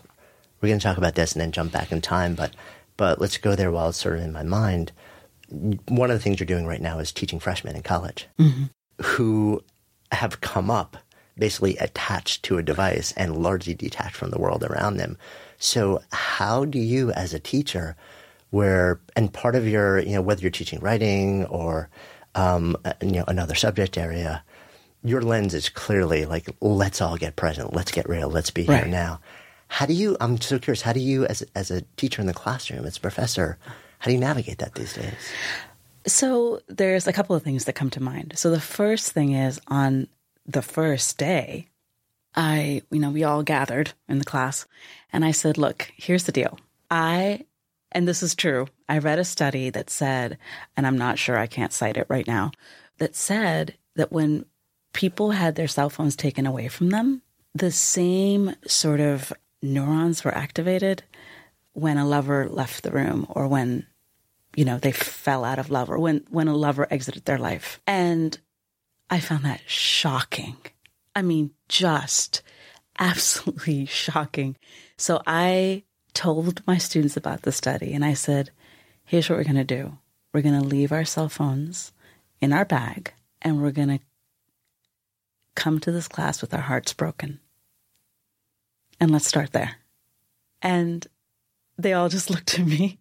we're 0.61 0.68
going 0.68 0.78
to 0.78 0.85
talk 0.85 0.98
about 0.98 1.14
this 1.14 1.33
and 1.33 1.40
then 1.40 1.52
jump 1.52 1.72
back 1.72 1.90
in 1.90 2.00
time, 2.00 2.35
but, 2.35 2.54
but 2.96 3.20
let's 3.20 3.38
go 3.38 3.56
there 3.56 3.70
while 3.70 3.88
it's 3.88 3.98
sort 3.98 4.16
of 4.16 4.24
in 4.24 4.33
my 4.33 4.42
mind. 4.42 4.92
One 5.48 6.11
of 6.11 6.16
the 6.16 6.22
things 6.22 6.38
you're 6.38 6.46
doing 6.46 6.66
right 6.66 6.83
now 6.83 6.98
is 6.98 7.12
teaching 7.12 7.40
freshmen 7.40 7.76
in 7.76 7.83
college 7.83 8.28
who 9.02 9.62
have 10.12 10.40
come 10.40 10.70
up 10.70 10.96
basically 11.38 11.76
attached 11.78 12.42
to 12.42 12.59
a 12.59 12.62
device 12.62 13.12
and 13.16 13.42
largely 13.42 13.74
detached 13.74 14.16
from 14.16 14.30
the 14.30 14.38
world 14.38 14.62
around 14.62 14.98
them. 14.98 15.16
So, 15.59 16.02
how 16.12 16.66
do 16.66 16.78
you, 16.78 17.11
as 17.12 17.33
a 17.33 17.40
teacher, 17.40 17.96
where 18.51 19.01
and 19.17 19.33
part 19.33 19.55
of 19.55 19.67
your, 19.67 19.99
you 20.01 20.15
know, 20.15 20.23
whether 20.23 20.43
you're 20.43 20.51
teaching 20.51 20.81
writing 20.81 21.45
or, 21.47 21.89
um, 22.35 22.77
uh, 22.85 22.93
you 23.01 23.13
know, 23.13 23.25
another 23.27 23.55
subject 23.55 23.97
area, 23.97 24.45
your 25.03 25.23
lens 25.23 25.55
is 25.55 25.69
clearly 25.69 26.27
like, 26.27 26.49
let's 26.61 27.01
all 27.01 27.17
get 27.17 27.37
present, 27.37 27.75
let's 27.75 27.91
get 27.91 28.09
real, 28.09 28.29
let's 28.29 28.51
be 28.51 28.65
here 28.65 28.87
now. 28.87 29.21
How 29.69 29.87
do 29.87 29.95
you? 29.95 30.17
I'm 30.21 30.41
so 30.41 30.59
curious. 30.59 30.83
How 30.83 30.93
do 30.93 31.01
you, 31.01 31.27
as 31.27 31.45
as 31.55 31.71
a 31.71 31.83
teacher 31.97 32.21
in 32.21 32.27
the 32.27 32.35
classroom, 32.35 32.85
as 32.85 32.97
a 32.97 33.01
professor, 33.01 33.57
how 34.01 34.07
do 34.07 34.13
you 34.13 34.19
navigate 34.19 34.59
that 34.59 34.75
these 34.75 34.95
days? 34.95 35.15
So 36.07 36.61
there's 36.67 37.07
a 37.07 37.13
couple 37.13 37.37
of 37.37 37.43
things 37.43 37.67
that 37.67 37.75
come 37.75 37.91
to 37.91 38.03
mind. 38.03 38.33
So 38.37 38.51
the 38.51 38.61
first 38.61 39.13
thing 39.13 39.33
is 39.33 39.61
on 39.69 40.09
the 40.47 40.63
first 40.63 41.19
day, 41.19 41.69
I, 42.35 42.83
you 42.91 42.99
know, 42.99 43.11
we 43.11 43.25
all 43.25 43.43
gathered 43.43 43.93
in 44.09 44.19
the 44.19 44.25
class 44.25 44.67
and 45.13 45.25
I 45.25 45.33
said, 45.33 45.59
look, 45.59 45.93
here's 45.97 46.25
the 46.25 46.33
deal. 46.33 46.59
I, 46.91 47.45
and 47.92 48.07
this 48.07 48.22
is 48.22 48.35
true, 48.35 48.66
I 48.88 48.98
read 48.98 49.18
a 49.18 49.24
study 49.24 49.70
that 49.70 49.90
said, 49.90 50.38
and 50.76 50.87
I'm 50.87 50.98
not 50.98 51.18
sure 51.18 51.37
I 51.37 51.46
can't 51.46 51.72
cite 51.72 51.96
it 51.96 52.07
right 52.09 52.26
now, 52.26 52.53
that 52.98 53.16
said 53.16 53.76
that 53.96 54.12
when 54.12 54.44
people 54.92 55.33
had 55.33 55.55
their 55.55 55.68
cell 55.68 55.90
phones 55.90 56.16
taken 56.16 56.46
away 56.46 56.68
from 56.68 56.90
them, 56.90 57.22
the 57.55 57.72
same 57.72 58.55
sort 58.66 59.00
of 59.00 59.33
neurons 59.62 60.24
were 60.24 60.35
activated 60.35 61.03
when 61.72 61.98
a 61.98 62.07
lover 62.07 62.48
left 62.48 62.83
the 62.83 62.90
room 62.90 63.26
or 63.29 63.46
when 63.46 63.87
you 64.57 64.64
know 64.64 64.79
they 64.79 64.92
fell 64.92 65.44
out 65.44 65.59
of 65.59 65.70
love 65.70 65.90
or 65.90 65.98
when 65.98 66.24
when 66.31 66.48
a 66.48 66.57
lover 66.57 66.87
exited 66.90 67.24
their 67.24 67.38
life. 67.38 67.81
And 67.87 68.38
i 69.09 69.20
found 69.20 69.44
that 69.44 69.61
shocking. 69.66 70.57
I 71.14 71.22
mean 71.22 71.53
just 71.68 72.42
absolutely 72.98 73.87
shocking. 73.87 74.57
So 74.96 75.22
i 75.26 75.85
told 76.14 76.62
my 76.66 76.79
students 76.79 77.16
about 77.16 77.42
the 77.42 77.53
study 77.53 77.92
and 77.92 78.05
i 78.05 78.14
said 78.14 78.51
here's 79.11 79.29
what 79.29 79.38
we're 79.38 79.44
going 79.44 79.57
to 79.57 79.64
do. 79.64 79.99
We're 80.33 80.40
going 80.40 80.61
to 80.61 80.64
leave 80.64 80.92
our 80.92 81.05
cell 81.05 81.29
phones 81.29 81.90
in 82.40 82.53
our 82.53 82.64
bag 82.64 83.12
and 83.42 83.61
we're 83.61 83.73
going 83.73 83.88
to 83.88 83.99
come 85.57 85.81
to 85.81 85.90
this 85.90 86.07
class 86.07 86.40
with 86.40 86.55
our 86.55 86.61
hearts 86.61 86.92
broken. 86.92 87.40
And 89.01 89.11
let's 89.11 89.27
start 89.27 89.51
there. 89.51 89.79
And 90.62 91.05
they 91.77 91.92
all 91.92 92.09
just 92.09 92.31
looked 92.35 92.57
at 92.57 92.64
me 92.64 93.01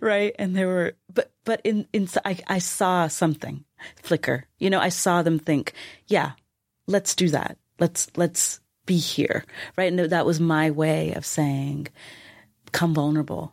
right? 0.00 0.34
And 0.38 0.56
they 0.56 0.64
were 0.64 0.94
but 1.12 1.30
but 1.44 1.60
in 1.64 1.86
in 1.92 2.08
I, 2.24 2.38
I 2.46 2.58
saw 2.58 3.08
something 3.08 3.64
flicker. 4.02 4.46
You 4.58 4.70
know 4.70 4.80
i 4.80 4.90
saw 4.90 5.22
them 5.22 5.38
think 5.38 5.72
yeah 6.06 6.32
let's 6.86 7.14
do 7.14 7.28
that. 7.28 7.58
Let's 7.78 8.10
let's 8.16 8.60
be 8.86 8.96
here 8.96 9.44
right? 9.76 9.92
And 9.92 9.98
that 10.10 10.26
was 10.26 10.40
my 10.40 10.70
way 10.70 11.12
of 11.12 11.26
saying 11.26 11.88
come 12.72 12.94
vulnerable 12.94 13.52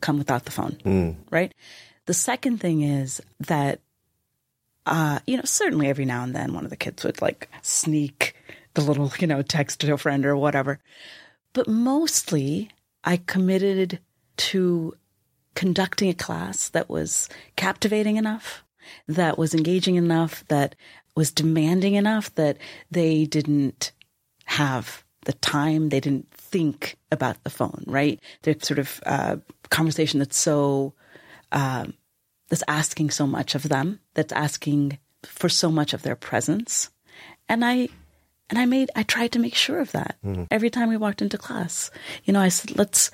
come 0.00 0.18
without 0.18 0.44
the 0.44 0.50
phone 0.50 0.78
right? 1.30 1.52
The 2.06 2.14
second 2.14 2.58
thing 2.58 2.82
is 2.82 3.20
that 3.40 3.80
uh 4.86 5.18
you 5.26 5.36
know 5.36 5.44
certainly 5.44 5.88
every 5.88 6.04
now 6.04 6.22
and 6.22 6.34
then 6.34 6.54
one 6.54 6.64
of 6.64 6.70
the 6.70 6.76
kids 6.76 7.04
would 7.04 7.20
like 7.20 7.48
sneak 7.62 8.34
the 8.74 8.80
little 8.80 9.12
you 9.18 9.26
know 9.26 9.42
text 9.42 9.80
to 9.80 9.92
a 9.92 9.98
friend 9.98 10.24
or 10.24 10.36
whatever. 10.36 10.78
But 11.52 11.68
mostly 11.68 12.70
I 13.04 13.18
committed 13.18 13.98
to 14.36 14.94
conducting 15.54 16.08
a 16.08 16.14
class 16.14 16.68
that 16.70 16.88
was 16.88 17.28
captivating 17.56 18.16
enough, 18.16 18.64
that 19.08 19.36
was 19.36 19.54
engaging 19.54 19.96
enough, 19.96 20.44
that 20.48 20.74
was 21.16 21.30
demanding 21.30 21.94
enough 21.94 22.34
that 22.36 22.56
they 22.90 23.24
didn't 23.26 23.92
have 24.44 25.04
the 25.24 25.32
time, 25.34 25.88
they 25.88 26.00
didn't 26.00 26.32
think 26.32 26.96
about 27.10 27.42
the 27.44 27.50
phone, 27.50 27.84
right? 27.86 28.18
They're 28.42 28.56
sort 28.60 28.78
of 28.78 29.00
uh, 29.04 29.36
conversation 29.68 30.18
that's 30.18 30.36
so, 30.36 30.94
um, 31.52 31.94
that's 32.48 32.64
asking 32.68 33.10
so 33.10 33.26
much 33.26 33.54
of 33.54 33.64
them, 33.68 34.00
that's 34.14 34.32
asking 34.32 34.98
for 35.24 35.48
so 35.48 35.70
much 35.70 35.92
of 35.92 36.02
their 36.02 36.16
presence. 36.16 36.90
And 37.48 37.64
I, 37.64 37.88
and 38.48 38.58
I 38.58 38.66
made, 38.66 38.90
I 38.96 39.02
tried 39.02 39.32
to 39.32 39.38
make 39.38 39.54
sure 39.54 39.80
of 39.80 39.92
that 39.92 40.16
every 40.50 40.70
time 40.70 40.88
we 40.88 40.96
walked 40.96 41.22
into 41.22 41.38
class. 41.38 41.90
You 42.24 42.32
know, 42.32 42.40
I 42.40 42.48
said, 42.48 42.76
let's, 42.76 43.10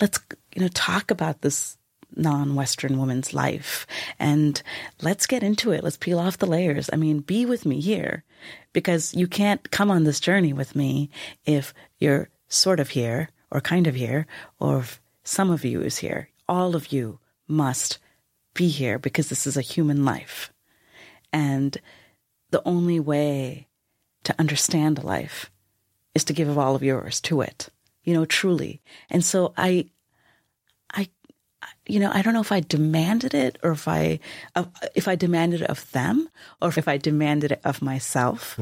let's, 0.00 0.18
you 0.54 0.62
know, 0.62 0.68
talk 0.68 1.10
about 1.10 1.42
this 1.42 1.76
non-Western 2.16 2.98
woman's 2.98 3.32
life 3.34 3.86
and 4.18 4.62
let's 5.02 5.26
get 5.26 5.42
into 5.42 5.72
it. 5.72 5.84
Let's 5.84 5.96
peel 5.96 6.18
off 6.18 6.38
the 6.38 6.46
layers. 6.46 6.90
I 6.92 6.96
mean, 6.96 7.20
be 7.20 7.46
with 7.46 7.66
me 7.66 7.80
here 7.80 8.24
because 8.72 9.14
you 9.14 9.26
can't 9.26 9.70
come 9.70 9.90
on 9.90 10.04
this 10.04 10.20
journey 10.20 10.52
with 10.52 10.74
me 10.74 11.10
if 11.44 11.74
you're 11.98 12.28
sort 12.48 12.80
of 12.80 12.90
here 12.90 13.28
or 13.50 13.60
kind 13.60 13.86
of 13.86 13.94
here 13.94 14.26
or 14.58 14.78
if 14.78 15.00
some 15.24 15.50
of 15.50 15.64
you 15.64 15.80
is 15.80 15.98
here. 15.98 16.28
All 16.48 16.74
of 16.74 16.92
you 16.92 17.20
must 17.46 17.98
be 18.54 18.68
here 18.68 18.98
because 18.98 19.28
this 19.28 19.46
is 19.46 19.56
a 19.56 19.62
human 19.62 20.04
life. 20.04 20.52
And 21.32 21.76
the 22.50 22.62
only 22.66 22.98
way 22.98 23.68
to 24.24 24.34
understand 24.38 24.98
a 24.98 25.06
life 25.06 25.50
is 26.14 26.24
to 26.24 26.32
give 26.32 26.48
of 26.48 26.58
all 26.58 26.74
of 26.74 26.82
yours 26.82 27.20
to 27.22 27.40
it, 27.40 27.68
you 28.02 28.14
know, 28.14 28.24
truly. 28.24 28.80
And 29.08 29.24
so 29.24 29.52
I, 29.56 29.86
I, 30.92 31.08
you 31.90 32.00
know, 32.00 32.10
I 32.12 32.22
don't 32.22 32.34
know 32.34 32.40
if 32.40 32.52
I 32.52 32.60
demanded 32.60 33.34
it 33.34 33.58
or 33.62 33.72
if 33.72 33.88
I, 33.88 34.20
uh, 34.54 34.64
if 34.94 35.08
I 35.08 35.16
demanded 35.16 35.62
it 35.62 35.70
of 35.70 35.90
them 35.92 36.28
or 36.62 36.68
if 36.68 36.88
I 36.88 36.96
demanded 36.96 37.52
it 37.52 37.60
of 37.64 37.82
myself 37.82 38.56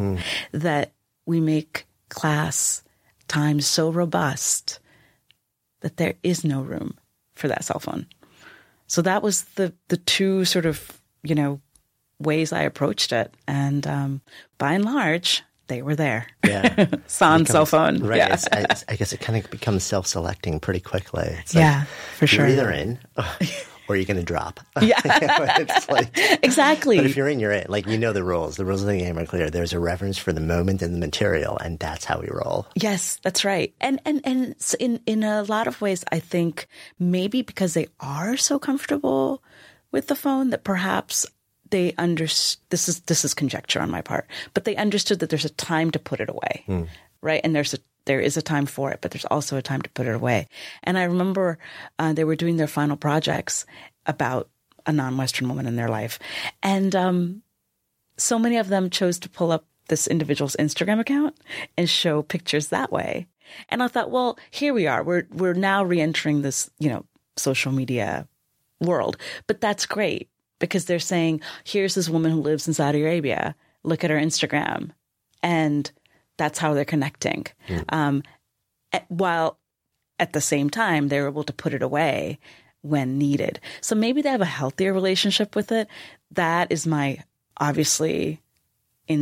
that 0.52 0.92
we 1.26 1.40
make 1.40 1.86
class 2.08 2.82
time 3.28 3.60
so 3.60 3.90
robust 3.90 4.80
that 5.80 5.96
there 5.96 6.14
is 6.22 6.44
no 6.44 6.62
room 6.62 6.96
for 7.34 7.48
that 7.48 7.64
cell 7.64 7.78
phone. 7.78 8.06
So 8.86 9.02
that 9.02 9.22
was 9.22 9.44
the, 9.56 9.72
the 9.88 9.98
two 9.98 10.44
sort 10.44 10.66
of, 10.66 11.00
you 11.22 11.34
know, 11.34 11.60
ways 12.18 12.52
I 12.52 12.62
approached 12.62 13.12
it. 13.12 13.32
And 13.46 13.86
um, 13.86 14.22
by 14.56 14.72
and 14.72 14.84
large, 14.84 15.42
they 15.68 15.82
were 15.82 15.94
there. 15.94 16.26
Yeah. 16.44 16.86
Sans 17.06 17.48
cell 17.48 17.66
phone. 17.66 18.00
Right. 18.02 18.16
Yeah. 18.18 18.36
I, 18.52 18.66
I 18.88 18.96
guess 18.96 19.12
it 19.12 19.20
kind 19.20 19.42
of 19.42 19.50
becomes 19.50 19.84
self-selecting 19.84 20.60
pretty 20.60 20.80
quickly. 20.80 21.36
Yeah, 21.50 21.84
for 22.16 22.26
sure. 22.26 22.46
you're 22.48 22.56
either 22.56 22.70
in 22.72 22.98
or 23.88 23.96
you're 23.96 24.04
going 24.04 24.18
to 24.18 24.22
drop. 24.22 24.60
Yeah. 24.80 25.00
like, 25.90 26.10
exactly. 26.42 26.96
but 26.96 27.06
if 27.06 27.16
you're 27.16 27.28
in, 27.28 27.40
you're 27.40 27.52
in. 27.52 27.66
Like, 27.68 27.86
you 27.86 27.98
know 27.98 28.12
the 28.12 28.22
rules. 28.22 28.56
The 28.56 28.64
rules 28.64 28.80
of 28.82 28.86
the 28.88 28.98
game 28.98 29.18
are 29.18 29.26
clear. 29.26 29.50
There's 29.50 29.72
a 29.72 29.80
reverence 29.80 30.18
for 30.18 30.32
the 30.32 30.40
moment 30.40 30.82
and 30.82 30.94
the 30.94 30.98
material, 30.98 31.58
and 31.58 31.78
that's 31.78 32.04
how 32.04 32.20
we 32.20 32.28
roll. 32.30 32.66
Yes, 32.74 33.18
that's 33.22 33.44
right. 33.44 33.74
And 33.80 34.00
and 34.04 34.20
and 34.24 34.54
in 34.78 35.00
in 35.06 35.24
a 35.24 35.42
lot 35.42 35.66
of 35.66 35.80
ways, 35.80 36.04
I 36.12 36.20
think 36.20 36.68
maybe 36.98 37.42
because 37.42 37.74
they 37.74 37.88
are 38.00 38.36
so 38.36 38.58
comfortable 38.58 39.42
with 39.90 40.06
the 40.06 40.14
phone 40.14 40.50
that 40.50 40.64
perhaps 40.64 41.26
they 41.70 41.94
under 41.98 42.24
this 42.24 42.88
is 42.88 43.00
this 43.00 43.24
is 43.24 43.34
conjecture 43.34 43.80
on 43.80 43.90
my 43.90 44.02
part, 44.02 44.26
but 44.54 44.64
they 44.64 44.76
understood 44.76 45.20
that 45.20 45.30
there's 45.30 45.44
a 45.44 45.50
time 45.50 45.90
to 45.92 45.98
put 45.98 46.20
it 46.20 46.28
away, 46.28 46.64
right? 47.22 47.40
And 47.44 47.54
there's 47.54 47.74
a 47.74 47.78
there 48.04 48.20
is 48.20 48.36
a 48.36 48.42
time 48.42 48.66
for 48.66 48.90
it, 48.90 49.00
but 49.00 49.10
there's 49.10 49.26
also 49.26 49.56
a 49.56 49.62
time 49.62 49.82
to 49.82 49.90
put 49.90 50.06
it 50.06 50.14
away. 50.14 50.48
And 50.82 50.96
I 50.98 51.04
remember 51.04 51.58
uh, 51.98 52.12
they 52.12 52.24
were 52.24 52.36
doing 52.36 52.56
their 52.56 52.66
final 52.66 52.96
projects 52.96 53.66
about 54.06 54.48
a 54.86 54.92
non-Western 54.92 55.48
woman 55.48 55.66
in 55.66 55.76
their 55.76 55.88
life, 55.88 56.18
and 56.62 56.94
um, 56.96 57.42
so 58.16 58.38
many 58.38 58.56
of 58.56 58.68
them 58.68 58.90
chose 58.90 59.18
to 59.20 59.28
pull 59.28 59.52
up 59.52 59.66
this 59.88 60.06
individual's 60.06 60.56
Instagram 60.58 61.00
account 61.00 61.36
and 61.76 61.88
show 61.88 62.22
pictures 62.22 62.68
that 62.68 62.92
way. 62.92 63.26
And 63.68 63.82
I 63.82 63.88
thought, 63.88 64.10
well, 64.10 64.38
here 64.50 64.74
we 64.74 64.86
are. 64.86 65.02
We're 65.02 65.26
we're 65.30 65.54
now 65.54 65.84
re-entering 65.84 66.42
this, 66.42 66.70
you 66.78 66.90
know, 66.90 67.04
social 67.36 67.72
media 67.72 68.28
world. 68.80 69.16
But 69.46 69.60
that's 69.60 69.86
great 69.86 70.28
because 70.58 70.84
they're 70.86 70.98
saying, 70.98 71.40
here's 71.64 71.94
this 71.94 72.08
woman 72.08 72.30
who 72.32 72.40
lives 72.40 72.66
in 72.68 72.74
Saudi 72.74 73.02
Arabia. 73.02 73.54
Look 73.84 74.04
at 74.04 74.10
her 74.10 74.16
Instagram. 74.16 74.90
And 75.42 75.90
that's 76.36 76.58
how 76.58 76.74
they're 76.74 76.84
connecting. 76.84 77.46
Um, 77.90 78.22
at- 78.92 79.10
while 79.10 79.58
at 80.18 80.32
the 80.32 80.40
same 80.40 80.68
time, 80.70 81.08
they're 81.08 81.28
able 81.28 81.44
to 81.44 81.52
put 81.52 81.74
it 81.74 81.82
away 81.82 82.38
when 82.82 83.18
needed. 83.18 83.60
So 83.80 83.94
maybe 83.94 84.22
they 84.22 84.30
have 84.30 84.40
a 84.40 84.44
healthier 84.46 84.92
relationship 84.92 85.54
with 85.56 85.70
it. 85.72 85.88
That 86.32 86.72
is 86.72 86.86
my 86.86 87.22
obviously 87.56 88.40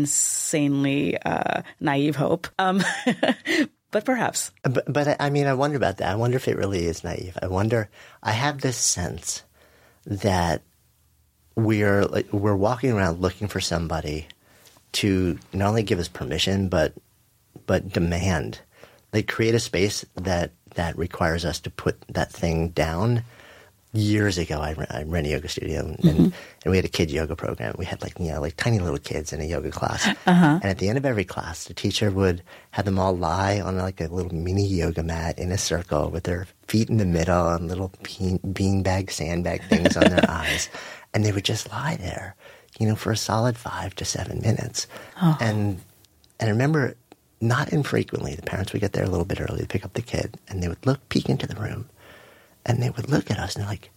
insanely 0.06 1.16
uh, 1.22 1.62
naive 1.80 2.16
hope. 2.16 2.48
Um, 2.58 2.82
but 3.90 4.04
perhaps. 4.04 4.50
But, 4.62 4.90
but 4.92 5.08
I- 5.08 5.16
I 5.20 5.30
mean, 5.30 5.46
I 5.46 5.54
wonder 5.54 5.76
about 5.76 5.98
that. 5.98 6.10
I 6.10 6.16
wonder 6.16 6.36
if 6.36 6.48
it 6.48 6.56
really 6.56 6.84
is 6.86 7.04
naive. 7.04 7.36
I 7.42 7.46
wonder. 7.46 7.88
I 8.22 8.32
have 8.32 8.60
this 8.60 8.76
sense 8.76 9.42
that 10.04 10.62
we're 11.56 12.04
like 12.04 12.30
we're 12.32 12.54
walking 12.54 12.92
around 12.92 13.20
looking 13.20 13.48
for 13.48 13.60
somebody 13.60 14.28
to 14.92 15.38
not 15.52 15.68
only 15.68 15.82
give 15.82 15.98
us 15.98 16.08
permission, 16.08 16.68
but 16.68 16.92
but 17.66 17.88
demand, 17.88 18.60
like 19.12 19.26
create 19.26 19.54
a 19.54 19.60
space 19.60 20.04
that 20.14 20.52
that 20.74 20.96
requires 20.96 21.44
us 21.44 21.58
to 21.60 21.70
put 21.70 22.00
that 22.08 22.30
thing 22.30 22.68
down. 22.68 23.24
Years 23.92 24.36
ago, 24.36 24.60
I 24.60 24.74
ran, 24.74 24.86
I 24.90 25.04
ran 25.04 25.24
a 25.24 25.28
yoga 25.28 25.48
studio, 25.48 25.80
and, 25.80 26.04
and 26.04 26.18
mm-hmm. 26.18 26.70
we 26.70 26.76
had 26.76 26.84
a 26.84 26.88
kid 26.88 27.10
yoga 27.10 27.34
program. 27.34 27.76
We 27.78 27.86
had 27.86 28.02
like 28.02 28.18
you 28.18 28.30
know 28.30 28.42
like 28.42 28.56
tiny 28.56 28.78
little 28.78 28.98
kids 28.98 29.32
in 29.32 29.40
a 29.40 29.44
yoga 29.44 29.70
class, 29.70 30.06
uh-huh. 30.26 30.60
and 30.62 30.64
at 30.64 30.78
the 30.78 30.90
end 30.90 30.98
of 30.98 31.06
every 31.06 31.24
class, 31.24 31.64
the 31.64 31.72
teacher 31.72 32.10
would 32.10 32.42
have 32.72 32.84
them 32.84 32.98
all 32.98 33.16
lie 33.16 33.58
on 33.58 33.78
like 33.78 34.02
a 34.02 34.08
little 34.08 34.34
mini 34.34 34.66
yoga 34.66 35.02
mat 35.02 35.38
in 35.38 35.50
a 35.50 35.56
circle 35.56 36.10
with 36.10 36.24
their 36.24 36.46
feet 36.68 36.90
in 36.90 36.98
the 36.98 37.06
middle 37.06 37.48
and 37.48 37.68
little 37.68 37.90
bean, 38.02 38.38
beanbag 38.40 39.10
sandbag 39.10 39.62
things 39.64 39.96
on 39.96 40.10
their 40.10 40.24
eyes, 40.30 40.68
and 41.16 41.24
they 41.24 41.32
would 41.32 41.46
just 41.46 41.70
lie 41.70 41.96
there, 41.96 42.36
you 42.78 42.86
know, 42.86 42.94
for 42.94 43.10
a 43.10 43.16
solid 43.16 43.56
five 43.56 43.94
to 43.94 44.04
seven 44.04 44.42
minutes, 44.42 44.86
oh. 45.22 45.34
and 45.40 45.80
and 46.38 46.48
I 46.48 46.52
remember 46.52 46.94
not 47.40 47.72
infrequently, 47.72 48.34
the 48.34 48.42
parents 48.42 48.74
would 48.74 48.82
get 48.82 48.92
there 48.92 49.04
a 49.04 49.08
little 49.08 49.24
bit 49.24 49.40
early 49.40 49.62
to 49.62 49.66
pick 49.66 49.86
up 49.86 49.94
the 49.94 50.02
kid, 50.02 50.38
and 50.46 50.62
they 50.62 50.68
would 50.68 50.84
look, 50.84 51.08
peek 51.08 51.30
into 51.30 51.46
the 51.46 51.54
room, 51.54 51.88
and 52.66 52.82
they 52.82 52.90
would 52.90 53.08
look 53.08 53.30
at 53.30 53.38
us 53.38 53.54
and 53.54 53.62
they're 53.62 53.70
like, 53.70 53.88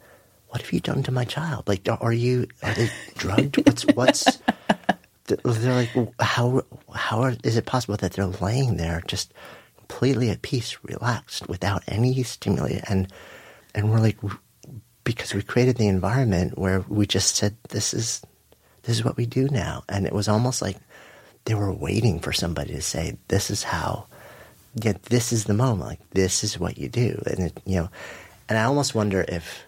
"What 0.48 0.62
have 0.62 0.72
you 0.72 0.80
done 0.80 1.04
to 1.04 1.12
my 1.12 1.26
child? 1.26 1.68
Like, 1.68 1.86
are 1.90 2.14
you 2.14 2.48
are 2.64 2.74
they 2.74 2.90
drugged? 3.18 3.58
What's 3.68 3.84
what's?" 3.88 4.42
They're 5.44 5.76
like, 5.76 5.90
"How 6.22 6.64
how 6.96 7.20
are, 7.20 7.34
is 7.44 7.58
it 7.58 7.66
possible 7.66 7.98
that 7.98 8.14
they're 8.14 8.28
laying 8.28 8.78
there 8.78 9.04
just 9.08 9.34
completely 9.78 10.30
at 10.30 10.42
peace, 10.42 10.78
relaxed, 10.84 11.50
without 11.50 11.84
any 11.86 12.24
stimuli?" 12.24 12.80
And 12.88 13.12
and 13.76 13.92
we're 13.92 14.00
like, 14.00 14.18
because 15.10 15.34
we 15.34 15.42
created 15.42 15.78
the 15.78 15.88
environment 15.88 16.56
where 16.58 16.82
we 16.88 17.08
just 17.08 17.36
said, 17.36 17.56
"This 17.70 17.94
is 17.96 18.22
this 18.84 18.96
is 18.98 19.04
what 19.04 19.18
we 19.18 19.26
do 19.26 19.48
now," 19.50 19.84
and 19.90 20.06
it 20.06 20.14
was 20.14 20.28
almost 20.28 20.62
like 20.62 20.78
they 21.46 21.56
were 21.56 21.74
waiting 21.74 22.20
for 22.20 22.32
somebody 22.32 22.74
to 22.74 22.82
say, 22.82 23.18
"This 23.28 23.50
is 23.50 23.64
how." 23.64 24.06
Yeah, 24.76 24.94
this 25.10 25.34
is 25.34 25.46
the 25.46 25.56
moment. 25.56 25.90
Like 25.90 26.10
this 26.12 26.44
is 26.44 26.60
what 26.60 26.78
you 26.78 26.90
do, 26.90 27.22
and 27.26 27.40
it, 27.48 27.60
you 27.66 27.78
know, 27.80 27.90
and 28.48 28.58
I 28.60 28.64
almost 28.66 28.94
wonder 28.94 29.26
if 29.28 29.64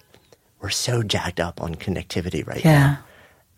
we're 0.61 0.69
so 0.69 1.01
jacked 1.01 1.39
up 1.39 1.59
on 1.59 1.73
connectivity 1.73 2.45
right 2.45 2.63
Yeah. 2.63 2.79
now, 2.79 2.99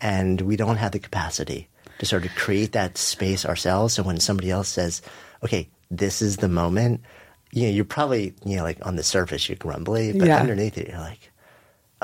and 0.00 0.40
we 0.40 0.56
don't 0.56 0.78
have 0.78 0.92
the 0.92 0.98
capacity 0.98 1.68
to 1.98 2.06
sort 2.06 2.24
of 2.24 2.34
create 2.34 2.72
that 2.72 2.96
space 2.96 3.44
ourselves. 3.44 3.92
So 3.94 4.02
when 4.02 4.20
somebody 4.20 4.50
else 4.50 4.68
says, 4.70 5.02
"Okay, 5.44 5.68
this 5.90 6.22
is 6.22 6.38
the 6.38 6.48
moment," 6.48 7.02
you 7.52 7.64
know, 7.64 7.72
you're 7.76 7.84
probably 7.84 8.32
you 8.44 8.56
know 8.56 8.62
like 8.64 8.80
on 8.86 8.96
the 8.96 9.02
surface 9.04 9.46
you're 9.48 9.60
grumbly, 9.60 10.12
but 10.12 10.28
Yeah. 10.28 10.40
underneath 10.40 10.78
it 10.78 10.88
you're 10.88 10.98
like, 11.12 11.30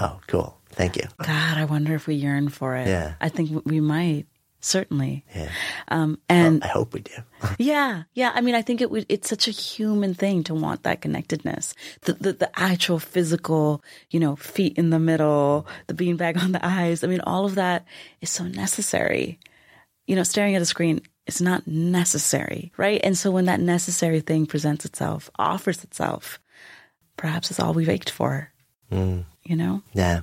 "Oh, 0.01 0.21
cool, 0.27 0.59
thank 0.71 0.97
you." 0.97 1.05
God, 1.19 1.59
I 1.59 1.65
wonder 1.65 1.95
if 1.95 2.07
we 2.07 2.15
yearn 2.15 2.49
for 2.49 2.77
it. 2.77 2.89
Yeah. 2.89 3.15
I 3.21 3.29
think 3.29 3.65
we 3.65 3.81
might. 3.81 4.27
Certainly. 4.63 5.25
Yeah. 5.35 5.49
Um, 5.89 6.19
and 6.29 6.63
I 6.63 6.69
hope 6.69 6.93
we 6.93 7.01
do. 7.01 7.13
Yeah, 7.59 8.03
yeah. 8.13 8.31
I 8.35 8.43
mean, 8.43 8.55
I 8.55 8.61
think 8.61 8.83
it 8.83 8.91
would. 8.91 9.07
It's 9.09 9.29
such 9.29 9.49
a 9.49 9.51
human 9.51 10.13
thing 10.13 10.45
to 10.45 10.55
want 10.55 10.83
that 10.83 11.01
connectedness. 11.01 11.75
The, 12.03 12.13
the 12.13 12.33
the 12.35 12.51
actual 12.61 12.99
physical, 12.99 13.83
you 14.11 14.21
know, 14.21 14.37
feet 14.37 14.77
in 14.77 14.91
the 14.91 14.99
middle, 14.99 15.67
the 15.87 15.95
beanbag 15.95 16.37
on 16.43 16.53
the 16.53 16.65
eyes. 16.65 17.03
I 17.03 17.07
mean, 17.07 17.23
all 17.23 17.47
of 17.47 17.55
that 17.55 17.87
is 18.21 18.29
so 18.29 18.45
necessary. 18.45 19.39
You 20.07 20.15
know, 20.17 20.25
staring 20.25 20.55
at 20.57 20.63
a 20.63 20.67
screen 20.67 21.01
is 21.27 21.41
not 21.41 21.67
necessary, 21.67 22.71
right? 22.77 23.01
And 23.03 23.17
so 23.17 23.31
when 23.31 23.47
that 23.47 23.61
necessary 23.61 24.21
thing 24.21 24.45
presents 24.45 24.85
itself, 24.85 25.31
offers 25.39 25.85
itself, 25.85 26.39
perhaps 27.17 27.51
it's 27.51 27.61
all 27.61 27.73
we've 27.73 27.89
ached 27.89 28.11
for. 28.11 28.53
Mm. 28.91 29.25
You 29.45 29.57
know. 29.57 29.83
yeah. 29.93 30.23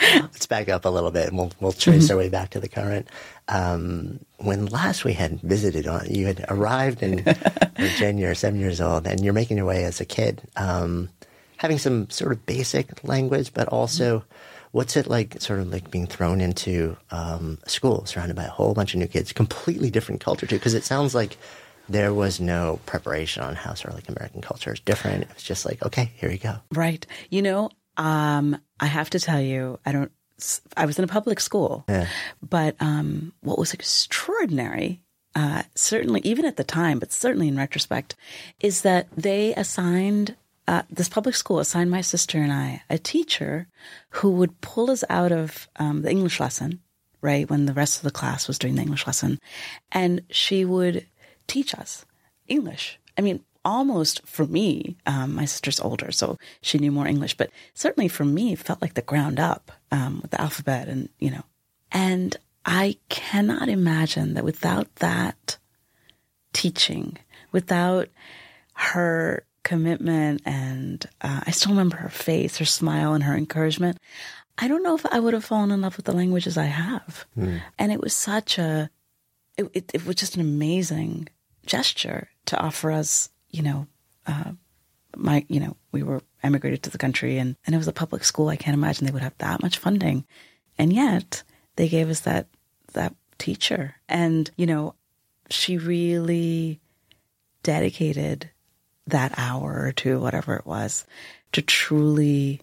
Let's, 0.14 0.46
back 0.46 0.68
up 0.68 0.84
a 0.84 0.88
little 0.88 1.10
bit 1.10 1.28
and 1.28 1.38
we'll, 1.38 1.52
we'll 1.60 1.72
trace 1.72 2.04
mm-hmm. 2.04 2.12
our 2.12 2.18
way 2.18 2.28
back 2.28 2.50
to 2.50 2.60
the 2.60 2.68
current. 2.68 3.08
Um, 3.48 4.20
when 4.38 4.66
last 4.66 5.04
we 5.04 5.12
had 5.12 5.40
visited 5.40 5.86
on, 5.86 6.06
you 6.10 6.26
had 6.26 6.44
arrived 6.48 7.02
in 7.02 7.22
Virginia, 7.76 8.28
or 8.28 8.34
seven 8.34 8.58
years 8.58 8.80
old, 8.80 9.06
and 9.06 9.20
you're 9.20 9.32
making 9.32 9.56
your 9.56 9.66
way 9.66 9.84
as 9.84 10.00
a 10.00 10.04
kid, 10.04 10.42
um, 10.56 11.08
having 11.56 11.78
some 11.78 12.10
sort 12.10 12.32
of 12.32 12.46
basic 12.46 13.04
language, 13.04 13.52
but 13.54 13.68
also 13.68 14.20
mm-hmm 14.20 14.34
What's 14.72 14.96
it 14.96 15.08
like, 15.08 15.40
sort 15.40 15.58
of 15.58 15.72
like 15.72 15.90
being 15.90 16.06
thrown 16.06 16.40
into 16.40 16.96
um, 17.10 17.58
school, 17.66 18.06
surrounded 18.06 18.36
by 18.36 18.44
a 18.44 18.50
whole 18.50 18.72
bunch 18.72 18.94
of 18.94 19.00
new 19.00 19.08
kids, 19.08 19.32
completely 19.32 19.90
different 19.90 20.20
culture 20.20 20.46
too? 20.46 20.56
Because 20.56 20.74
it 20.74 20.84
sounds 20.84 21.12
like 21.12 21.36
there 21.88 22.14
was 22.14 22.38
no 22.38 22.78
preparation 22.86 23.42
on 23.42 23.56
how 23.56 23.74
sort 23.74 23.92
of 23.92 23.94
like 23.96 24.08
American 24.08 24.42
culture 24.42 24.72
is 24.72 24.78
different. 24.78 25.22
It 25.22 25.34
was 25.34 25.42
just 25.42 25.66
like, 25.66 25.84
okay, 25.84 26.12
here 26.14 26.30
you 26.30 26.38
go. 26.38 26.58
Right. 26.72 27.04
You 27.30 27.42
know, 27.42 27.70
um, 28.00 28.60
I 28.80 28.86
have 28.86 29.10
to 29.10 29.20
tell 29.20 29.40
you, 29.40 29.78
I 29.84 29.92
don't. 29.92 30.12
I 30.74 30.86
was 30.86 30.98
in 30.98 31.04
a 31.04 31.08
public 31.08 31.38
school, 31.38 31.84
yeah. 31.86 32.06
but 32.42 32.74
um, 32.80 33.34
what 33.42 33.58
was 33.58 33.74
extraordinary 33.74 35.02
uh, 35.34 35.62
certainly 35.74 36.20
even 36.24 36.44
at 36.44 36.56
the 36.56 36.64
time, 36.64 36.98
but 36.98 37.12
certainly 37.12 37.48
in 37.48 37.56
retrospect, 37.56 38.16
is 38.60 38.82
that 38.82 39.08
they 39.16 39.54
assigned 39.54 40.36
uh, 40.66 40.82
this 40.90 41.08
public 41.08 41.34
school 41.34 41.58
assigned 41.58 41.90
my 41.90 42.00
sister 42.00 42.38
and 42.38 42.52
I 42.52 42.82
a 42.88 42.98
teacher 42.98 43.66
who 44.10 44.30
would 44.32 44.60
pull 44.60 44.90
us 44.90 45.02
out 45.08 45.32
of 45.32 45.68
um, 45.76 46.02
the 46.02 46.10
English 46.10 46.40
lesson, 46.40 46.80
right, 47.20 47.48
when 47.48 47.66
the 47.66 47.72
rest 47.72 47.98
of 47.98 48.04
the 48.04 48.10
class 48.10 48.48
was 48.48 48.58
doing 48.58 48.74
the 48.74 48.82
English 48.82 49.06
lesson, 49.06 49.38
and 49.92 50.22
she 50.30 50.64
would 50.64 51.06
teach 51.46 51.74
us 51.74 52.04
English. 52.46 52.98
I 53.18 53.22
mean, 53.22 53.44
almost 53.64 54.26
for 54.26 54.46
me, 54.46 54.96
um, 55.06 55.34
my 55.34 55.44
sister's 55.44 55.80
older, 55.80 56.12
so 56.12 56.38
she 56.62 56.78
knew 56.78 56.90
more 56.90 57.06
English, 57.06 57.36
but 57.36 57.50
certainly 57.74 58.08
for 58.08 58.24
me, 58.24 58.52
it 58.52 58.58
felt 58.58 58.82
like 58.82 58.94
the 58.94 59.02
ground 59.02 59.38
up 59.38 59.72
um, 59.90 60.20
with 60.22 60.30
the 60.30 60.40
alphabet 60.40 60.88
and, 60.88 61.08
you 61.18 61.30
know, 61.30 61.44
and 61.92 62.36
I 62.64 62.96
cannot 63.08 63.68
imagine 63.68 64.34
that 64.34 64.44
without 64.44 64.94
that 64.96 65.58
teaching, 66.52 67.18
without 67.52 68.08
her 68.74 69.44
commitment 69.62 70.42
and 70.44 71.06
uh, 71.20 71.40
I 71.46 71.50
still 71.50 71.72
remember 71.72 71.96
her 71.96 72.08
face, 72.08 72.58
her 72.58 72.64
smile, 72.64 73.14
and 73.14 73.24
her 73.24 73.36
encouragement. 73.36 73.98
I 74.58 74.68
don't 74.68 74.82
know 74.82 74.94
if 74.94 75.06
I 75.06 75.20
would 75.20 75.34
have 75.34 75.44
fallen 75.44 75.70
in 75.70 75.80
love 75.80 75.96
with 75.96 76.06
the 76.06 76.12
languages 76.12 76.58
I 76.58 76.64
have. 76.64 77.24
Mm. 77.36 77.60
And 77.78 77.92
it 77.92 78.00
was 78.00 78.14
such 78.14 78.58
a, 78.58 78.90
it, 79.56 79.70
it, 79.72 79.90
it, 79.94 80.06
was 80.06 80.16
just 80.16 80.34
an 80.34 80.40
amazing 80.40 81.28
gesture 81.66 82.28
to 82.46 82.58
offer 82.58 82.90
us, 82.90 83.30
you 83.50 83.62
know, 83.62 83.86
uh, 84.26 84.52
my, 85.16 85.44
you 85.48 85.60
know, 85.60 85.76
we 85.92 86.02
were 86.02 86.22
emigrated 86.42 86.82
to 86.84 86.90
the 86.90 86.98
country 86.98 87.38
and, 87.38 87.56
and 87.66 87.74
it 87.74 87.78
was 87.78 87.88
a 87.88 87.92
public 87.92 88.24
school. 88.24 88.48
I 88.48 88.56
can't 88.56 88.74
imagine 88.74 89.06
they 89.06 89.12
would 89.12 89.22
have 89.22 89.36
that 89.38 89.62
much 89.62 89.78
funding. 89.78 90.24
And 90.78 90.92
yet 90.92 91.42
they 91.76 91.88
gave 91.88 92.08
us 92.08 92.20
that, 92.20 92.46
that 92.92 93.14
teacher. 93.38 93.96
And, 94.08 94.50
you 94.56 94.66
know, 94.66 94.94
she 95.50 95.78
really 95.78 96.80
dedicated 97.62 98.50
that 99.06 99.34
hour 99.36 99.82
or 99.84 99.92
two, 99.92 100.20
whatever 100.20 100.54
it 100.54 100.66
was, 100.66 101.04
to 101.52 101.62
truly, 101.62 102.60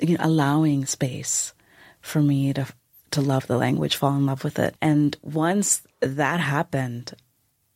you 0.00 0.16
know, 0.16 0.24
allowing 0.24 0.86
space 0.86 1.54
for 2.00 2.20
me 2.20 2.52
to 2.52 2.66
to 3.10 3.20
love 3.20 3.46
the 3.46 3.56
language, 3.56 3.96
fall 3.96 4.14
in 4.16 4.26
love 4.26 4.44
with 4.44 4.58
it. 4.58 4.74
And 4.80 5.16
once 5.22 5.82
that 6.00 6.40
happened, 6.40 7.14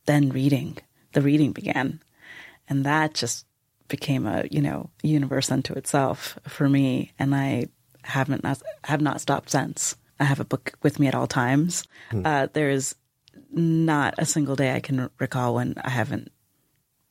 then 0.06 0.28
reading, 0.28 0.78
the 1.12 1.22
reading 1.22 1.52
began. 1.52 2.00
And 2.68 2.84
that 2.86 3.14
just 3.14 3.46
became 3.88 4.26
a, 4.26 4.44
you 4.50 4.60
know, 4.60 4.90
universe 5.02 5.50
unto 5.50 5.74
itself 5.74 6.38
for 6.48 6.68
me. 6.68 7.12
And 7.18 7.34
I 7.34 7.66
haven't, 8.02 8.42
not, 8.42 8.62
have 8.84 9.00
not 9.00 9.20
stopped 9.20 9.50
since. 9.50 9.96
I 10.18 10.24
have 10.24 10.40
a 10.40 10.44
book 10.44 10.74
with 10.82 10.98
me 10.98 11.08
at 11.08 11.14
all 11.14 11.26
times. 11.26 11.84
Mm. 12.10 12.26
Uh, 12.26 12.48
there 12.52 12.70
is 12.70 12.94
not 13.50 14.14
a 14.18 14.26
single 14.26 14.56
day 14.56 14.74
I 14.74 14.80
can 14.80 15.10
recall 15.18 15.54
when 15.54 15.74
I 15.82 15.90
haven't 15.90 16.30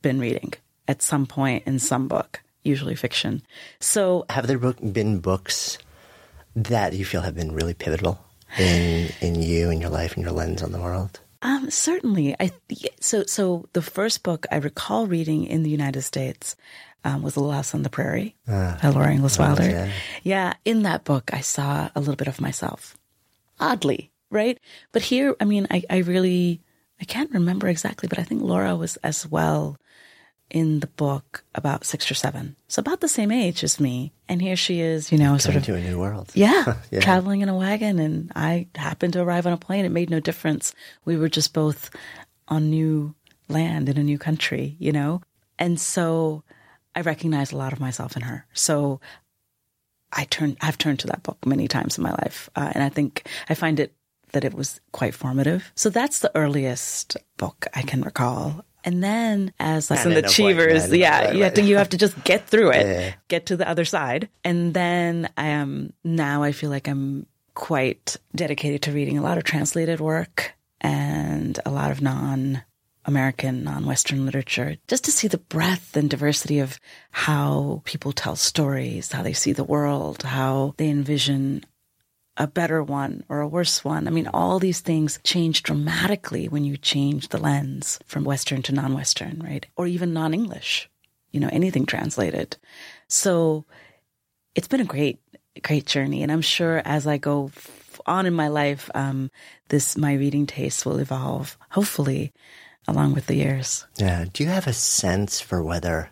been 0.02 0.18
reading 0.18 0.52
at 0.88 1.02
some 1.02 1.26
point 1.26 1.64
in 1.66 1.78
some 1.78 2.08
book, 2.08 2.42
usually 2.62 2.94
fiction. 2.94 3.42
So, 3.80 4.24
have 4.28 4.46
there 4.46 4.58
been 4.58 5.20
books 5.20 5.78
that 6.54 6.92
you 6.92 7.04
feel 7.04 7.22
have 7.22 7.34
been 7.34 7.52
really 7.52 7.74
pivotal 7.74 8.24
in 8.58 9.10
in 9.20 9.40
you 9.40 9.70
and 9.70 9.80
your 9.80 9.90
life 9.90 10.14
and 10.14 10.24
your 10.24 10.32
lens 10.32 10.62
on 10.62 10.72
the 10.72 10.80
world? 10.80 11.20
Um, 11.42 11.70
certainly. 11.70 12.36
I 12.38 12.52
so 13.00 13.24
so 13.26 13.68
the 13.72 13.82
first 13.82 14.22
book 14.22 14.46
I 14.50 14.56
recall 14.56 15.06
reading 15.06 15.44
in 15.44 15.64
the 15.64 15.70
United 15.70 16.02
States 16.02 16.56
um, 17.04 17.22
was 17.22 17.34
*The 17.34 17.40
Lost 17.42 17.74
on 17.74 17.82
the 17.82 17.90
Prairie* 17.90 18.36
uh, 18.46 18.78
by 18.80 18.88
Laura 18.88 19.10
Ingalls 19.12 19.38
Wilder. 19.38 19.68
Yeah. 19.68 19.92
yeah, 20.22 20.52
in 20.64 20.84
that 20.84 21.02
book, 21.04 21.30
I 21.34 21.40
saw 21.40 21.90
a 21.94 22.00
little 22.00 22.16
bit 22.16 22.28
of 22.28 22.40
myself. 22.40 22.96
Oddly, 23.58 24.12
right? 24.30 24.58
But 24.92 25.02
here, 25.02 25.34
I 25.40 25.44
mean, 25.44 25.66
I, 25.70 25.82
I 25.90 25.98
really 25.98 26.62
I 27.00 27.04
can't 27.04 27.32
remember 27.32 27.66
exactly, 27.66 28.08
but 28.08 28.20
I 28.20 28.22
think 28.22 28.42
Laura 28.42 28.76
was 28.76 28.96
as 29.02 29.26
well 29.26 29.76
in 30.52 30.80
the 30.80 30.86
book 30.86 31.44
about 31.54 31.84
six 31.84 32.10
or 32.10 32.14
seven. 32.14 32.54
So 32.68 32.80
about 32.80 33.00
the 33.00 33.08
same 33.08 33.32
age 33.32 33.64
as 33.64 33.80
me. 33.80 34.12
And 34.28 34.40
here 34.40 34.54
she 34.54 34.80
is, 34.80 35.10
you 35.10 35.16
know, 35.16 35.38
sort 35.38 35.56
of 35.56 35.64
to 35.64 35.74
a 35.74 35.80
new 35.80 35.98
world. 35.98 36.30
Yeah, 36.34 36.76
yeah, 36.90 37.00
Traveling 37.00 37.40
in 37.40 37.48
a 37.48 37.56
wagon 37.56 37.98
and 37.98 38.30
I 38.36 38.68
happened 38.74 39.14
to 39.14 39.22
arrive 39.22 39.46
on 39.46 39.54
a 39.54 39.56
plane. 39.56 39.86
It 39.86 39.90
made 39.90 40.10
no 40.10 40.20
difference. 40.20 40.74
We 41.06 41.16
were 41.16 41.30
just 41.30 41.54
both 41.54 41.90
on 42.48 42.68
new 42.68 43.14
land 43.48 43.88
in 43.88 43.96
a 43.96 44.02
new 44.02 44.18
country, 44.18 44.76
you 44.78 44.92
know? 44.92 45.22
And 45.58 45.80
so 45.80 46.44
I 46.94 47.00
recognize 47.00 47.50
a 47.52 47.56
lot 47.56 47.72
of 47.72 47.80
myself 47.80 48.14
in 48.14 48.22
her. 48.22 48.46
So 48.52 49.00
I 50.12 50.24
turned 50.24 50.58
I've 50.60 50.78
turned 50.78 51.00
to 51.00 51.06
that 51.08 51.22
book 51.22 51.38
many 51.46 51.66
times 51.66 51.96
in 51.96 52.04
my 52.04 52.12
life. 52.12 52.50
Uh, 52.54 52.70
and 52.74 52.84
I 52.84 52.90
think 52.90 53.26
I 53.48 53.54
find 53.54 53.80
it 53.80 53.94
that 54.32 54.44
it 54.44 54.52
was 54.52 54.80
quite 54.92 55.14
formative. 55.14 55.72
So 55.74 55.88
that's 55.88 56.18
the 56.18 56.32
earliest 56.34 57.16
book 57.38 57.66
I 57.74 57.82
can 57.82 58.02
recall. 58.02 58.64
And 58.84 59.02
then 59.02 59.52
as 59.60 59.90
like 59.90 60.00
some 60.00 60.12
achievers, 60.12 60.92
yeah, 60.92 61.26
right, 61.26 61.34
you 61.34 61.44
have 61.44 61.54
to 61.54 61.62
you 61.62 61.76
have 61.76 61.90
to 61.90 61.96
just 61.96 62.22
get 62.24 62.46
through 62.48 62.70
it, 62.70 62.86
yeah. 62.86 63.14
get 63.28 63.46
to 63.46 63.56
the 63.56 63.68
other 63.68 63.84
side. 63.84 64.28
And 64.44 64.74
then 64.74 65.28
I 65.36 65.46
am 65.48 65.92
now 66.04 66.42
I 66.42 66.52
feel 66.52 66.70
like 66.70 66.88
I'm 66.88 67.26
quite 67.54 68.16
dedicated 68.34 68.82
to 68.82 68.92
reading 68.92 69.18
a 69.18 69.22
lot 69.22 69.38
of 69.38 69.44
translated 69.44 70.00
work 70.00 70.54
and 70.80 71.58
a 71.64 71.70
lot 71.70 71.90
of 71.90 72.02
non 72.02 72.62
American, 73.04 73.64
non 73.64 73.84
Western 73.86 74.24
literature, 74.24 74.76
just 74.88 75.04
to 75.04 75.12
see 75.12 75.28
the 75.28 75.38
breadth 75.38 75.96
and 75.96 76.08
diversity 76.08 76.60
of 76.60 76.78
how 77.10 77.82
people 77.84 78.12
tell 78.12 78.36
stories, 78.36 79.10
how 79.12 79.22
they 79.22 79.32
see 79.32 79.52
the 79.52 79.64
world, 79.64 80.22
how 80.22 80.74
they 80.76 80.88
envision 80.88 81.64
a 82.36 82.46
better 82.46 82.82
one 82.82 83.24
or 83.28 83.40
a 83.40 83.48
worse 83.48 83.84
one. 83.84 84.06
I 84.06 84.10
mean, 84.10 84.28
all 84.28 84.58
these 84.58 84.80
things 84.80 85.20
change 85.22 85.62
dramatically 85.62 86.48
when 86.48 86.64
you 86.64 86.76
change 86.76 87.28
the 87.28 87.38
lens 87.38 87.98
from 88.06 88.24
Western 88.24 88.62
to 88.62 88.72
non 88.72 88.94
Western, 88.94 89.40
right? 89.44 89.66
Or 89.76 89.86
even 89.86 90.12
non 90.12 90.32
English, 90.32 90.88
you 91.30 91.40
know, 91.40 91.50
anything 91.52 91.86
translated. 91.86 92.56
So 93.08 93.64
it's 94.54 94.68
been 94.68 94.80
a 94.80 94.84
great, 94.84 95.20
great 95.62 95.86
journey. 95.86 96.22
And 96.22 96.32
I'm 96.32 96.42
sure 96.42 96.80
as 96.84 97.06
I 97.06 97.18
go 97.18 97.50
on 98.06 98.26
in 98.26 98.34
my 98.34 98.48
life, 98.48 98.90
um, 98.94 99.30
this, 99.68 99.96
my 99.96 100.14
reading 100.14 100.46
taste 100.46 100.86
will 100.86 100.98
evolve, 100.98 101.58
hopefully, 101.70 102.32
along 102.88 103.14
with 103.14 103.26
the 103.26 103.36
years. 103.36 103.86
Yeah. 103.96 104.24
Do 104.32 104.42
you 104.42 104.48
have 104.48 104.66
a 104.66 104.72
sense 104.72 105.40
for 105.40 105.62
whether 105.62 106.10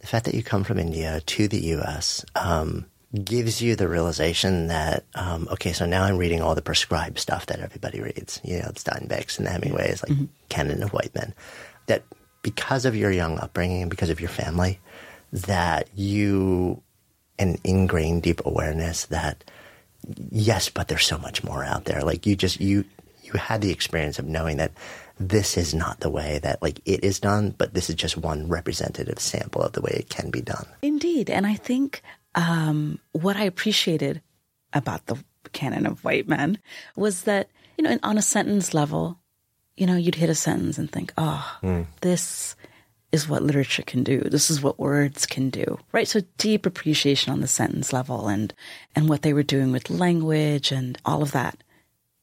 the 0.00 0.06
fact 0.06 0.26
that 0.26 0.34
you 0.34 0.42
come 0.42 0.64
from 0.64 0.78
India 0.78 1.20
to 1.20 1.48
the 1.48 1.60
US, 1.74 2.24
um, 2.34 2.86
gives 3.24 3.62
you 3.62 3.74
the 3.74 3.88
realization 3.88 4.66
that 4.66 5.04
um, 5.14 5.48
okay, 5.52 5.72
so 5.72 5.86
now 5.86 6.04
I'm 6.04 6.18
reading 6.18 6.42
all 6.42 6.54
the 6.54 6.62
prescribed 6.62 7.18
stuff 7.18 7.46
that 7.46 7.60
everybody 7.60 8.00
reads. 8.00 8.40
You 8.44 8.58
know, 8.58 8.70
Steinbecks 8.74 9.38
and 9.38 9.48
Hemingways, 9.48 10.02
like 10.02 10.12
mm-hmm. 10.12 10.26
Canon 10.48 10.82
of 10.82 10.92
White 10.92 11.14
Men. 11.14 11.34
That 11.86 12.02
because 12.42 12.84
of 12.84 12.94
your 12.94 13.10
young 13.10 13.38
upbringing 13.38 13.82
and 13.82 13.90
because 13.90 14.10
of 14.10 14.20
your 14.20 14.28
family, 14.28 14.78
that 15.32 15.88
you 15.94 16.82
an 17.38 17.56
ingrained 17.64 18.22
deep 18.22 18.44
awareness 18.44 19.06
that 19.06 19.44
yes, 20.30 20.68
but 20.68 20.88
there's 20.88 21.06
so 21.06 21.18
much 21.18 21.42
more 21.42 21.64
out 21.64 21.84
there. 21.84 22.02
Like 22.02 22.26
you 22.26 22.36
just 22.36 22.60
you 22.60 22.84
you 23.22 23.32
had 23.32 23.60
the 23.60 23.70
experience 23.70 24.18
of 24.18 24.26
knowing 24.26 24.58
that 24.58 24.72
this 25.20 25.56
is 25.56 25.74
not 25.74 26.00
the 26.00 26.10
way 26.10 26.38
that 26.42 26.62
like 26.62 26.80
it 26.84 27.02
is 27.02 27.20
done, 27.20 27.54
but 27.56 27.74
this 27.74 27.88
is 27.88 27.96
just 27.96 28.16
one 28.16 28.48
representative 28.48 29.18
sample 29.18 29.62
of 29.62 29.72
the 29.72 29.80
way 29.80 29.92
it 29.98 30.08
can 30.08 30.30
be 30.30 30.40
done. 30.40 30.66
Indeed. 30.82 31.30
And 31.30 31.46
I 31.46 31.54
think 31.54 32.02
um, 32.34 32.98
what 33.12 33.36
I 33.36 33.44
appreciated 33.44 34.22
about 34.72 35.06
the 35.06 35.16
canon 35.52 35.86
of 35.86 36.04
white 36.04 36.28
men 36.28 36.58
was 36.96 37.22
that, 37.22 37.48
you 37.76 37.84
know, 37.84 37.98
on 38.02 38.18
a 38.18 38.22
sentence 38.22 38.74
level, 38.74 39.18
you 39.76 39.86
know, 39.86 39.96
you'd 39.96 40.16
hit 40.16 40.30
a 40.30 40.34
sentence 40.34 40.78
and 40.78 40.90
think, 40.90 41.12
oh, 41.16 41.58
mm. 41.62 41.86
this 42.00 42.56
is 43.10 43.28
what 43.28 43.42
literature 43.42 43.82
can 43.82 44.02
do. 44.04 44.20
This 44.20 44.50
is 44.50 44.62
what 44.62 44.78
words 44.78 45.24
can 45.24 45.48
do, 45.48 45.78
right? 45.92 46.06
So 46.06 46.20
deep 46.36 46.66
appreciation 46.66 47.32
on 47.32 47.40
the 47.40 47.46
sentence 47.46 47.92
level 47.92 48.28
and, 48.28 48.52
and 48.94 49.08
what 49.08 49.22
they 49.22 49.32
were 49.32 49.42
doing 49.42 49.72
with 49.72 49.88
language 49.88 50.70
and 50.72 50.98
all 51.04 51.22
of 51.22 51.32
that. 51.32 51.62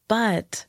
But 0.07 0.65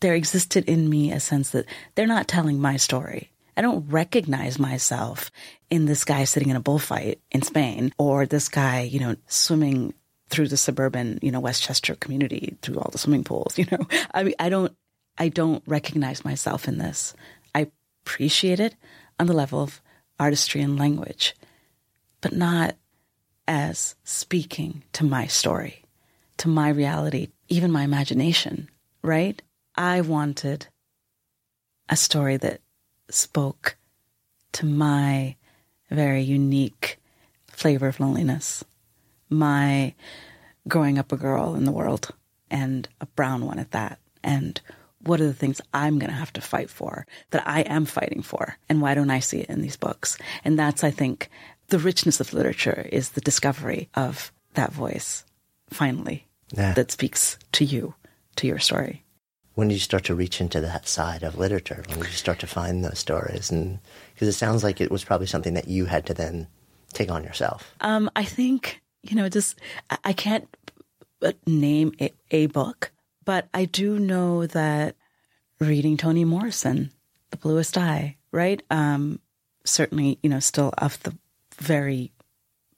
there 0.00 0.14
existed 0.14 0.64
in 0.68 0.88
me 0.88 1.10
a 1.10 1.18
sense 1.18 1.50
that 1.50 1.66
they're 1.94 2.06
not 2.06 2.28
telling 2.28 2.60
my 2.60 2.76
story. 2.76 3.32
I 3.58 3.60
don't 3.60 3.90
recognize 3.90 4.60
myself 4.60 5.32
in 5.68 5.86
this 5.86 6.04
guy 6.04 6.22
sitting 6.22 6.48
in 6.48 6.54
a 6.54 6.60
bullfight 6.60 7.20
in 7.32 7.42
Spain 7.42 7.92
or 7.98 8.24
this 8.24 8.48
guy, 8.48 8.82
you 8.82 9.00
know, 9.00 9.16
swimming 9.26 9.94
through 10.28 10.46
the 10.46 10.56
suburban, 10.56 11.18
you 11.22 11.32
know, 11.32 11.40
Westchester 11.40 11.96
community 11.96 12.56
through 12.62 12.78
all 12.78 12.90
the 12.92 12.98
swimming 12.98 13.24
pools, 13.24 13.58
you 13.58 13.66
know. 13.72 13.84
I 14.14 14.22
mean, 14.22 14.34
I 14.38 14.48
don't 14.48 14.72
I 15.18 15.28
don't 15.28 15.64
recognize 15.66 16.24
myself 16.24 16.68
in 16.68 16.78
this. 16.78 17.14
I 17.52 17.72
appreciate 18.04 18.60
it 18.60 18.76
on 19.18 19.26
the 19.26 19.32
level 19.32 19.60
of 19.60 19.82
artistry 20.20 20.60
and 20.60 20.78
language, 20.78 21.34
but 22.20 22.32
not 22.32 22.76
as 23.48 23.96
speaking 24.04 24.84
to 24.92 25.04
my 25.04 25.26
story, 25.26 25.82
to 26.36 26.46
my 26.46 26.68
reality, 26.68 27.30
even 27.48 27.72
my 27.72 27.82
imagination, 27.82 28.68
right? 29.02 29.42
I 29.74 30.02
wanted 30.02 30.68
a 31.88 31.96
story 31.96 32.36
that 32.36 32.60
spoke 33.10 33.76
to 34.52 34.66
my 34.66 35.36
very 35.90 36.22
unique 36.22 36.98
flavor 37.46 37.88
of 37.88 38.00
loneliness, 38.00 38.64
my 39.28 39.94
growing 40.66 40.98
up 40.98 41.12
a 41.12 41.16
girl 41.16 41.54
in 41.54 41.64
the 41.64 41.72
world 41.72 42.10
and 42.50 42.88
a 43.00 43.06
brown 43.06 43.44
one 43.44 43.58
at 43.58 43.72
that. 43.72 43.98
And 44.22 44.60
what 45.02 45.20
are 45.20 45.26
the 45.26 45.34
things 45.34 45.60
I'm 45.72 45.98
going 45.98 46.10
to 46.10 46.16
have 46.16 46.32
to 46.34 46.40
fight 46.40 46.70
for 46.70 47.06
that 47.30 47.46
I 47.46 47.60
am 47.62 47.84
fighting 47.84 48.22
for? 48.22 48.56
And 48.68 48.80
why 48.80 48.94
don't 48.94 49.10
I 49.10 49.20
see 49.20 49.40
it 49.40 49.50
in 49.50 49.62
these 49.62 49.76
books? 49.76 50.18
And 50.44 50.58
that's, 50.58 50.84
I 50.84 50.90
think, 50.90 51.30
the 51.68 51.78
richness 51.78 52.20
of 52.20 52.32
literature 52.32 52.88
is 52.90 53.10
the 53.10 53.20
discovery 53.20 53.88
of 53.94 54.32
that 54.54 54.72
voice, 54.72 55.24
finally, 55.70 56.26
yeah. 56.52 56.74
that 56.74 56.90
speaks 56.90 57.38
to 57.52 57.64
you, 57.64 57.94
to 58.36 58.46
your 58.46 58.58
story 58.58 59.04
when 59.58 59.66
did 59.66 59.74
you 59.74 59.80
start 59.80 60.04
to 60.04 60.14
reach 60.14 60.40
into 60.40 60.60
that 60.60 60.86
side 60.86 61.24
of 61.24 61.36
literature? 61.36 61.82
When 61.88 61.98
did 61.98 62.06
you 62.06 62.12
start 62.12 62.38
to 62.38 62.46
find 62.46 62.84
those 62.84 63.00
stories? 63.00 63.50
And 63.50 63.80
because 64.14 64.28
it 64.28 64.34
sounds 64.34 64.62
like 64.62 64.80
it 64.80 64.88
was 64.88 65.02
probably 65.02 65.26
something 65.26 65.54
that 65.54 65.66
you 65.66 65.86
had 65.86 66.06
to 66.06 66.14
then 66.14 66.46
take 66.92 67.10
on 67.10 67.24
yourself. 67.24 67.74
Um, 67.80 68.08
I 68.14 68.22
think 68.22 68.80
you 69.02 69.16
know, 69.16 69.28
just 69.28 69.58
I 70.04 70.12
can't 70.12 70.46
name 71.44 71.92
a, 72.00 72.12
a 72.30 72.46
book, 72.46 72.92
but 73.24 73.48
I 73.52 73.64
do 73.64 73.98
know 73.98 74.46
that 74.46 74.94
reading 75.58 75.96
Toni 75.96 76.24
Morrison, 76.24 76.92
The 77.32 77.36
Bluest 77.36 77.76
Eye, 77.76 78.16
right? 78.30 78.62
Um, 78.70 79.18
certainly, 79.64 80.20
you 80.22 80.30
know, 80.30 80.38
still 80.38 80.72
off 80.78 81.02
the 81.02 81.16
very 81.56 82.12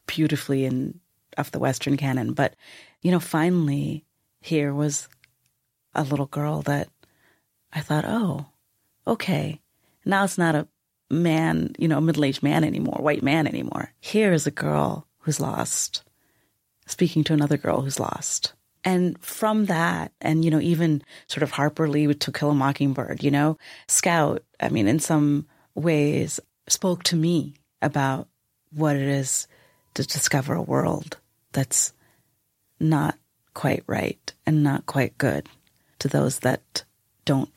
beautifully 0.06 0.64
and 0.64 0.98
of 1.36 1.50
the 1.50 1.58
Western 1.58 1.98
canon, 1.98 2.32
but 2.32 2.56
you 3.02 3.10
know, 3.10 3.20
finally 3.20 4.06
here 4.40 4.72
was 4.72 5.10
a 5.94 6.02
little 6.02 6.26
girl 6.26 6.62
that 6.62 6.88
I 7.72 7.80
thought, 7.80 8.04
oh, 8.06 8.46
okay. 9.06 9.60
Now 10.04 10.24
it's 10.24 10.38
not 10.38 10.54
a 10.54 10.68
man, 11.10 11.74
you 11.78 11.88
know, 11.88 11.98
a 11.98 12.00
middle 12.00 12.24
aged 12.24 12.42
man 12.42 12.64
anymore, 12.64 12.98
white 13.00 13.22
man 13.22 13.46
anymore. 13.46 13.92
Here 14.00 14.32
is 14.32 14.46
a 14.46 14.52
girl 14.52 15.06
who's 15.20 15.40
lost, 15.40 16.02
speaking 16.86 17.24
to 17.24 17.32
another 17.32 17.56
girl 17.56 17.82
who's 17.82 18.00
lost. 18.00 18.54
And 18.82 19.22
from 19.22 19.66
that, 19.66 20.12
and, 20.20 20.44
you 20.44 20.50
know, 20.50 20.60
even 20.60 21.02
sort 21.26 21.42
of 21.42 21.50
Harper 21.50 21.88
Lee 21.88 22.06
with 22.06 22.20
To 22.20 22.32
Kill 22.32 22.50
a 22.50 22.54
Mockingbird, 22.54 23.22
you 23.22 23.30
know, 23.30 23.58
Scout, 23.88 24.42
I 24.58 24.70
mean, 24.70 24.88
in 24.88 25.00
some 25.00 25.46
ways 25.74 26.40
spoke 26.66 27.02
to 27.04 27.16
me 27.16 27.54
about 27.82 28.28
what 28.72 28.96
it 28.96 29.02
is 29.02 29.46
to 29.94 30.04
discover 30.04 30.54
a 30.54 30.62
world 30.62 31.18
that's 31.52 31.92
not 32.78 33.18
quite 33.52 33.82
right 33.86 34.32
and 34.46 34.62
not 34.62 34.86
quite 34.86 35.18
good 35.18 35.46
to 36.00 36.08
those 36.08 36.40
that 36.40 36.84
don't 37.24 37.50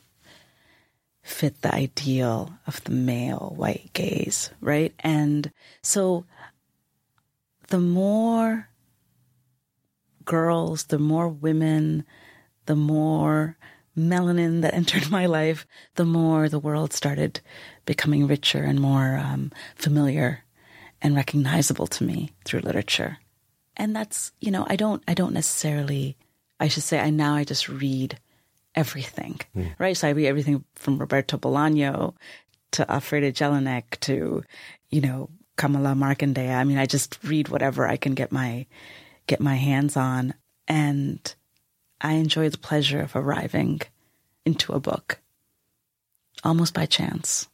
fit 1.24 1.62
the 1.62 1.74
ideal 1.74 2.54
of 2.68 2.84
the 2.84 2.92
male 2.92 3.54
white 3.56 3.90
gaze, 3.94 4.52
right? 4.62 4.94
And 5.00 5.52
so 5.82 6.26
the 7.70 7.80
more 7.80 8.70
girls, 10.26 10.86
the 10.86 11.00
more 11.00 11.30
women, 11.30 12.06
the 12.66 12.76
more 12.76 13.58
melanin 13.98 14.62
that 14.62 14.74
entered 14.82 15.10
my 15.10 15.26
life, 15.26 15.66
the 15.96 16.06
more 16.06 16.50
the 16.50 16.60
world 16.60 16.94
started 16.94 17.40
becoming 17.86 18.28
richer 18.28 18.64
and 18.64 18.80
more 18.80 19.18
um, 19.18 19.52
familiar 19.76 20.44
and 21.02 21.16
recognizable 21.16 21.88
to 21.88 22.04
me 22.04 22.32
through 22.46 22.62
literature. 22.62 23.18
And 23.76 23.96
that's, 23.96 24.32
you 24.40 24.52
know, 24.52 24.66
I 24.70 24.76
don't, 24.76 25.04
I 25.08 25.14
don't 25.14 25.34
necessarily, 25.34 26.18
I 26.60 26.68
should 26.68 26.84
say, 26.84 27.00
I 27.00 27.10
now 27.10 27.36
I 27.36 27.44
just 27.44 27.68
read 27.68 28.20
everything, 28.76 29.40
mm. 29.56 29.74
right? 29.78 29.96
So 29.96 30.08
I 30.08 30.12
read 30.12 30.28
everything 30.28 30.64
from 30.76 30.98
Roberto 30.98 31.38
Bolaño 31.38 32.14
to 32.72 32.86
Elfriede 32.86 33.34
Jelinek 33.34 34.00
to, 34.02 34.44
you 34.90 35.02
know, 35.02 35.30
Kamala 35.56 35.94
Markandaya. 35.94 36.56
I 36.56 36.64
mean, 36.64 36.78
I 36.78 36.86
just 36.86 37.20
read 37.24 37.50
whatever 37.50 37.88
I 37.88 37.98
can 37.98 38.14
get 38.14 38.32
my 38.32 38.66
get 39.28 39.40
my 39.40 39.56
hands 39.56 39.96
on, 39.96 40.34
and 40.68 41.34
I 42.02 42.14
enjoy 42.14 42.50
the 42.50 42.58
pleasure 42.58 43.02
of 43.02 43.16
arriving 43.16 43.82
into 44.46 44.74
a 44.74 44.80
book 44.80 45.20
almost 46.44 46.74
by 46.74 46.86
chance. 46.86 47.48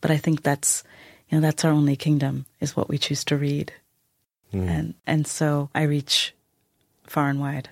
But 0.00 0.10
I 0.10 0.16
think 0.18 0.42
that's 0.42 0.84
you 1.28 1.38
know 1.38 1.42
that's 1.42 1.64
our 1.64 1.72
only 1.72 1.96
kingdom 1.96 2.46
is 2.60 2.76
what 2.76 2.88
we 2.88 2.98
choose 2.98 3.24
to 3.24 3.36
read, 3.36 3.72
mm. 4.52 4.68
and 4.68 4.94
and 5.06 5.26
so 5.26 5.70
I 5.74 5.82
reach 5.82 6.34
far 7.04 7.28
and 7.28 7.40
wide. 7.40 7.70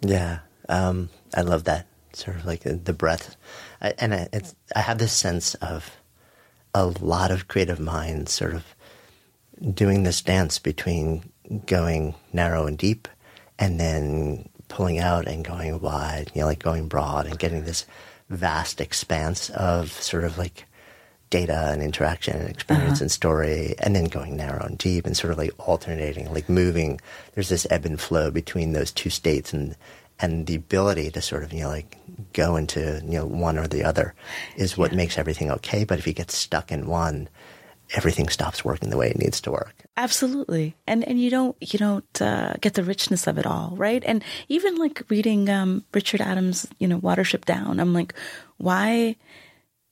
Yeah, 0.00 0.40
um, 0.68 1.10
I 1.34 1.42
love 1.42 1.64
that 1.64 1.86
sort 2.16 2.36
of 2.36 2.46
like 2.46 2.62
the 2.62 2.92
breath. 2.92 3.36
I, 3.80 3.94
and 3.98 4.14
I, 4.14 4.28
I 4.74 4.80
have 4.80 4.98
this 4.98 5.12
sense 5.12 5.54
of 5.56 5.96
a 6.74 6.86
lot 6.86 7.30
of 7.30 7.48
creative 7.48 7.80
minds 7.80 8.32
sort 8.32 8.54
of 8.54 8.64
doing 9.74 10.02
this 10.02 10.22
dance 10.22 10.58
between 10.58 11.30
going 11.66 12.14
narrow 12.32 12.66
and 12.66 12.78
deep 12.78 13.08
and 13.58 13.78
then 13.78 14.48
pulling 14.68 14.98
out 14.98 15.26
and 15.26 15.44
going 15.44 15.80
wide, 15.80 16.30
you 16.34 16.40
know, 16.40 16.46
like 16.46 16.62
going 16.62 16.88
broad 16.88 17.26
and 17.26 17.38
getting 17.38 17.64
this 17.64 17.84
vast 18.30 18.80
expanse 18.80 19.50
of 19.50 19.90
sort 19.90 20.24
of 20.24 20.38
like 20.38 20.66
data 21.30 21.70
and 21.70 21.82
interaction 21.82 22.36
and 22.36 22.48
experience 22.48 22.94
uh-huh. 22.94 23.04
and 23.04 23.10
story, 23.10 23.74
and 23.78 23.94
then 23.94 24.04
going 24.04 24.36
narrow 24.36 24.64
and 24.64 24.78
deep 24.78 25.06
and 25.06 25.16
sort 25.16 25.32
of 25.32 25.38
like 25.38 25.52
alternating, 25.58 26.32
like 26.32 26.48
moving. 26.48 27.00
There's 27.34 27.48
this 27.48 27.66
ebb 27.70 27.84
and 27.84 28.00
flow 28.00 28.30
between 28.30 28.72
those 28.72 28.90
two 28.90 29.10
states, 29.10 29.52
and 29.52 29.76
and 30.18 30.46
the 30.46 30.56
ability 30.56 31.10
to 31.10 31.20
sort 31.20 31.42
of 31.42 31.52
you 31.52 31.62
know 31.62 31.68
like 31.68 31.96
go 32.32 32.56
into 32.56 33.02
you 33.04 33.18
know 33.18 33.26
one 33.26 33.58
or 33.58 33.66
the 33.66 33.84
other 33.84 34.14
is 34.56 34.76
what 34.76 34.92
yeah. 34.92 34.96
makes 34.96 35.18
everything 35.18 35.50
okay. 35.50 35.84
But 35.84 35.98
if 35.98 36.06
you 36.06 36.12
get 36.12 36.30
stuck 36.30 36.72
in 36.72 36.86
one, 36.86 37.28
everything 37.94 38.28
stops 38.28 38.64
working 38.64 38.90
the 38.90 38.96
way 38.96 39.10
it 39.10 39.18
needs 39.18 39.40
to 39.42 39.50
work. 39.50 39.74
Absolutely, 39.96 40.76
and 40.86 41.04
and 41.04 41.20
you 41.20 41.30
don't 41.30 41.56
you 41.60 41.78
don't 41.78 42.22
uh, 42.22 42.54
get 42.60 42.74
the 42.74 42.84
richness 42.84 43.26
of 43.26 43.38
it 43.38 43.46
all, 43.46 43.74
right? 43.76 44.02
And 44.04 44.24
even 44.48 44.76
like 44.76 45.04
reading 45.08 45.48
um, 45.48 45.84
Richard 45.92 46.20
Adams, 46.20 46.66
you 46.78 46.88
know, 46.88 47.00
Watership 47.00 47.44
Down, 47.44 47.80
I'm 47.80 47.92
like, 47.92 48.14
why 48.58 49.16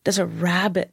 does 0.04 0.18
a 0.18 0.26
rabbit 0.26 0.92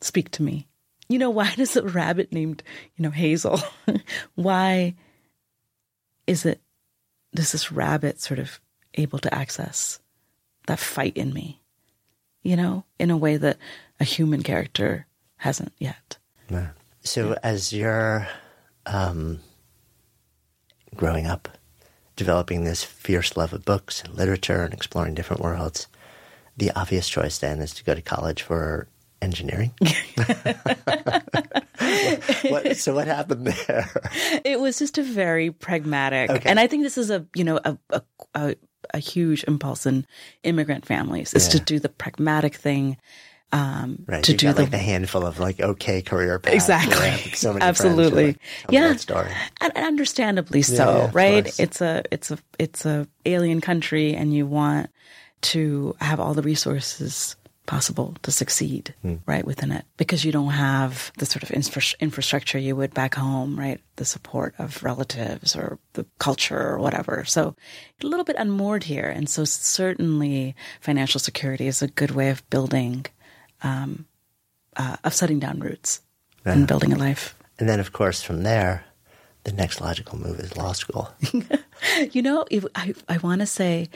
speak 0.00 0.30
to 0.32 0.42
me? 0.42 0.68
You 1.08 1.18
know, 1.18 1.30
why 1.30 1.54
does 1.56 1.76
a 1.76 1.82
rabbit 1.82 2.32
named 2.32 2.62
you 2.96 3.02
know 3.02 3.10
Hazel? 3.10 3.60
why 4.34 4.94
is 6.26 6.44
it 6.44 6.60
does 7.34 7.52
this 7.52 7.70
rabbit 7.70 8.20
sort 8.20 8.40
of 8.40 8.60
able 8.94 9.18
to 9.18 9.34
access 9.34 10.00
that 10.66 10.78
fight 10.78 11.16
in 11.16 11.32
me, 11.32 11.60
you 12.42 12.56
know, 12.56 12.84
in 12.98 13.10
a 13.10 13.16
way 13.16 13.36
that 13.36 13.58
a 14.00 14.04
human 14.04 14.42
character 14.42 15.06
hasn't 15.36 15.72
yet. 15.78 16.18
Yeah. 16.50 16.68
So, 17.02 17.36
as 17.42 17.72
you're 17.72 18.26
um, 18.86 19.40
growing 20.94 21.26
up, 21.26 21.48
developing 22.16 22.64
this 22.64 22.82
fierce 22.82 23.36
love 23.36 23.52
of 23.52 23.64
books 23.64 24.02
and 24.02 24.14
literature 24.14 24.62
and 24.62 24.72
exploring 24.74 25.14
different 25.14 25.42
worlds, 25.42 25.86
the 26.56 26.70
obvious 26.72 27.08
choice 27.08 27.38
then 27.38 27.60
is 27.60 27.74
to 27.74 27.84
go 27.84 27.94
to 27.94 28.02
college 28.02 28.42
for 28.42 28.88
engineering. 29.22 29.72
what, 32.48 32.76
so 32.76 32.94
what 32.94 33.06
happened 33.06 33.46
there? 33.46 33.90
it 34.44 34.60
was 34.60 34.78
just 34.78 34.98
a 34.98 35.02
very 35.02 35.50
pragmatic, 35.50 36.30
Okay. 36.30 36.48
and 36.48 36.58
I 36.58 36.66
think 36.66 36.82
this 36.82 36.98
is 36.98 37.10
a 37.10 37.26
you 37.34 37.44
know 37.44 37.60
a 37.64 37.78
a, 37.90 38.02
a, 38.34 38.56
a 38.94 38.98
huge 38.98 39.44
impulse 39.44 39.86
in 39.86 40.06
immigrant 40.42 40.86
families 40.86 41.34
is 41.34 41.48
to 41.48 41.60
do 41.60 41.78
the 41.78 41.88
pragmatic 41.88 42.54
thing. 42.54 42.96
Um, 43.52 44.04
Right. 44.08 44.24
to 44.24 44.32
you 44.32 44.38
do 44.38 44.46
got 44.48 44.56
the 44.56 44.62
like 44.62 44.70
the 44.72 44.78
handful 44.78 45.24
of 45.24 45.38
like 45.38 45.60
okay 45.60 46.02
career 46.02 46.38
paths. 46.40 46.54
Exactly. 46.54 46.96
where 46.96 47.04
I 47.04 47.08
have 47.10 47.34
so 47.36 47.52
many 47.52 47.64
Absolutely. 47.64 48.26
like, 48.26 48.40
Yeah. 48.70 48.96
story. 48.96 49.30
and, 49.60 49.72
and 49.76 49.86
understandably 49.86 50.62
so, 50.62 50.74
Yeah, 50.74 50.98
yeah, 51.04 51.10
right? 51.12 51.44
course. 51.44 51.60
It's 51.60 51.80
a 51.80 52.02
it's 52.10 52.30
a 52.32 52.38
it's 52.58 52.84
a 52.86 53.06
alien 53.24 53.60
country, 53.60 54.14
and 54.14 54.34
you 54.34 54.46
want 54.46 54.90
to 55.42 55.94
have 56.00 56.18
all 56.18 56.34
the 56.34 56.42
resources 56.42 57.36
possible 57.66 58.14
to 58.22 58.30
succeed, 58.30 58.94
Hmm. 59.02 59.16
right 59.26 59.44
within 59.46 59.72
it, 59.72 59.84
because 59.96 60.24
you 60.24 60.32
don't 60.32 60.52
have 60.52 61.12
the 61.18 61.26
sort 61.26 61.42
of 61.42 61.50
infra- 61.50 61.96
infrastructure 62.00 62.58
you 62.58 62.76
would 62.76 62.94
back 62.94 63.14
home, 63.14 63.58
right? 63.58 63.80
The 63.96 64.04
support 64.04 64.54
of 64.58 64.82
relatives 64.82 65.54
or 65.56 65.78
the 65.94 66.06
culture 66.18 66.58
or 66.60 66.78
whatever. 66.78 67.24
So 67.26 67.54
a 68.02 68.06
little 68.06 68.24
bit 68.24 68.36
unmoored 68.38 68.84
here, 68.84 69.08
and 69.16 69.28
so 69.28 69.44
certainly 69.44 70.54
financial 70.80 71.20
security 71.20 71.66
is 71.66 71.82
a 71.82 71.88
good 71.88 72.10
way 72.12 72.30
of 72.30 72.48
building, 72.50 73.06
um, 73.62 74.06
uh, 74.76 74.96
of 75.04 75.14
setting 75.14 75.38
down 75.40 75.58
roots 75.60 76.00
and 76.44 76.66
building 76.66 76.92
a 76.92 76.96
life. 76.96 77.34
And 77.58 77.68
then, 77.68 77.80
of 77.80 77.90
course, 77.92 78.22
from 78.22 78.42
there, 78.42 78.84
the 79.44 79.52
next 79.52 79.80
logical 79.80 80.18
move 80.18 80.38
is 80.40 80.56
law 80.56 80.72
school. 80.72 81.08
You 82.12 82.22
know, 82.22 82.44
if, 82.50 82.64
I 82.74 82.94
I 83.08 83.18
want 83.18 83.40
to 83.42 83.46
say 83.46 83.88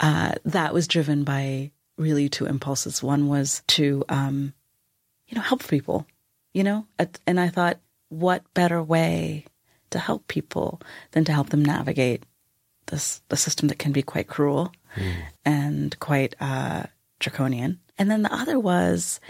uh, 0.00 0.32
that 0.44 0.74
was 0.74 0.88
driven 0.88 1.24
by 1.24 1.70
really 2.00 2.28
two 2.28 2.46
impulses. 2.46 3.02
One 3.02 3.28
was 3.28 3.62
to, 3.68 4.04
um, 4.08 4.54
you 5.28 5.36
know, 5.36 5.42
help 5.42 5.66
people. 5.66 6.06
You 6.52 6.64
know, 6.64 6.86
and 7.28 7.38
I 7.38 7.48
thought, 7.48 7.78
what 8.08 8.42
better 8.54 8.82
way 8.82 9.44
to 9.90 10.00
help 10.00 10.26
people 10.26 10.80
than 11.12 11.24
to 11.24 11.32
help 11.32 11.50
them 11.50 11.64
navigate 11.64 12.24
this 12.86 13.22
the 13.28 13.36
system 13.36 13.68
that 13.68 13.78
can 13.78 13.92
be 13.92 14.02
quite 14.02 14.26
cruel 14.26 14.72
and 15.44 15.98
quite 16.00 16.34
uh, 16.40 16.84
draconian. 17.20 17.78
And 17.98 18.10
then 18.10 18.22
the 18.22 18.34
other 18.34 18.58
was, 18.58 19.20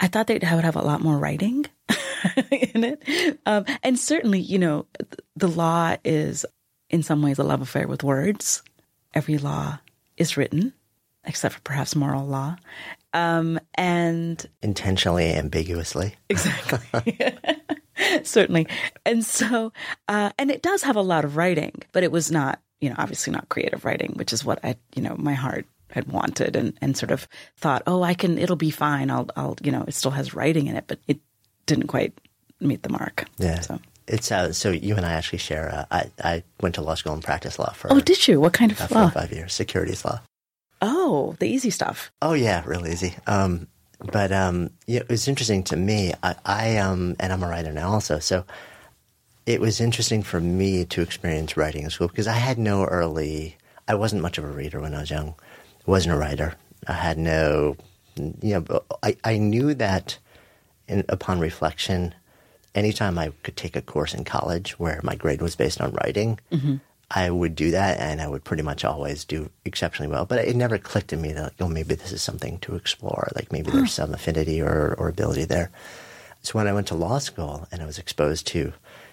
I 0.00 0.08
thought 0.08 0.26
they'd 0.26 0.42
have, 0.42 0.56
would 0.56 0.64
have 0.64 0.76
a 0.76 0.82
lot 0.82 1.00
more 1.00 1.18
writing 1.18 1.66
in 2.50 2.84
it. 2.84 3.38
Um, 3.46 3.64
and 3.82 3.98
certainly, 3.98 4.40
you 4.40 4.58
know, 4.58 4.86
the 5.36 5.48
law 5.48 5.96
is 6.04 6.44
in 6.90 7.02
some 7.02 7.22
ways 7.22 7.38
a 7.38 7.44
love 7.44 7.62
affair 7.62 7.86
with 7.86 8.02
words. 8.02 8.62
Every 9.14 9.38
law 9.38 9.78
is 10.16 10.36
written, 10.36 10.72
except 11.26 11.54
for 11.54 11.60
perhaps 11.62 11.94
moral 11.96 12.26
law. 12.26 12.56
Um, 13.12 13.58
and 13.74 14.44
Intentionally, 14.62 15.32
ambiguously. 15.34 16.14
exactly. 16.28 17.18
Certainly. 18.24 18.68
And 19.04 19.24
so, 19.24 19.72
uh, 20.08 20.30
and 20.38 20.50
it 20.50 20.62
does 20.62 20.82
have 20.82 20.96
a 20.96 21.02
lot 21.02 21.24
of 21.24 21.36
writing, 21.36 21.82
but 21.92 22.02
it 22.02 22.12
was 22.12 22.30
not, 22.30 22.60
you 22.80 22.90
know, 22.90 22.96
obviously 22.98 23.32
not 23.32 23.48
creative 23.48 23.84
writing, 23.84 24.12
which 24.16 24.32
is 24.32 24.44
what 24.44 24.58
I, 24.62 24.76
you 24.94 25.02
know, 25.02 25.16
my 25.18 25.32
heart 25.32 25.66
had 25.90 26.08
wanted 26.08 26.56
and, 26.56 26.76
and 26.82 26.96
sort 26.96 27.10
of 27.10 27.26
thought, 27.56 27.82
oh, 27.86 28.02
I 28.02 28.12
can, 28.14 28.38
it'll 28.38 28.56
be 28.56 28.70
fine. 28.70 29.10
I'll, 29.10 29.28
I'll, 29.34 29.56
you 29.62 29.72
know, 29.72 29.84
it 29.88 29.94
still 29.94 30.10
has 30.10 30.34
writing 30.34 30.66
in 30.66 30.76
it, 30.76 30.84
but 30.86 30.98
it 31.06 31.18
didn't 31.64 31.86
quite 31.86 32.12
meet 32.60 32.82
the 32.82 32.90
mark. 32.90 33.24
Yeah. 33.38 33.60
So, 33.60 33.80
It's 34.06 34.30
uh, 34.30 34.52
so 34.52 34.70
you 34.70 34.96
and 34.96 35.06
I 35.06 35.12
actually 35.12 35.38
share. 35.38 35.68
Uh, 35.72 35.84
I 35.90 36.10
I 36.22 36.42
went 36.60 36.74
to 36.76 36.82
law 36.82 36.94
school 36.94 37.12
and 37.14 37.24
practiced 37.24 37.58
law 37.58 37.72
for 37.72 37.92
oh, 37.92 38.00
did 38.00 38.28
you? 38.28 38.40
What 38.40 38.52
kind 38.52 38.72
of 38.72 38.90
law? 38.90 39.10
five 39.10 39.32
years, 39.32 39.52
securities 39.54 40.04
law. 40.04 40.20
Oh, 40.82 41.34
the 41.38 41.46
easy 41.48 41.70
stuff. 41.70 42.10
Oh 42.20 42.34
yeah, 42.34 42.62
real 42.66 42.86
easy. 42.86 43.14
Um, 43.26 43.66
but 44.12 44.30
um, 44.32 44.70
yeah, 44.86 45.00
it 45.00 45.08
was 45.08 45.26
interesting 45.28 45.62
to 45.64 45.76
me. 45.76 46.12
I, 46.22 46.34
I 46.44 46.76
um, 46.78 47.16
and 47.18 47.32
I'm 47.32 47.42
a 47.42 47.48
writer 47.48 47.72
now 47.72 47.88
also, 47.90 48.18
so 48.18 48.44
it 49.46 49.60
was 49.60 49.80
interesting 49.80 50.22
for 50.22 50.40
me 50.40 50.84
to 50.86 51.00
experience 51.02 51.56
writing 51.56 51.84
in 51.84 51.90
school 51.90 52.08
because 52.08 52.26
I 52.26 52.34
had 52.34 52.58
no 52.58 52.84
early. 52.84 53.56
I 53.88 53.94
wasn't 53.94 54.22
much 54.22 54.36
of 54.38 54.44
a 54.44 54.48
reader 54.48 54.80
when 54.80 54.94
I 54.94 55.00
was 55.00 55.10
young. 55.10 55.34
I 55.86 55.90
wasn't 55.90 56.14
a 56.14 56.18
writer. 56.18 56.54
I 56.86 56.92
had 56.92 57.18
no. 57.18 57.76
You 58.16 58.64
know, 58.68 58.82
I 59.02 59.16
I 59.24 59.38
knew 59.38 59.74
that. 59.74 60.18
In, 60.88 61.04
upon 61.08 61.40
reflection, 61.40 62.14
anytime 62.72 63.18
I 63.18 63.32
could 63.42 63.56
take 63.56 63.74
a 63.74 63.82
course 63.82 64.14
in 64.14 64.22
college 64.22 64.78
where 64.78 65.00
my 65.02 65.16
grade 65.16 65.42
was 65.42 65.56
based 65.56 65.80
on 65.80 65.90
writing, 65.90 66.38
I 67.10 67.30
would 67.30 67.54
do 67.54 67.70
that, 67.70 68.00
and 68.00 68.20
I 68.20 68.26
would 68.26 68.42
pretty 68.42 68.64
much 68.64 68.84
always 68.84 69.24
do 69.24 69.48
exceptionally 69.64 70.10
well. 70.10 70.24
But 70.26 70.40
it 70.40 70.56
never 70.56 70.76
clicked 70.76 71.12
in 71.12 71.20
me 71.22 71.32
that, 71.32 71.42
like, 71.42 71.52
oh, 71.60 71.68
maybe 71.68 71.94
this 71.94 72.10
is 72.12 72.20
something 72.22 72.58
to 72.60 72.74
explore. 72.74 73.28
Like 73.36 73.52
maybe 73.52 73.70
there's 73.70 73.92
some 73.92 74.12
affinity 74.12 74.60
or, 74.60 74.94
or 74.98 75.08
ability 75.08 75.44
there. 75.44 75.70
So 76.42 76.52
when 76.58 76.66
I 76.66 76.72
went 76.72 76.88
to 76.88 76.94
law 76.96 77.18
school 77.18 77.66
and 77.70 77.80
I 77.82 77.86
was 77.86 77.98
exposed 77.98 78.46
to, 78.48 78.72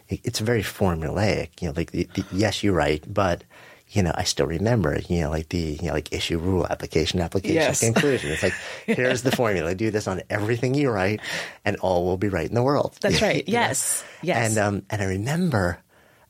it- 0.09 0.21
it's 0.23 0.39
very 0.39 0.63
formulaic. 0.63 1.61
You 1.61 1.67
know, 1.67 1.73
like 1.75 1.91
the, 1.91 2.07
the, 2.15 2.25
yes, 2.31 2.63
you 2.63 2.73
write, 2.73 3.11
but 3.13 3.43
you 3.89 4.01
know, 4.01 4.11
I 4.15 4.23
still 4.23 4.47
remember. 4.47 4.99
You 5.07 5.21
know, 5.21 5.29
like 5.29 5.49
the 5.49 5.77
you 5.79 5.87
know, 5.87 5.93
like 5.93 6.11
issue, 6.11 6.39
rule, 6.39 6.65
application, 6.67 7.21
application, 7.21 7.55
Yes. 7.57 7.79
conclusion. 7.81 8.31
It's 8.31 8.41
like 8.41 8.55
here's 8.87 9.21
the 9.21 9.31
formula. 9.31 9.75
Do 9.75 9.91
this 9.91 10.07
on 10.07 10.23
everything 10.31 10.73
you 10.73 10.89
write, 10.89 11.21
and 11.63 11.75
all 11.77 12.05
will 12.05 12.17
be 12.17 12.29
right 12.29 12.47
in 12.49 12.55
the 12.55 12.63
world. 12.63 12.97
That's 13.01 13.21
right. 13.27 13.47
You 13.47 13.53
know? 13.53 13.59
Yes. 13.59 14.03
Yes. 14.23 14.49
And 14.49 14.57
um, 14.57 14.85
and 14.89 14.99
I 15.01 15.05
remember, 15.05 15.77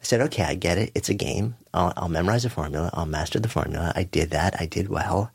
I 0.04 0.06
said, 0.06 0.22
okay, 0.22 0.44
I 0.44 0.56
get 0.56 0.78
it. 0.78 0.92
It's 0.96 1.08
a 1.08 1.14
game. 1.14 1.56
I'll, 1.74 1.94
I'll 1.96 2.10
memorize 2.10 2.44
the 2.44 2.50
formula. 2.50 2.90
I'll 2.94 3.06
master 3.06 3.40
the 3.40 3.48
formula. 3.48 3.94
I 3.96 4.04
did 4.04 4.32
that. 4.32 4.60
I 4.60 4.66
did 4.66 4.90
well. 4.90 5.32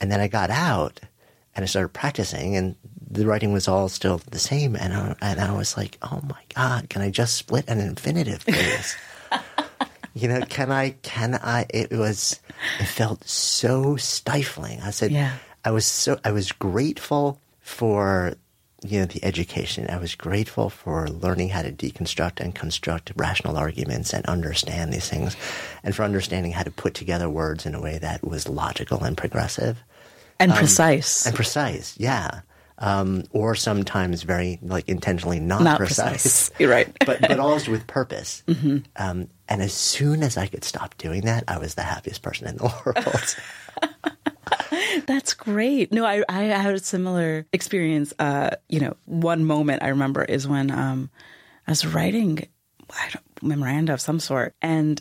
And 0.00 0.10
then 0.10 0.20
I 0.20 0.26
got 0.26 0.48
out 0.48 1.00
and 1.54 1.62
I 1.62 1.66
started 1.66 1.90
practicing, 1.90 2.56
and 2.56 2.76
the 3.10 3.26
writing 3.26 3.52
was 3.52 3.68
all 3.68 3.88
still 3.90 4.18
the 4.30 4.38
same. 4.38 4.74
And 4.74 4.94
I, 4.94 5.16
and 5.20 5.40
I 5.40 5.52
was 5.52 5.76
like, 5.76 5.98
oh 6.00 6.20
my 6.22 6.40
god, 6.54 6.88
can 6.88 7.02
I 7.02 7.10
just 7.10 7.36
split 7.36 7.68
an 7.68 7.78
infinitive, 7.78 8.46
please? 8.46 8.96
you 10.14 10.28
know, 10.28 10.40
can 10.48 10.72
I? 10.72 10.90
Can 11.02 11.34
I? 11.34 11.66
It 11.68 11.90
was. 11.90 12.40
It 12.78 12.86
felt 12.86 13.28
so 13.28 13.96
stifling. 13.96 14.80
I 14.80 14.90
said, 14.90 15.10
Yeah. 15.10 15.36
I 15.64 15.72
was 15.72 15.84
so. 15.84 16.18
I 16.24 16.32
was 16.32 16.52
grateful 16.52 17.38
for 17.60 18.34
you 18.82 19.00
know 19.00 19.06
the 19.06 19.24
education. 19.24 19.86
I 19.90 19.98
was 19.98 20.14
grateful 20.14 20.70
for 20.70 21.08
learning 21.08 21.50
how 21.50 21.62
to 21.62 21.72
deconstruct 21.72 22.40
and 22.40 22.54
construct 22.54 23.12
rational 23.16 23.56
arguments 23.56 24.12
and 24.12 24.24
understand 24.26 24.92
these 24.92 25.08
things, 25.08 25.36
and 25.84 25.94
for 25.94 26.02
understanding 26.02 26.52
how 26.52 26.62
to 26.62 26.70
put 26.70 26.94
together 26.94 27.28
words 27.28 27.66
in 27.66 27.74
a 27.74 27.80
way 27.80 27.98
that 27.98 28.24
was 28.24 28.48
logical 28.48 29.04
and 29.04 29.16
progressive 29.16 29.82
and 30.38 30.52
precise. 30.52 31.26
and 31.26 31.34
precise. 31.36 31.94
Yeah. 31.98 32.40
Um, 32.82 33.24
or 33.32 33.54
sometimes 33.54 34.22
very 34.22 34.58
like 34.62 34.88
intentionally 34.88 35.38
not, 35.38 35.60
Not 35.62 35.76
precise. 35.76 36.22
precise. 36.22 36.50
You're 36.58 36.70
right. 36.70 36.88
but 37.04 37.20
but 37.20 37.38
always 37.38 37.68
with 37.68 37.86
purpose. 37.86 38.42
Um, 38.96 39.28
and 39.48 39.60
as 39.62 39.72
soon 39.74 40.22
as 40.22 40.36
I 40.38 40.46
could 40.46 40.64
stop 40.64 40.96
doing 40.96 41.22
that, 41.22 41.44
I 41.48 41.58
was 41.58 41.74
the 41.74 41.82
happiest 41.82 42.22
person 42.22 42.46
in 42.46 42.56
the 42.56 42.64
world. 42.86 43.89
That's 45.06 45.34
great. 45.34 45.92
No, 45.92 46.04
I, 46.04 46.22
I 46.28 46.42
had 46.42 46.74
a 46.74 46.78
similar 46.78 47.46
experience. 47.52 48.12
Uh, 48.18 48.50
you 48.68 48.80
know, 48.80 48.96
one 49.06 49.44
moment 49.44 49.82
I 49.82 49.88
remember 49.88 50.24
is 50.24 50.46
when 50.46 50.70
um, 50.70 51.10
I 51.66 51.70
was 51.70 51.86
writing 51.86 52.46
I 52.90 53.08
don't, 53.12 53.42
memoranda 53.42 53.92
of 53.92 54.00
some 54.00 54.20
sort, 54.20 54.54
and 54.60 55.00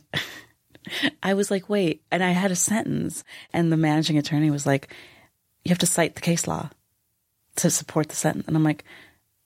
I 1.24 1.34
was 1.34 1.52
like, 1.52 1.70
"Wait!" 1.70 2.04
And 2.12 2.24
I 2.24 2.32
had 2.32 2.52
a 2.52 2.56
sentence, 2.56 3.24
and 3.54 3.72
the 3.72 3.78
managing 3.78 4.18
attorney 4.18 4.52
was 4.52 4.66
like, 4.66 4.94
"You 5.64 5.70
have 5.70 5.80
to 5.80 5.86
cite 5.86 6.16
the 6.16 6.22
case 6.22 6.48
law 6.48 6.70
to 7.58 7.70
support 7.70 8.10
the 8.10 8.16
sentence," 8.16 8.48
and 8.48 8.56
I'm 8.56 8.64
like, 8.64 8.84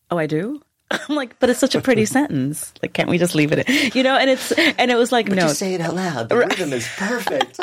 "Oh, 0.10 0.18
I 0.18 0.28
do." 0.28 0.62
I'm 0.92 1.16
like, 1.16 1.40
but 1.40 1.50
it's 1.50 1.60
such 1.60 1.76
a 1.76 1.82
pretty 1.82 2.06
sentence. 2.06 2.74
Like, 2.82 2.94
can't 2.94 3.10
we 3.10 3.18
just 3.18 3.36
leave 3.36 3.52
it? 3.52 3.68
In? 3.68 3.92
You 3.94 4.04
know, 4.04 4.16
and 4.16 4.30
it's 4.30 4.52
and 4.52 4.92
it 4.92 4.96
was 4.96 5.12
like, 5.12 5.28
But 5.28 5.36
no, 5.36 5.48
just 5.48 5.60
say 5.60 5.74
it 5.74 5.82
out 5.82 5.96
loud. 5.96 6.30
The 6.30 6.38
rhythm 6.38 6.74
is 6.74 6.88
perfect. 6.98 7.60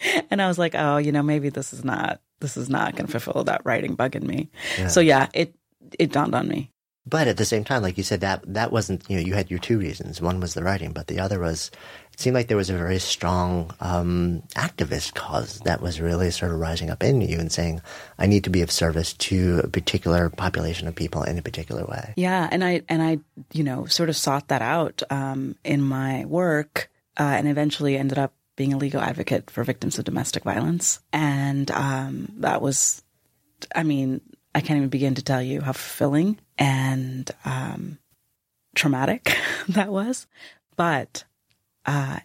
and 0.30 0.40
I 0.40 0.48
was 0.48 0.58
like, 0.58 0.74
oh, 0.74 0.96
you 0.96 1.12
know, 1.12 1.22
maybe 1.22 1.48
this 1.48 1.72
is 1.72 1.84
not 1.84 2.20
this 2.40 2.56
is 2.56 2.68
not 2.68 2.96
going 2.96 3.06
to 3.06 3.20
fulfill 3.20 3.44
that 3.44 3.62
writing 3.64 3.94
bug 3.94 4.16
in 4.16 4.26
me. 4.26 4.48
So 4.88 5.00
yeah, 5.00 5.28
it 5.34 5.54
it 5.98 6.12
dawned 6.12 6.34
on 6.34 6.48
me. 6.48 6.70
But 7.06 7.28
at 7.28 7.38
the 7.38 7.46
same 7.46 7.64
time, 7.64 7.82
like 7.82 7.96
you 7.96 8.04
said, 8.04 8.20
that 8.20 8.42
that 8.54 8.72
wasn't 8.72 9.08
you 9.08 9.16
know 9.16 9.22
you 9.22 9.34
had 9.34 9.50
your 9.50 9.58
two 9.58 9.78
reasons. 9.78 10.20
One 10.20 10.38
was 10.38 10.54
the 10.54 10.62
writing, 10.62 10.92
but 10.92 11.06
the 11.06 11.18
other 11.18 11.40
was 11.40 11.70
it 12.12 12.20
seemed 12.20 12.34
like 12.34 12.48
there 12.48 12.56
was 12.56 12.70
a 12.70 12.76
very 12.76 12.98
strong 12.98 13.74
um, 13.80 14.42
activist 14.54 15.14
cause 15.14 15.60
that 15.60 15.80
was 15.80 16.00
really 16.00 16.30
sort 16.30 16.52
of 16.52 16.58
rising 16.58 16.90
up 16.90 17.02
in 17.02 17.20
you 17.22 17.38
and 17.38 17.50
saying, 17.50 17.80
"I 18.18 18.26
need 18.26 18.44
to 18.44 18.50
be 18.50 18.60
of 18.60 18.70
service 18.70 19.14
to 19.14 19.60
a 19.64 19.68
particular 19.68 20.28
population 20.28 20.86
of 20.86 20.94
people 20.94 21.22
in 21.22 21.38
a 21.38 21.42
particular 21.42 21.84
way." 21.84 22.12
Yeah, 22.16 22.48
and 22.50 22.62
I 22.62 22.82
and 22.88 23.02
I 23.02 23.18
you 23.52 23.64
know 23.64 23.86
sort 23.86 24.10
of 24.10 24.16
sought 24.16 24.48
that 24.48 24.62
out 24.62 25.02
um, 25.10 25.56
in 25.64 25.80
my 25.80 26.26
work, 26.26 26.90
uh, 27.18 27.22
and 27.22 27.48
eventually 27.48 27.96
ended 27.96 28.18
up 28.18 28.34
being 28.56 28.72
a 28.72 28.78
legal 28.78 29.00
advocate 29.00 29.50
for 29.50 29.64
victims 29.64 29.98
of 29.98 30.04
domestic 30.04 30.44
violence, 30.44 31.00
and 31.12 31.70
um, 31.70 32.32
that 32.38 32.60
was, 32.60 33.02
I 33.74 33.82
mean, 33.82 34.20
I 34.54 34.60
can't 34.60 34.78
even 34.78 34.88
begin 34.88 35.14
to 35.14 35.22
tell 35.22 35.42
you 35.42 35.60
how 35.60 35.72
fulfilling 35.72 36.38
and 36.58 37.30
um, 37.44 37.98
traumatic 38.74 39.36
that 39.68 39.90
was, 39.90 40.26
but 40.76 41.24
uh, 41.86 42.20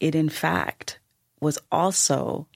it 0.00 0.14
in 0.14 0.28
fact 0.28 0.98
was 1.40 1.58
also 1.70 2.46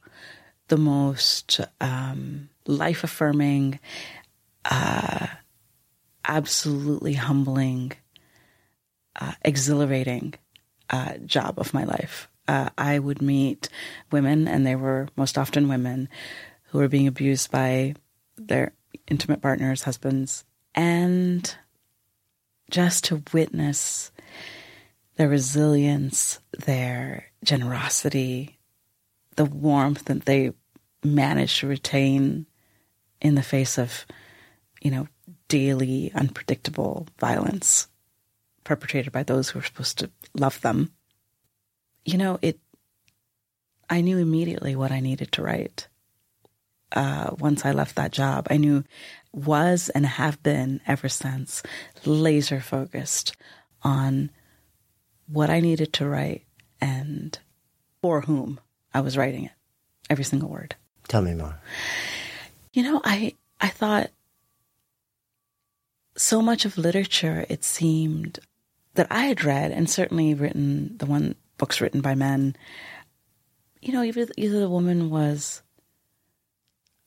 the 0.68 0.78
most 0.78 1.60
um, 1.80 2.48
life 2.66 3.04
affirming 3.04 3.78
absolutely 6.30 7.14
humbling, 7.14 7.92
uh, 9.20 9.32
exhilarating 9.42 10.32
uh, 10.88 11.14
job 11.26 11.58
of 11.58 11.74
my 11.74 11.82
life. 11.82 12.28
Uh, 12.50 12.68
I 12.76 12.98
would 12.98 13.22
meet 13.22 13.68
women, 14.10 14.48
and 14.48 14.66
they 14.66 14.74
were 14.74 15.06
most 15.14 15.38
often 15.38 15.68
women 15.68 16.08
who 16.64 16.78
were 16.78 16.88
being 16.88 17.06
abused 17.06 17.52
by 17.52 17.94
their 18.36 18.72
intimate 19.06 19.40
partners, 19.40 19.84
husbands, 19.84 20.44
and 20.74 21.54
just 22.68 23.04
to 23.04 23.22
witness 23.32 24.10
their 25.14 25.28
resilience, 25.28 26.40
their 26.66 27.26
generosity, 27.44 28.58
the 29.36 29.44
warmth 29.44 30.06
that 30.06 30.24
they 30.24 30.52
managed 31.04 31.60
to 31.60 31.68
retain 31.68 32.46
in 33.20 33.36
the 33.36 33.44
face 33.44 33.78
of, 33.78 34.06
you 34.80 34.90
know, 34.90 35.06
daily 35.46 36.10
unpredictable 36.16 37.06
violence 37.20 37.86
perpetrated 38.64 39.12
by 39.12 39.22
those 39.22 39.50
who 39.50 39.60
are 39.60 39.62
supposed 39.62 39.98
to 39.98 40.10
love 40.34 40.60
them. 40.62 40.90
You 42.04 42.18
know, 42.18 42.38
it, 42.42 42.58
I 43.88 44.00
knew 44.00 44.18
immediately 44.18 44.76
what 44.76 44.92
I 44.92 45.00
needed 45.00 45.32
to 45.32 45.42
write. 45.42 45.88
Uh, 46.92 47.30
once 47.38 47.64
I 47.64 47.72
left 47.72 47.94
that 47.96 48.12
job, 48.12 48.48
I 48.50 48.56
knew 48.56 48.84
was 49.32 49.90
and 49.90 50.04
have 50.04 50.42
been 50.42 50.80
ever 50.86 51.08
since 51.08 51.62
laser 52.04 52.60
focused 52.60 53.36
on 53.82 54.30
what 55.26 55.50
I 55.50 55.60
needed 55.60 55.92
to 55.94 56.08
write 56.08 56.44
and 56.80 57.38
for 58.02 58.22
whom 58.22 58.58
I 58.92 59.00
was 59.00 59.16
writing 59.16 59.44
it, 59.44 59.52
every 60.08 60.24
single 60.24 60.48
word. 60.48 60.74
Tell 61.06 61.22
me 61.22 61.34
more. 61.34 61.60
You 62.72 62.82
know, 62.82 63.00
I 63.04 63.34
I 63.60 63.68
thought 63.68 64.10
so 66.16 66.42
much 66.42 66.64
of 66.64 66.78
literature 66.78 67.46
it 67.48 67.64
seemed 67.64 68.40
that 68.94 69.06
I 69.10 69.22
had 69.26 69.44
read 69.44 69.70
and 69.70 69.88
certainly 69.88 70.34
written 70.34 70.96
the 70.98 71.06
one 71.06 71.36
books 71.60 71.80
written 71.80 72.00
by 72.00 72.14
men. 72.14 72.56
You 73.82 73.92
know, 73.92 74.02
either 74.02 74.26
either 74.36 74.58
the 74.58 74.68
woman 74.68 75.10
was 75.10 75.62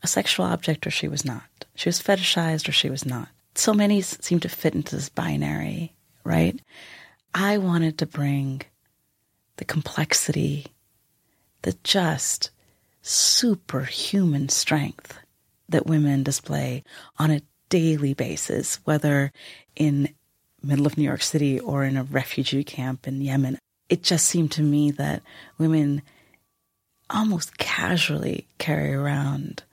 a 0.04 0.08
sexual 0.08 0.46
object 0.46 0.86
or 0.86 0.92
she 0.92 1.08
was 1.08 1.26
not. 1.26 1.66
She 1.76 1.90
was 1.90 2.02
fetishized 2.02 2.70
or 2.70 2.72
she 2.72 2.90
was 2.90 3.06
not. 3.06 3.30
So 3.56 3.74
many 3.74 4.02
seem 4.02 4.40
to 4.42 4.50
fit 4.50 4.76
into 4.76 4.96
this 4.96 5.10
binary, 5.10 5.94
right? 6.24 6.60
I 7.34 7.58
wanted 7.58 7.98
to 7.98 8.06
bring 8.06 8.62
the 9.58 9.66
complexity, 9.66 10.68
the 11.64 11.76
just 11.84 12.52
superhuman 13.02 14.50
strength 14.50 15.18
that 15.70 15.88
women 15.88 16.24
display 16.24 16.84
on 17.18 17.32
a 17.32 17.42
daily 17.70 18.14
basis, 18.14 18.76
whether 18.86 19.32
in 19.76 20.14
middle 20.62 20.86
of 20.86 20.98
New 20.98 21.04
York 21.04 21.24
City 21.24 21.60
or 21.60 21.84
in 21.84 21.98
a 21.98 22.04
refugee 22.04 22.64
camp 22.64 23.08
in 23.08 23.22
Yemen. 23.22 23.58
It 23.90 24.04
just 24.04 24.28
seemed 24.28 24.52
to 24.54 24.62
me 24.62 24.92
that 24.92 25.22
women 25.58 26.02
almost 27.10 27.58
casually 27.58 28.48
carry 28.58 28.94
around 28.94 29.64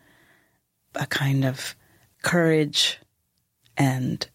a 0.94 1.06
kind 1.06 1.44
of 1.44 1.74
courage 2.22 2.98
and 3.76 4.28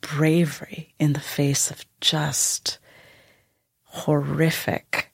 bravery 0.00 0.94
in 0.98 1.12
the 1.12 1.20
face 1.20 1.70
of 1.70 1.84
just 2.00 2.78
horrific 3.84 5.10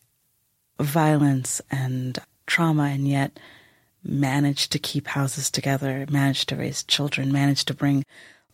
violence 0.80 1.60
and 1.70 2.18
trauma, 2.46 2.84
and 2.84 3.08
yet 3.08 3.38
manage 4.02 4.68
to 4.68 4.78
keep 4.78 5.08
houses 5.08 5.50
together, 5.50 6.06
manage 6.10 6.46
to 6.46 6.56
raise 6.56 6.82
children, 6.84 7.32
manage 7.32 7.64
to 7.64 7.74
bring 7.74 8.04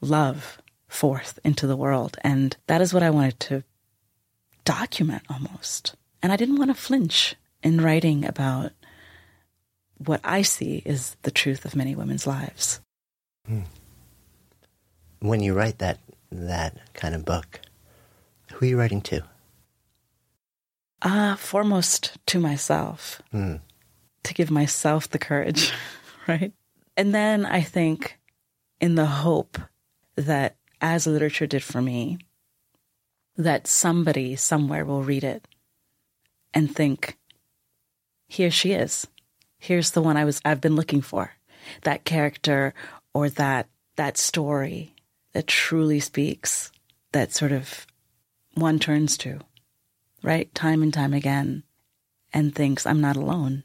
love 0.01 0.59
forth 0.89 1.39
into 1.45 1.67
the 1.67 1.77
world. 1.77 2.17
And 2.23 2.57
that 2.67 2.81
is 2.81 2.95
what 2.95 3.03
I 3.03 3.11
wanted 3.11 3.41
to 3.41 3.65
document 4.65 5.23
almost. 5.29 5.95
And 6.23 6.33
I 6.33 6.37
didn't 6.37 6.59
want 6.59 6.71
to 6.71 6.75
flinch 6.75 7.37
in 7.63 7.81
writing 7.81 8.25
about 8.25 8.73
what 9.99 10.21
I 10.25 10.43
see 10.43 10.83
is 10.85 11.17
the 11.23 11.31
truth 11.31 11.65
of 11.65 11.77
many 11.77 11.95
women's 11.95 12.27
lives. 12.27 12.81
Hmm. 13.47 13.63
When 15.21 15.41
you 15.41 15.55
write 15.55 15.79
that 15.79 15.99
that 16.31 16.77
kind 16.95 17.15
of 17.15 17.25
book, 17.25 17.61
who 18.53 18.67
are 18.67 18.69
you 18.69 18.79
writing 18.79 19.01
to? 19.03 19.23
Uh, 21.03 21.37
foremost 21.37 22.17
to 22.27 22.39
myself, 22.39 23.21
mm. 23.33 23.61
to 24.23 24.35
give 24.35 24.51
myself 24.51 25.09
the 25.09 25.19
courage, 25.19 25.73
right? 26.27 26.53
And 26.97 27.15
then 27.15 27.45
I 27.45 27.61
think 27.61 28.19
in 28.81 28.95
the 28.95 29.07
hope 29.07 29.59
that, 30.17 30.57
as 30.81 31.07
literature 31.07 31.47
did 31.47 31.63
for 31.63 31.83
me, 31.83 32.19
that 33.37 33.67
somebody 33.67 34.37
somewhere 34.37 34.85
will 34.85 35.03
read 35.03 35.25
it 35.25 35.47
and 36.53 36.75
think, 36.75 37.19
here 38.29 38.51
she 38.51 38.73
is. 38.73 39.07
Here's 39.59 39.91
the 39.91 40.03
one 40.03 40.17
I 40.17 40.25
was 40.25 40.41
I've 40.45 40.61
been 40.61 40.77
looking 40.77 41.01
for. 41.01 41.33
That 41.83 42.05
character 42.05 42.75
or 43.13 43.29
that 43.31 43.69
that 43.97 44.19
story 44.19 44.95
that 45.33 45.47
truly 45.47 46.01
speaks, 46.01 46.71
that 47.13 47.33
sort 47.33 47.53
of 47.53 47.87
one 48.55 48.79
turns 48.79 49.17
to, 49.19 49.41
right? 50.23 50.55
Time 50.55 50.83
and 50.83 50.93
time 50.93 51.13
again, 51.13 51.63
and 52.33 52.55
thinks, 52.55 52.87
I'm 52.87 53.01
not 53.01 53.17
alone. 53.17 53.65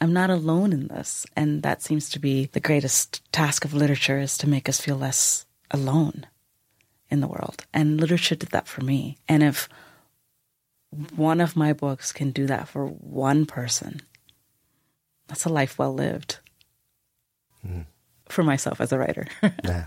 I'm 0.00 0.12
not 0.12 0.30
alone 0.30 0.72
in 0.72 0.88
this. 0.88 1.26
And 1.36 1.62
that 1.62 1.82
seems 1.82 2.08
to 2.10 2.18
be 2.18 2.46
the 2.46 2.60
greatest 2.60 3.22
task 3.32 3.64
of 3.64 3.74
literature 3.74 4.18
is 4.18 4.36
to 4.38 4.48
make 4.48 4.68
us 4.68 4.80
feel 4.80 4.96
less 4.96 5.46
alone 5.70 6.26
in 7.12 7.20
the 7.20 7.28
world. 7.28 7.64
And 7.72 8.00
literature 8.00 8.34
did 8.34 8.48
that 8.50 8.66
for 8.66 8.82
me. 8.82 9.18
And 9.28 9.42
if 9.42 9.68
one 11.14 11.40
of 11.40 11.54
my 11.56 11.72
books 11.72 12.10
can 12.12 12.32
do 12.32 12.46
that 12.46 12.68
for 12.68 12.86
one 12.86 13.46
person, 13.46 14.00
that's 15.28 15.44
a 15.44 15.48
life 15.48 15.78
well 15.78 15.94
lived. 15.94 16.38
Mm 17.64 17.86
for 18.32 18.42
myself 18.42 18.80
as 18.80 18.92
a 18.92 18.98
writer. 18.98 19.26
yeah. 19.64 19.86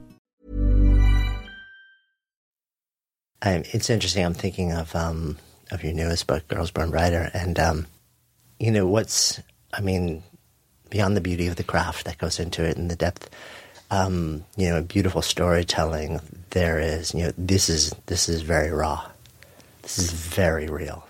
Um, 3.41 3.63
it's 3.71 3.89
interesting. 3.89 4.23
I'm 4.23 4.33
thinking 4.33 4.71
of 4.71 4.95
um, 4.95 5.37
of 5.71 5.83
your 5.83 5.93
newest 5.93 6.27
book, 6.27 6.47
Girls 6.47 6.71
Burn 6.71 6.91
Brighter, 6.91 7.31
and 7.33 7.57
um, 7.59 7.87
you 8.59 8.71
know 8.71 8.85
what's. 8.87 9.41
I 9.73 9.81
mean, 9.81 10.21
beyond 10.89 11.15
the 11.15 11.21
beauty 11.21 11.47
of 11.47 11.55
the 11.55 11.63
craft 11.63 12.05
that 12.05 12.17
goes 12.17 12.39
into 12.39 12.63
it 12.63 12.77
and 12.77 12.91
the 12.91 12.95
depth, 12.95 13.29
um, 13.89 14.43
you 14.57 14.69
know, 14.69 14.81
beautiful 14.83 15.21
storytelling. 15.21 16.19
There 16.51 16.79
is, 16.79 17.13
you 17.13 17.23
know, 17.23 17.33
this 17.37 17.69
is 17.69 17.95
this 18.05 18.29
is 18.29 18.41
very 18.41 18.69
raw. 18.69 19.09
This 19.81 19.97
is 19.97 20.11
very 20.11 20.67
real, 20.67 21.07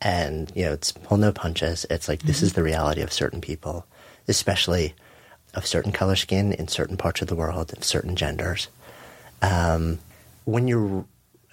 and 0.00 0.50
you 0.54 0.64
know, 0.64 0.72
it's 0.72 0.92
pull 0.92 1.18
no 1.18 1.32
punches. 1.32 1.84
It's 1.90 2.08
like 2.08 2.22
this 2.22 2.42
is 2.42 2.54
the 2.54 2.62
reality 2.62 3.02
of 3.02 3.12
certain 3.12 3.42
people, 3.42 3.86
especially 4.26 4.94
of 5.52 5.66
certain 5.66 5.92
color 5.92 6.16
skin 6.16 6.52
in 6.52 6.68
certain 6.68 6.96
parts 6.96 7.20
of 7.20 7.28
the 7.28 7.36
world, 7.36 7.72
of 7.76 7.84
certain 7.84 8.16
genders. 8.16 8.68
Um, 9.42 9.98
when 10.46 10.66
you're 10.68 11.04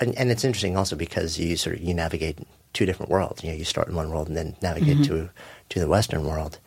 and, 0.02 0.18
and 0.18 0.32
it's 0.32 0.44
interesting 0.44 0.76
also 0.76 0.96
because 0.96 1.40
you 1.40 1.56
sort 1.56 1.78
of 1.78 1.82
you 1.82 1.94
navigate 1.94 2.40
two 2.74 2.86
different 2.86 3.12
worlds. 3.12 3.44
You 3.44 3.52
know, 3.52 3.56
you 3.56 3.64
start 3.64 3.88
in 3.88 3.96
one 3.96 4.10
world 4.10 4.28
and 4.28 4.36
then 4.36 4.56
navigate 4.62 5.04
to 5.06 5.30
to 5.70 5.80
the 5.80 5.88
Western 5.88 6.26
world. 6.26 6.60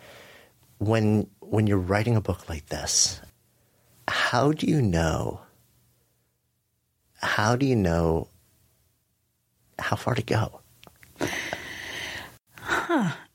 When 0.78 1.28
when 1.40 1.66
you're 1.66 1.78
writing 1.78 2.16
a 2.16 2.20
book 2.20 2.48
like 2.48 2.66
this, 2.66 3.20
how 4.08 4.52
do 4.52 4.66
you 4.66 4.80
know? 4.80 5.40
How 7.20 7.56
do 7.56 7.66
you 7.66 7.76
know 7.76 8.28
how 9.78 9.96
far 9.96 10.14
to 10.14 10.22
go? 10.22 10.60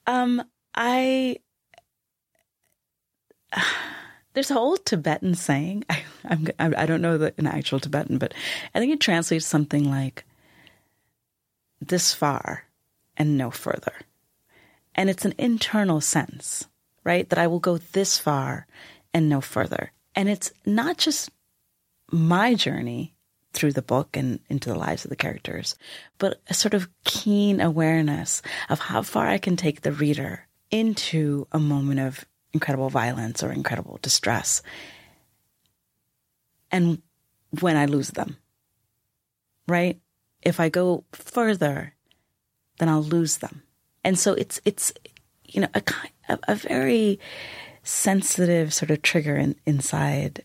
Um, 0.07 0.43
I 0.73 1.37
there's 4.33 4.51
an 4.51 4.57
old 4.57 4.85
Tibetan 4.85 5.35
saying. 5.35 5.85
I, 5.89 6.03
I'm, 6.25 6.47
I 6.59 6.85
don't 6.85 7.01
know 7.01 7.17
the, 7.17 7.33
an 7.37 7.47
actual 7.47 7.79
Tibetan, 7.79 8.17
but 8.17 8.33
I 8.73 8.79
think 8.79 8.93
it 8.93 8.99
translates 8.99 9.45
something 9.45 9.89
like 9.89 10.25
"this 11.79 12.13
far 12.13 12.65
and 13.17 13.37
no 13.37 13.51
further," 13.51 13.93
and 14.95 15.09
it's 15.09 15.25
an 15.25 15.33
internal 15.37 16.01
sense, 16.01 16.67
right? 17.03 17.27
That 17.29 17.39
I 17.39 17.47
will 17.47 17.59
go 17.59 17.77
this 17.77 18.17
far 18.17 18.67
and 19.13 19.29
no 19.29 19.41
further, 19.41 19.91
and 20.15 20.29
it's 20.29 20.51
not 20.65 20.97
just 20.97 21.31
my 22.11 22.53
journey 22.53 23.13
through 23.53 23.73
the 23.73 23.81
book 23.81 24.15
and 24.15 24.39
into 24.49 24.69
the 24.69 24.77
lives 24.77 25.03
of 25.03 25.09
the 25.09 25.15
characters, 25.15 25.75
but 26.17 26.41
a 26.47 26.53
sort 26.53 26.73
of 26.73 26.87
keen 27.03 27.59
awareness 27.59 28.41
of 28.69 28.79
how 28.79 29.01
far 29.01 29.27
I 29.27 29.37
can 29.37 29.57
take 29.57 29.81
the 29.81 29.91
reader 29.91 30.47
into 30.69 31.47
a 31.51 31.59
moment 31.59 31.99
of 31.99 32.25
incredible 32.53 32.89
violence 32.89 33.43
or 33.43 33.51
incredible 33.51 33.99
distress. 34.01 34.61
And 36.71 37.01
when 37.59 37.77
I 37.77 37.85
lose 37.85 38.09
them, 38.09 38.37
right? 39.67 39.99
If 40.41 40.59
I 40.59 40.69
go 40.69 41.03
further, 41.11 41.93
then 42.77 42.89
I'll 42.89 43.03
lose 43.03 43.37
them. 43.37 43.63
And 44.03 44.17
so 44.17 44.33
it's, 44.33 44.61
it's, 44.65 44.93
you 45.45 45.61
know, 45.61 45.67
a, 45.73 45.83
a 46.47 46.55
very 46.55 47.19
sensitive 47.83 48.73
sort 48.73 48.91
of 48.91 49.01
trigger 49.01 49.35
in, 49.35 49.55
inside 49.65 50.43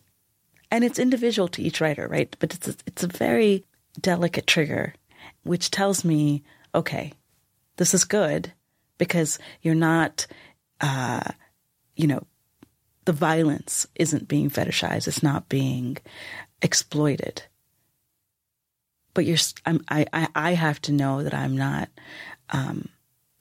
and 0.75 0.83
it's 0.83 0.99
individual 0.99 1.47
to 1.47 1.63
each 1.63 1.81
writer, 1.81 2.09
right? 2.09 2.35
But 2.41 2.53
it's 2.53 2.67
a, 2.67 2.75
it's 2.85 3.05
a 3.05 3.07
very 3.07 3.65
delicate 4.01 4.49
trigger, 4.49 4.93
which 5.45 5.71
tells 5.71 6.05
me, 6.05 6.43
okay, 6.75 7.13
this 7.77 7.95
is 7.95 8.03
good 8.03 8.53
because 8.99 9.39
you're 9.63 9.77
not, 9.77 10.27
uh, 10.81 11.31
you 11.97 12.07
know, 12.07 12.27
the 13.05 13.13
violence 13.13 13.87
isn't 13.95 14.29
being 14.29 14.51
fetishized; 14.51 15.09
it's 15.09 15.23
not 15.23 15.49
being 15.49 15.99
exploited. 16.63 17.43
But 19.13 19.27
you're, 19.27 19.39
I'm, 19.65 19.85
I, 19.89 20.29
I, 20.35 20.53
have 20.55 20.81
to 20.83 20.93
know 20.93 21.23
that 21.23 21.35
I'm 21.35 21.57
not, 21.57 21.89
um, 22.51 22.89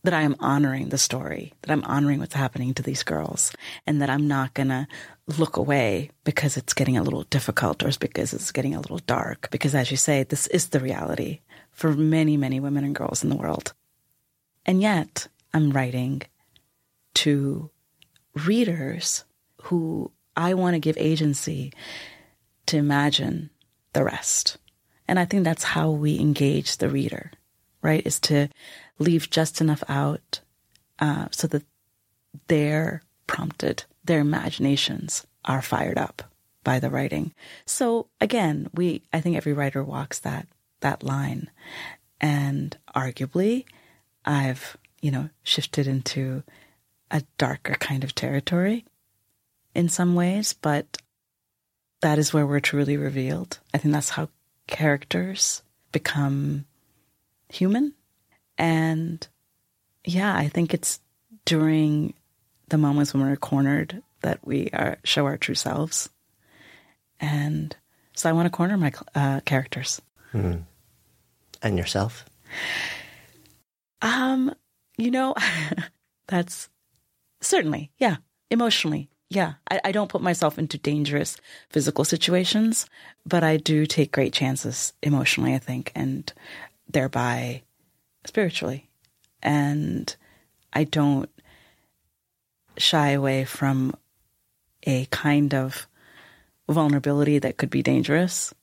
that 0.04 0.14
I 0.14 0.22
am 0.22 0.36
honoring 0.40 0.90
the 0.90 1.00
story, 1.00 1.54
that 1.64 1.72
I'm 1.72 1.84
honoring 1.86 2.20
what's 2.20 2.36
happening 2.36 2.76
to 2.76 2.84
these 2.84 3.02
girls, 3.02 3.52
and 3.88 4.00
that 4.00 4.10
I'm 4.10 4.28
not 4.28 4.54
gonna 4.54 4.88
look 5.26 5.58
away 5.58 6.12
because 6.26 6.58
it's 6.58 6.74
getting 6.74 6.96
a 6.96 7.02
little 7.02 7.24
difficult 7.24 7.82
or 7.82 7.90
because 8.00 8.34
it's 8.34 8.52
getting 8.52 8.76
a 8.76 8.82
little 8.82 9.00
dark. 9.00 9.50
Because 9.50 9.74
as 9.74 9.90
you 9.90 9.98
say, 9.98 10.24
this 10.24 10.46
is 10.48 10.68
the 10.68 10.80
reality 10.80 11.40
for 11.72 11.94
many, 11.94 12.38
many 12.38 12.60
women 12.60 12.84
and 12.84 12.94
girls 12.94 13.24
in 13.24 13.30
the 13.30 13.36
world. 13.36 13.74
And 14.66 14.82
yet, 14.82 15.28
I'm 15.54 15.72
writing 15.72 16.22
to 17.16 17.70
readers 18.46 19.24
who 19.64 20.12
I 20.36 20.54
want 20.54 20.76
to 20.76 20.80
give 20.80 20.98
agency 20.98 21.74
to 22.68 22.78
imagine 22.78 23.50
the 23.94 24.04
rest. 24.04 24.58
And 25.08 25.20
I 25.20 25.26
think 25.26 25.44
that's 25.44 25.64
how 25.64 25.92
we 25.92 26.20
engage 26.20 26.78
the 26.78 26.90
reader, 26.90 27.32
right? 27.82 28.06
Is 28.06 28.20
to 28.22 28.50
leave 29.00 29.30
just 29.30 29.62
enough 29.62 29.84
out 29.88 30.40
uh, 31.00 31.28
so 31.32 31.48
that 31.48 31.64
they're 32.48 33.04
prompted, 33.28 33.84
their 34.04 34.20
imaginations 34.20 35.26
are 35.46 35.62
fired 35.62 35.98
up 35.98 36.24
by 36.64 36.80
the 36.80 36.90
writing. 36.90 37.34
So 37.66 38.08
again, 38.22 38.70
we 38.74 39.04
I 39.12 39.20
think 39.22 39.36
every 39.36 39.54
writer 39.54 39.84
walks 39.84 40.20
that 40.20 40.48
that 40.80 41.04
line, 41.04 41.50
and 42.22 42.78
arguably, 42.96 43.66
I've 44.26 44.78
you 45.02 45.12
know 45.12 45.30
shifted 45.44 45.88
into 45.88 46.44
a 47.14 47.24
darker 47.38 47.76
kind 47.76 48.04
of 48.04 48.16
territory 48.16 48.84
in 49.76 49.88
some 49.88 50.16
ways, 50.16 50.54
but 50.54 50.98
that 52.02 52.18
is 52.18 52.34
where 52.34 52.46
we're 52.46 52.60
truly 52.60 52.98
revealed. 52.98 53.60
I 53.74 53.78
think 53.78 53.94
that's 53.94 54.10
how 54.10 54.28
characters 54.68 55.62
become 55.92 56.66
human. 57.50 57.94
And 58.58 59.26
yeah, 60.04 60.36
I 60.36 60.50
think 60.50 60.74
it's 60.74 61.00
during 61.46 62.16
the 62.70 62.78
moments 62.78 63.14
when 63.14 63.24
we're 63.24 63.36
cornered 63.36 64.02
that 64.22 64.46
we 64.46 64.70
are, 64.74 64.98
show 65.04 65.26
our 65.26 65.38
true 65.38 65.56
selves. 65.56 66.10
And 67.20 67.76
so 68.16 68.30
I 68.30 68.34
want 68.34 68.48
to 68.48 68.50
corner 68.50 68.76
my 68.76 68.92
uh, 69.14 69.42
characters. 69.42 70.02
Mm. 70.34 70.64
And 71.62 71.78
yourself? 71.78 72.26
Um, 74.02 74.54
you 74.98 75.12
know, 75.12 75.36
that's 76.28 76.70
certainly, 77.44 77.92
yeah, 77.98 78.18
emotionally, 78.50 79.10
yeah. 79.30 79.54
I, 79.70 79.80
I 79.86 79.92
don't 79.92 80.10
put 80.10 80.22
myself 80.22 80.58
into 80.58 80.78
dangerous 80.78 81.38
physical 81.70 82.06
situations, 82.06 82.86
but 83.26 83.44
I 83.44 83.58
do 83.58 83.86
take 83.86 84.12
great 84.12 84.34
chances 84.34 84.94
emotionally, 85.02 85.54
I 85.54 85.60
think, 85.60 85.92
and 85.96 86.32
thereby 86.88 87.64
spiritually. 88.26 88.90
And 89.42 90.16
I 90.72 90.84
don't 90.84 91.30
shy 92.78 93.10
away 93.10 93.46
from 93.46 93.96
a 94.84 95.06
kind 95.06 95.54
of 95.54 95.88
vulnerability 96.70 97.40
that 97.40 97.58
could 97.58 97.70
be 97.70 97.84
dangerous. 97.84 98.54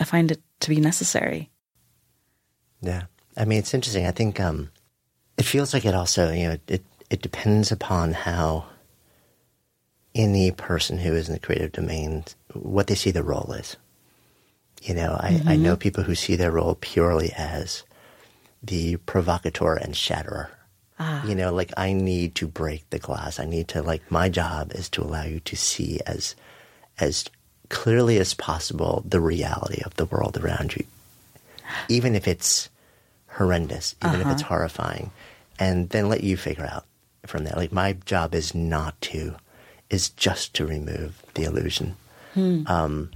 I 0.00 0.04
find 0.04 0.30
it 0.30 0.42
to 0.60 0.70
be 0.70 0.80
necessary. 0.80 1.50
Yeah. 2.80 3.04
I 3.36 3.44
mean, 3.44 3.58
it's 3.58 3.74
interesting. 3.74 4.06
I 4.06 4.10
think 4.12 4.40
um, 4.40 4.70
it 5.36 5.44
feels 5.44 5.74
like 5.74 5.84
it 5.84 5.94
also, 5.94 6.32
you 6.32 6.48
know, 6.48 6.56
it, 6.68 6.84
it 7.10 7.22
depends 7.22 7.70
upon 7.70 8.12
how 8.12 8.66
any 10.14 10.50
person 10.50 10.98
who 10.98 11.12
is 11.12 11.28
in 11.28 11.34
the 11.34 11.40
creative 11.40 11.72
domain, 11.72 12.24
what 12.54 12.86
they 12.86 12.94
see 12.94 13.10
the 13.10 13.22
role 13.22 13.52
is. 13.52 13.76
You 14.82 14.94
know, 14.94 15.16
I, 15.20 15.32
mm-hmm. 15.32 15.48
I 15.48 15.56
know 15.56 15.76
people 15.76 16.04
who 16.04 16.14
see 16.14 16.36
their 16.36 16.50
role 16.50 16.76
purely 16.80 17.32
as 17.36 17.82
the 18.62 18.96
provocateur 18.96 19.74
and 19.76 19.94
shatterer. 19.94 20.48
Ah. 20.98 21.24
You 21.26 21.34
know, 21.34 21.52
like 21.52 21.72
I 21.76 21.92
need 21.92 22.34
to 22.36 22.46
break 22.46 22.88
the 22.90 22.98
glass. 22.98 23.38
I 23.38 23.44
need 23.44 23.68
to 23.68 23.82
like 23.82 24.10
my 24.10 24.28
job 24.28 24.72
is 24.72 24.88
to 24.90 25.02
allow 25.02 25.24
you 25.24 25.40
to 25.40 25.56
see 25.56 26.00
as 26.06 26.34
as 26.98 27.26
clearly 27.68 28.18
as 28.18 28.32
possible 28.32 29.02
the 29.06 29.20
reality 29.20 29.82
of 29.84 29.94
the 29.96 30.06
world 30.06 30.38
around 30.38 30.74
you. 30.74 30.84
Even 31.88 32.14
if 32.14 32.26
it's 32.26 32.70
horrendous, 33.28 33.94
even 34.02 34.20
uh-huh. 34.20 34.28
if 34.28 34.34
it's 34.34 34.42
uh-huh. 34.42 34.54
horrifying. 34.54 35.10
And 35.58 35.88
then 35.90 36.08
let 36.08 36.22
you 36.22 36.36
figure 36.36 36.66
out 36.66 36.84
from 37.28 37.44
that. 37.44 37.56
Like 37.56 37.72
my 37.72 37.92
job 37.92 38.34
is 38.34 38.54
not 38.54 39.00
to 39.02 39.34
is 39.90 40.08
just 40.10 40.54
to 40.54 40.66
remove 40.66 41.22
the 41.34 41.44
illusion. 41.44 41.96
Um, 42.66 43.10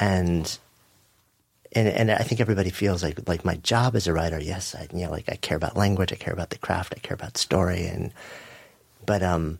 and 0.00 0.58
and 1.72 1.88
and 1.88 2.10
I 2.10 2.18
think 2.18 2.40
everybody 2.40 2.70
feels 2.70 3.02
like 3.02 3.28
like 3.28 3.44
my 3.44 3.56
job 3.56 3.96
as 3.96 4.06
a 4.06 4.12
writer. 4.12 4.40
Yes, 4.40 4.74
I 4.74 4.88
you 4.92 5.04
know 5.04 5.10
like 5.10 5.28
I 5.28 5.36
care 5.36 5.56
about 5.56 5.76
language, 5.76 6.12
I 6.12 6.16
care 6.16 6.34
about 6.34 6.50
the 6.50 6.58
craft, 6.58 6.94
I 6.96 7.00
care 7.00 7.14
about 7.14 7.36
story, 7.38 7.86
and 7.86 8.12
but 9.04 9.22
um, 9.22 9.58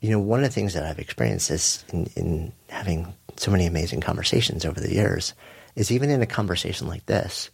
you 0.00 0.10
know 0.10 0.18
one 0.18 0.40
of 0.40 0.44
the 0.44 0.54
things 0.54 0.74
that 0.74 0.84
I've 0.84 0.98
experienced 0.98 1.50
is 1.50 1.84
in, 1.92 2.10
in 2.16 2.52
having 2.68 3.12
so 3.36 3.50
many 3.50 3.66
amazing 3.66 4.00
conversations 4.00 4.64
over 4.64 4.80
the 4.80 4.92
years 4.92 5.34
is 5.76 5.90
even 5.90 6.10
in 6.10 6.20
a 6.20 6.26
conversation 6.26 6.88
like 6.88 7.06
this, 7.06 7.50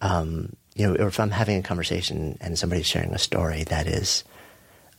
um, 0.00 0.54
you 0.74 0.86
know, 0.86 0.96
or 0.96 1.08
if 1.08 1.20
I'm 1.20 1.30
having 1.30 1.58
a 1.58 1.62
conversation 1.62 2.38
and 2.40 2.58
somebody's 2.58 2.86
sharing 2.86 3.14
a 3.14 3.18
story 3.18 3.64
that 3.64 3.86
is 3.86 4.24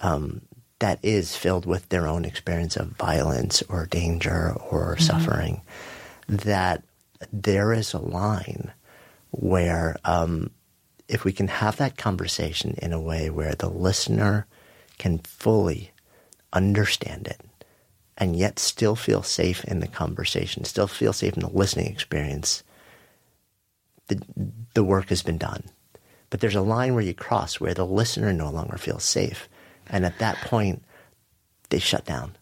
um, 0.02 0.42
that 0.80 1.00
is 1.02 1.36
filled 1.36 1.66
with 1.66 1.90
their 1.90 2.08
own 2.08 2.26
experience 2.26 2.76
of 2.76 2.90
violence 2.90 3.64
or 3.70 3.86
danger 3.88 4.54
or 4.70 4.98
suffering, 4.98 5.62
that 6.28 6.84
there 7.32 7.74
is 7.74 7.94
a 7.94 8.00
line 8.00 8.72
where 9.32 9.98
um, 10.06 10.52
if 11.08 11.24
we 11.24 11.32
can 11.32 11.48
have 11.48 11.78
that 11.78 11.98
conversation 11.98 12.76
in 12.82 12.94
a 12.94 13.02
way 13.02 13.30
where 13.30 13.56
the 13.56 13.70
listener 13.70 14.46
can 14.98 15.20
fully 15.20 15.92
understand 16.54 17.28
it 17.28 17.42
and 18.18 18.36
yet 18.36 18.60
still 18.60 18.96
feel 18.96 19.22
safe 19.24 19.64
in 19.66 19.80
the 19.80 19.88
conversation, 19.88 20.64
still 20.64 20.88
feel 20.88 21.14
safe 21.14 21.34
in 21.36 21.42
the 21.42 21.50
listening 21.50 21.88
experience, 21.88 22.64
the, 24.08 24.22
the 24.74 24.84
work 24.84 25.10
has 25.10 25.22
been 25.22 25.38
done. 25.38 25.64
But 26.30 26.40
there's 26.40 26.56
a 26.56 26.62
line 26.62 26.94
where 26.94 27.04
you 27.04 27.14
cross 27.14 27.60
where 27.60 27.74
the 27.74 27.86
listener 27.86 28.34
no 28.34 28.50
longer 28.50 28.78
feels 28.78 29.04
safe. 29.04 29.48
And 29.90 30.06
at 30.06 30.20
that 30.20 30.38
point, 30.38 30.84
they 31.70 31.80
shut 31.80 32.06
down. 32.06 32.38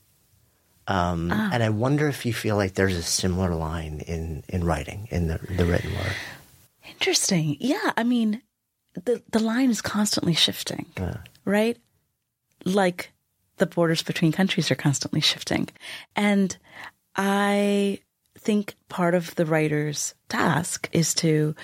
Um, 0.88 1.32
And 1.32 1.64
I 1.64 1.70
wonder 1.70 2.08
if 2.08 2.26
you 2.26 2.34
feel 2.34 2.56
like 2.56 2.76
there's 2.76 2.96
a 2.96 3.02
similar 3.04 3.56
line 3.56 4.02
in, 4.08 4.44
in 4.50 4.64
writing, 4.64 5.08
in 5.10 5.28
the, 5.28 5.40
the 5.40 5.66
written 5.66 5.92
word. 5.94 6.14
Interesting. 6.88 7.58
Yeah, 7.60 7.92
I 7.98 8.04
mean, 8.04 8.42
the 8.94 9.22
the 9.32 9.40
line 9.40 9.72
is 9.72 9.82
constantly 9.82 10.34
shifting, 10.34 10.86
right? 11.44 11.78
Like 12.64 13.12
the 13.58 13.66
borders 13.66 14.04
between 14.04 14.32
countries 14.32 14.70
are 14.70 14.76
constantly 14.76 15.20
shifting, 15.20 15.68
and 16.16 16.56
I 17.16 18.00
think 18.38 18.76
part 18.88 19.16
of 19.16 19.34
the 19.36 19.46
writer's 19.46 20.14
task 20.30 20.88
is 20.92 21.14
to 21.16 21.56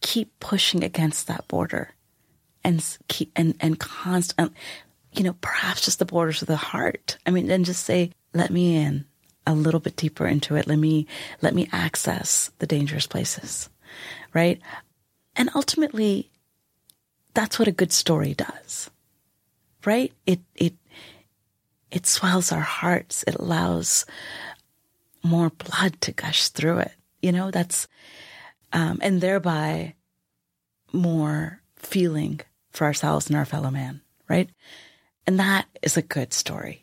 keep 0.00 0.38
pushing 0.40 0.82
against 0.84 1.28
that 1.28 1.46
border, 1.48 1.94
and 2.64 2.84
keep 3.06 3.30
and 3.36 3.54
and 3.60 3.78
constant, 3.78 4.52
you 5.18 5.24
know, 5.24 5.36
perhaps 5.40 5.84
just 5.84 5.98
the 5.98 6.04
borders 6.04 6.40
of 6.42 6.48
the 6.48 6.56
heart. 6.56 7.18
I 7.26 7.30
mean, 7.30 7.50
and 7.50 7.64
just 7.64 7.84
say, 7.84 8.12
"Let 8.34 8.50
me 8.50 8.76
in." 8.76 9.04
a 9.46 9.54
little 9.54 9.80
bit 9.80 9.96
deeper 9.96 10.26
into 10.26 10.56
it 10.56 10.66
let 10.66 10.78
me 10.78 11.06
let 11.40 11.54
me 11.54 11.66
access 11.72 12.50
the 12.58 12.66
dangerous 12.66 13.06
places 13.06 13.70
right? 14.34 14.60
And 15.36 15.50
ultimately, 15.54 16.30
that's 17.34 17.58
what 17.58 17.68
a 17.68 17.72
good 17.72 17.92
story 17.92 18.34
does, 18.34 18.90
right? 19.84 20.12
It 20.26 20.40
it 20.54 20.74
it 21.90 22.06
swells 22.06 22.52
our 22.52 22.60
hearts. 22.60 23.24
It 23.26 23.36
allows 23.36 24.04
more 25.22 25.50
blood 25.50 26.00
to 26.02 26.12
gush 26.12 26.48
through 26.48 26.78
it. 26.78 26.92
You 27.22 27.32
know, 27.32 27.50
that's 27.50 27.88
um, 28.72 28.98
and 29.02 29.20
thereby 29.20 29.94
more 30.92 31.60
feeling 31.76 32.40
for 32.70 32.84
ourselves 32.84 33.28
and 33.28 33.36
our 33.36 33.44
fellow 33.44 33.70
man, 33.70 34.00
right? 34.28 34.50
And 35.28 35.38
that 35.40 35.66
is 35.82 35.98
a 35.98 36.02
good 36.02 36.32
story. 36.32 36.82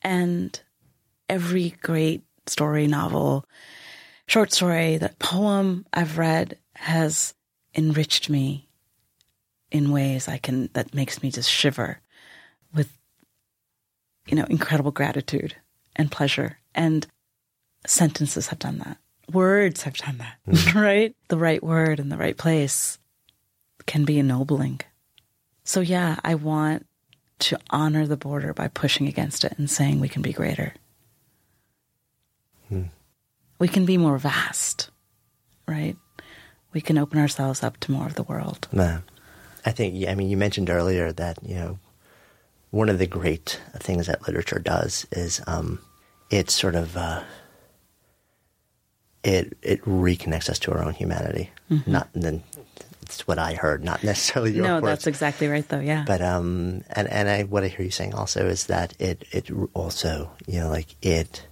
And 0.00 0.58
every 1.28 1.74
great 1.82 2.22
story, 2.46 2.86
novel, 2.86 3.44
short 4.26 4.54
story, 4.54 4.96
that 4.96 5.18
poem 5.18 5.84
I've 5.92 6.16
read 6.16 6.56
has 6.76 7.34
enriched 7.74 8.30
me 8.30 8.70
in 9.70 9.90
ways 9.90 10.28
I 10.28 10.38
can 10.38 10.70
that 10.72 10.94
makes 10.94 11.22
me 11.22 11.30
just 11.30 11.50
shiver 11.50 12.00
with 12.72 12.90
you 14.26 14.34
know 14.34 14.44
incredible 14.44 14.90
gratitude 14.90 15.54
and 15.94 16.10
pleasure. 16.10 16.56
And 16.74 17.06
sentences 17.86 18.46
have 18.46 18.60
done 18.60 18.78
that. 18.78 18.96
Words 19.30 19.82
have 19.82 19.98
done 19.98 20.16
that 20.16 20.38
hmm. 20.46 20.78
right? 20.78 21.14
The 21.28 21.36
right 21.36 21.62
word 21.62 22.00
in 22.00 22.08
the 22.08 22.16
right 22.16 22.38
place 22.38 22.98
can 23.84 24.06
be 24.06 24.18
ennobling. 24.18 24.80
So 25.64 25.80
yeah 25.80 26.16
i 26.24 26.34
want 26.34 26.86
to 27.40 27.58
honor 27.70 28.06
the 28.06 28.16
border 28.16 28.52
by 28.52 28.68
pushing 28.68 29.06
against 29.06 29.44
it 29.44 29.54
and 29.58 29.70
saying 29.70 30.00
we 30.00 30.08
can 30.08 30.22
be 30.22 30.32
greater 30.32 30.74
we 33.58 33.68
can 33.68 33.84
be 33.84 33.96
more 33.96 34.18
vast, 34.18 34.90
right? 35.66 35.96
We 36.72 36.80
can 36.80 36.98
open 36.98 37.18
ourselves 37.18 37.62
up 37.62 37.78
to 37.80 37.92
more 37.92 38.06
of 38.06 38.14
the 38.14 38.22
world. 38.22 38.68
Yeah. 38.72 39.00
I 39.64 39.72
think, 39.72 39.94
yeah, 39.96 40.12
I 40.12 40.14
mean, 40.14 40.30
you 40.30 40.36
mentioned 40.36 40.70
earlier 40.70 41.12
that, 41.12 41.38
you 41.42 41.54
know, 41.54 41.78
one 42.70 42.88
of 42.88 42.98
the 42.98 43.06
great 43.06 43.60
things 43.76 44.06
that 44.06 44.26
literature 44.26 44.58
does 44.58 45.06
is 45.10 45.40
um, 45.46 45.80
it 46.30 46.50
sort 46.50 46.74
of, 46.74 46.96
uh, 46.96 47.22
it, 49.24 49.56
it 49.62 49.82
reconnects 49.82 50.48
us 50.48 50.58
to 50.60 50.72
our 50.72 50.84
own 50.84 50.94
humanity. 50.94 51.50
Not, 51.86 52.08
and 52.14 52.22
then 52.22 52.42
it's 53.08 53.26
what 53.26 53.38
I 53.38 53.54
heard, 53.54 53.82
not 53.82 54.04
necessarily 54.04 54.52
your 54.52 54.64
no, 54.64 54.74
words. 54.74 54.86
that's 54.86 55.06
exactly 55.06 55.48
right, 55.48 55.66
though. 55.68 55.80
Yeah. 55.80 56.04
But 56.06 56.20
um, 56.22 56.82
and 56.90 57.08
and 57.08 57.28
I 57.28 57.42
what 57.44 57.64
I 57.64 57.68
hear 57.68 57.84
you 57.84 57.90
saying 57.90 58.14
also 58.14 58.46
is 58.46 58.66
that 58.66 58.94
it 59.00 59.24
it 59.32 59.50
also 59.74 60.30
you 60.46 60.60
know 60.60 60.68
like 60.68 60.94
it 61.02 61.46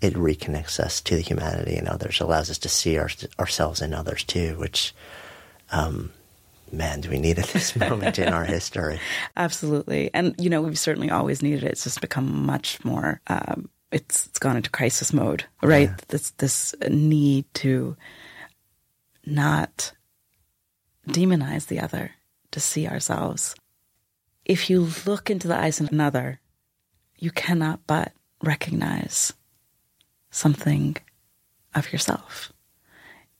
it 0.00 0.14
reconnects 0.14 0.80
us 0.80 1.00
to 1.02 1.14
the 1.16 1.20
humanity 1.20 1.76
in 1.76 1.86
others, 1.86 2.20
allows 2.20 2.50
us 2.50 2.58
to 2.58 2.68
see 2.68 2.96
our, 2.96 3.10
ourselves 3.38 3.82
in 3.82 3.92
others 3.92 4.24
too, 4.24 4.56
which 4.58 4.94
um, 5.72 6.10
man, 6.72 7.00
do 7.00 7.10
we 7.10 7.18
need 7.18 7.38
at 7.38 7.48
this 7.48 7.76
moment 7.88 8.18
in 8.18 8.32
our 8.32 8.44
history? 8.44 9.00
Absolutely. 9.36 10.10
And, 10.14 10.34
you 10.38 10.50
know, 10.50 10.62
we've 10.62 10.78
certainly 10.78 11.10
always 11.10 11.42
needed 11.42 11.64
it. 11.64 11.72
It's 11.72 11.84
just 11.84 12.00
become 12.00 12.46
much 12.46 12.82
more, 12.84 13.20
um, 13.26 13.68
it's, 13.92 14.26
it's 14.26 14.38
gone 14.38 14.56
into 14.56 14.70
crisis 14.70 15.12
mode, 15.12 15.44
right? 15.62 15.90
This, 16.08 16.30
this 16.32 16.74
need 16.88 17.44
to 17.54 17.96
not 19.26 19.92
demonize 21.12 21.66
the 21.66 21.80
other, 21.80 22.12
to 22.50 22.60
see 22.60 22.86
ourselves. 22.86 23.54
If 24.44 24.70
you 24.70 24.88
look 25.06 25.30
into 25.30 25.48
the 25.48 25.58
eyes 25.58 25.80
of 25.80 25.92
another, 25.92 26.40
you 27.18 27.30
cannot 27.30 27.80
but 27.86 28.12
recognize 28.42 29.32
something 30.30 30.96
of 31.74 31.92
yourself. 31.92 32.52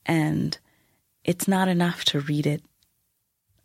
And 0.06 0.56
it's 1.24 1.48
not 1.48 1.68
enough 1.68 2.04
to 2.06 2.20
read 2.20 2.46
it 2.46 2.62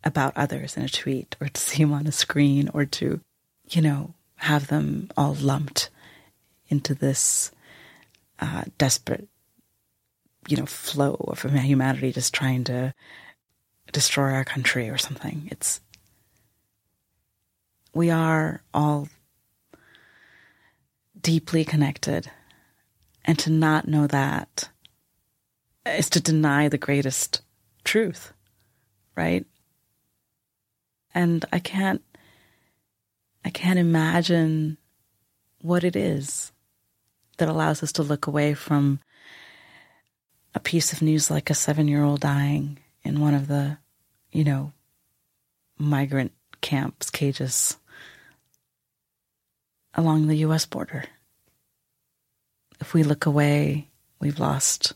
about 0.04 0.36
others 0.36 0.76
in 0.76 0.82
a 0.84 0.88
tweet 0.88 1.36
or 1.40 1.48
to 1.48 1.60
see 1.60 1.82
them 1.82 1.92
on 1.92 2.06
a 2.06 2.12
screen 2.12 2.70
or 2.72 2.84
to, 2.84 3.20
you 3.68 3.82
know, 3.82 4.14
have 4.36 4.68
them 4.68 5.10
all 5.16 5.34
lumped 5.34 5.90
into 6.68 6.94
this 6.94 7.50
uh, 8.38 8.62
desperate, 8.78 9.28
you 10.48 10.56
know, 10.56 10.66
flow 10.66 11.14
of 11.28 11.42
humanity 11.42 12.12
just 12.12 12.34
trying 12.34 12.64
to 12.64 12.94
destroy 13.92 14.32
our 14.32 14.44
country 14.44 14.88
or 14.88 14.98
something. 14.98 15.48
It's, 15.50 15.80
we 17.94 18.10
are 18.10 18.62
all 18.74 19.08
deeply 21.20 21.64
connected. 21.64 22.30
And 23.24 23.38
to 23.40 23.50
not 23.50 23.88
know 23.88 24.06
that 24.06 24.68
is 25.84 26.08
to 26.10 26.20
deny 26.20 26.68
the 26.68 26.78
greatest 26.78 27.42
truth, 27.84 28.32
right? 29.16 29.44
And 31.14 31.44
I 31.52 31.58
can't, 31.58 32.02
I 33.44 33.50
can't 33.50 33.78
imagine 33.78 34.78
what 35.60 35.82
it 35.82 35.96
is 35.96 36.52
that 37.38 37.48
allows 37.48 37.82
us 37.82 37.92
to 37.92 38.02
look 38.02 38.26
away 38.26 38.54
from 38.54 39.00
a 40.54 40.60
piece 40.60 40.92
of 40.92 41.02
news 41.02 41.30
like 41.30 41.50
a 41.50 41.54
seven 41.54 41.88
year 41.88 42.04
old 42.04 42.20
dying 42.20 42.78
in 43.06 43.20
one 43.20 43.34
of 43.34 43.48
the, 43.48 43.78
you 44.32 44.44
know, 44.44 44.72
migrant 45.78 46.32
camps, 46.60 47.10
cages 47.10 47.76
along 49.94 50.26
the 50.26 50.36
US 50.38 50.66
border. 50.66 51.04
If 52.80 52.92
we 52.92 53.02
look 53.02 53.24
away, 53.26 53.88
we've 54.20 54.38
lost 54.38 54.92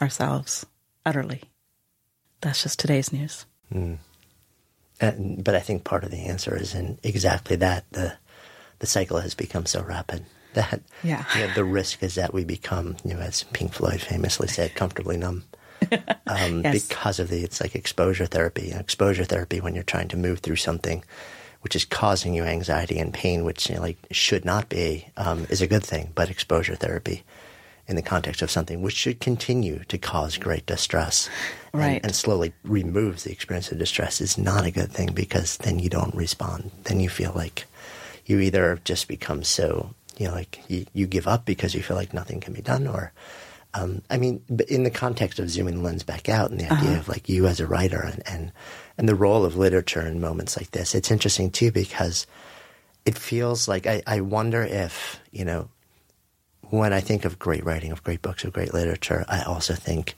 ourselves 0.00 0.66
utterly. 1.04 1.42
That's 2.40 2.62
just 2.62 2.78
today's 2.78 3.12
news. 3.12 3.46
And, 3.72 5.44
but 5.44 5.54
I 5.54 5.60
think 5.60 5.84
part 5.84 6.04
of 6.04 6.10
the 6.10 6.24
answer 6.26 6.56
is 6.56 6.74
in 6.74 6.98
exactly 7.02 7.56
that. 7.56 7.84
The 7.92 8.14
the 8.78 8.86
cycle 8.86 9.20
has 9.20 9.34
become 9.34 9.64
so 9.64 9.82
rapid 9.82 10.26
that 10.52 10.82
Yeah. 11.02 11.24
you 11.34 11.46
know, 11.46 11.54
the 11.54 11.64
risk 11.64 12.02
is 12.02 12.14
that 12.16 12.34
we 12.34 12.44
become, 12.44 12.96
you 13.04 13.14
know, 13.14 13.20
as 13.20 13.42
Pink 13.54 13.72
Floyd 13.72 14.02
famously 14.02 14.48
said, 14.48 14.74
comfortably 14.74 15.16
numb. 15.16 15.44
Um, 16.26 16.62
Yes. 16.64 16.88
Because 16.88 17.20
of 17.20 17.28
the, 17.28 17.42
it's 17.44 17.60
like 17.60 17.74
exposure 17.76 18.26
therapy. 18.26 18.70
And 18.70 18.80
exposure 18.80 19.24
therapy, 19.24 19.60
when 19.60 19.74
you're 19.74 19.84
trying 19.84 20.08
to 20.08 20.16
move 20.16 20.40
through 20.40 20.56
something 20.56 21.04
which 21.62 21.74
is 21.76 21.84
causing 21.84 22.32
you 22.34 22.44
anxiety 22.44 22.98
and 22.98 23.12
pain, 23.12 23.44
which 23.44 23.68
you 23.68 23.74
know, 23.76 23.80
like 23.82 23.96
should 24.12 24.44
not 24.44 24.68
be, 24.68 25.08
um, 25.16 25.46
is 25.50 25.60
a 25.62 25.66
good 25.66 25.82
thing. 25.84 26.10
But 26.14 26.30
exposure 26.30 26.76
therapy, 26.76 27.24
in 27.88 27.96
the 27.96 28.02
context 28.02 28.42
of 28.42 28.50
something 28.50 28.82
which 28.82 28.94
should 28.94 29.20
continue 29.20 29.82
to 29.88 29.98
cause 29.98 30.36
great 30.38 30.66
distress, 30.66 31.28
Right. 31.72 31.96
and, 31.96 32.06
and 32.06 32.14
slowly 32.14 32.52
removes 32.64 33.24
the 33.24 33.32
experience 33.32 33.70
of 33.72 33.78
distress, 33.78 34.20
is 34.20 34.36
not 34.38 34.64
a 34.64 34.70
good 34.70 34.92
thing 34.92 35.10
because 35.12 35.56
then 35.58 35.78
you 35.78 35.88
don't 35.88 36.14
respond. 36.14 36.70
Then 36.84 37.00
you 37.00 37.08
feel 37.08 37.32
like 37.34 37.64
you 38.26 38.38
either 38.40 38.80
just 38.84 39.06
become 39.08 39.42
so 39.44 39.94
you 40.18 40.26
know 40.28 40.34
like 40.34 40.60
you, 40.68 40.86
you 40.94 41.06
give 41.06 41.26
up 41.28 41.44
because 41.46 41.74
you 41.74 41.82
feel 41.82 41.96
like 41.96 42.12
nothing 42.14 42.40
can 42.40 42.52
be 42.52 42.62
done, 42.62 42.86
or 42.86 43.12
um, 43.74 44.02
I 44.08 44.16
mean, 44.16 44.42
but 44.48 44.68
in 44.68 44.84
the 44.84 44.90
context 44.90 45.38
of 45.38 45.50
zooming 45.50 45.76
the 45.76 45.82
lens 45.82 46.02
back 46.02 46.28
out 46.28 46.50
and 46.50 46.60
the 46.60 46.72
idea 46.72 46.98
of 46.98 47.08
like 47.08 47.28
you 47.28 47.46
as 47.46 47.60
a 47.60 47.66
writer 47.66 48.00
and, 48.00 48.22
and 48.26 48.52
and 48.98 49.08
the 49.08 49.14
role 49.14 49.44
of 49.44 49.56
literature 49.56 50.00
in 50.00 50.20
moments 50.20 50.56
like 50.56 50.70
this, 50.70 50.94
it's 50.94 51.10
interesting 51.10 51.50
too 51.50 51.70
because 51.70 52.26
it 53.04 53.18
feels 53.18 53.68
like 53.68 53.86
I, 53.86 54.02
I 54.06 54.20
wonder 54.20 54.62
if 54.62 55.20
you 55.30 55.44
know 55.44 55.68
when 56.70 56.92
I 56.92 57.00
think 57.00 57.24
of 57.24 57.38
great 57.38 57.64
writing, 57.64 57.92
of 57.92 58.02
great 58.02 58.22
books, 58.22 58.44
of 58.44 58.52
great 58.52 58.72
literature, 58.72 59.24
I 59.28 59.42
also 59.42 59.74
think 59.74 60.16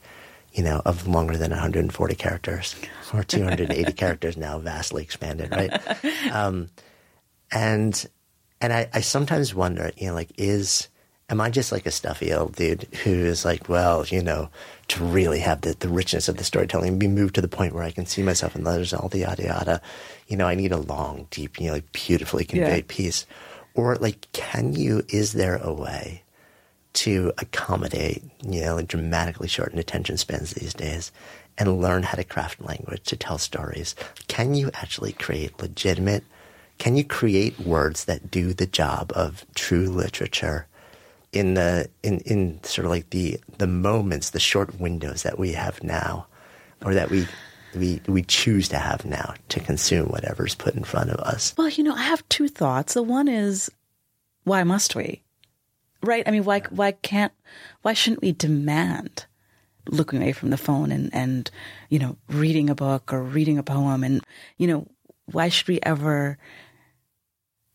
you 0.53 0.63
know 0.63 0.81
of 0.85 1.07
longer 1.07 1.35
than 1.35 1.51
140 1.51 2.15
characters 2.15 2.75
or 3.13 3.23
280 3.23 3.91
characters 3.93 4.37
now, 4.37 4.59
vastly 4.59 5.03
expanded, 5.03 5.51
right? 5.51 6.31
Um, 6.31 6.69
and 7.51 8.07
and 8.61 8.73
I, 8.73 8.89
I 8.93 9.01
sometimes 9.01 9.53
wonder, 9.55 9.91
you 9.97 10.07
know, 10.07 10.13
like 10.13 10.31
is 10.37 10.87
am 11.29 11.39
I 11.39 11.49
just 11.49 11.71
like 11.71 11.85
a 11.85 11.91
stuffy 11.91 12.33
old 12.33 12.55
dude 12.55 12.87
who 13.03 13.11
is 13.11 13.45
like, 13.45 13.69
well, 13.69 14.05
you 14.05 14.23
know, 14.23 14.49
to 14.89 15.03
really 15.03 15.39
have 15.39 15.61
the, 15.61 15.75
the 15.79 15.89
richness 15.89 16.27
of 16.27 16.37
the 16.37 16.43
storytelling 16.43 16.89
and 16.89 16.99
be 16.99 17.07
moved 17.07 17.35
to 17.35 17.41
the 17.41 17.47
point 17.47 17.73
where 17.73 17.83
I 17.83 17.91
can 17.91 18.05
see 18.05 18.23
myself 18.23 18.55
in 18.55 18.63
letters, 18.63 18.93
all 18.93 19.09
the 19.09 19.19
yada 19.19 19.43
yada, 19.43 19.81
you 20.27 20.37
know, 20.37 20.47
I 20.47 20.55
need 20.55 20.71
a 20.71 20.77
long, 20.77 21.27
deep, 21.29 21.59
you 21.59 21.67
know, 21.67 21.73
like 21.73 21.91
beautifully 21.91 22.45
conveyed 22.45 22.87
piece. 22.87 23.25
Or 23.75 23.95
like, 23.95 24.31
can 24.33 24.73
you? 24.73 25.03
Is 25.09 25.33
there 25.33 25.57
a 25.57 25.71
way 25.71 26.23
to 26.93 27.31
accommodate, 27.37 28.23
you 28.43 28.61
know, 28.61 28.81
dramatically 28.81 29.47
shortened 29.47 29.79
attention 29.79 30.17
spans 30.17 30.53
these 30.53 30.73
days? 30.73 31.11
And 31.57 31.81
learn 31.81 32.03
how 32.03 32.15
to 32.15 32.23
craft 32.23 32.61
language 32.61 33.03
to 33.03 33.17
tell 33.17 33.37
stories. 33.37 33.93
Can 34.29 34.55
you 34.55 34.71
actually 34.73 35.11
create 35.11 35.61
legitimate 35.61 36.23
can 36.79 36.95
you 36.95 37.03
create 37.03 37.59
words 37.59 38.05
that 38.05 38.31
do 38.31 38.53
the 38.53 38.65
job 38.65 39.11
of 39.13 39.45
true 39.53 39.89
literature 39.89 40.65
in 41.31 41.53
the 41.53 41.89
in, 42.03 42.19
in 42.19 42.63
sort 42.63 42.85
of 42.85 42.91
like 42.91 43.09
the 43.11 43.39
the 43.57 43.67
moments, 43.67 44.31
the 44.31 44.39
short 44.39 44.79
windows 44.79 45.23
that 45.23 45.37
we 45.37 45.53
have 45.53 45.83
now, 45.83 46.27
or 46.83 46.93
that 46.93 47.09
we 47.09 47.27
we 47.75 48.01
we 48.07 48.23
choose 48.23 48.69
to 48.69 48.77
have 48.77 49.05
now 49.05 49.33
to 49.49 49.59
consume 49.59 50.07
whatever's 50.07 50.55
put 50.55 50.75
in 50.75 50.83
front 50.83 51.11
of 51.11 51.19
us. 51.19 51.53
Well, 51.57 51.69
you 51.69 51.83
know, 51.83 51.93
I 51.93 52.03
have 52.03 52.27
two 52.29 52.47
thoughts. 52.47 52.93
The 52.93 53.03
one 53.03 53.27
is, 53.27 53.69
why 54.43 54.63
must 54.63 54.95
we? 54.95 55.23
Right? 56.01 56.27
I 56.27 56.31
mean, 56.31 56.45
why 56.45 56.61
why 56.69 56.93
can't 56.93 57.33
why 57.81 57.93
shouldn't 57.93 58.21
we 58.21 58.31
demand 58.31 59.25
looking 59.87 60.21
away 60.21 60.31
from 60.31 60.49
the 60.49 60.57
phone 60.57 60.91
and 60.91 61.13
and 61.13 61.49
you 61.89 61.99
know 61.99 62.17
reading 62.29 62.69
a 62.69 62.75
book 62.75 63.11
or 63.11 63.23
reading 63.23 63.57
a 63.57 63.63
poem 63.63 64.03
and 64.03 64.23
you 64.57 64.67
know 64.67 64.87
why 65.25 65.49
should 65.49 65.67
we 65.67 65.79
ever 65.81 66.37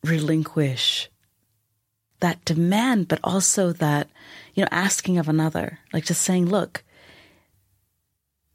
relinquish 0.04 1.10
that 2.20 2.44
demand, 2.44 3.08
but 3.08 3.20
also 3.24 3.72
that 3.72 4.08
you 4.54 4.62
know 4.62 4.68
asking 4.70 5.18
of 5.18 5.28
another, 5.28 5.78
like 5.92 6.04
just 6.04 6.22
saying, 6.22 6.46
look, 6.46 6.84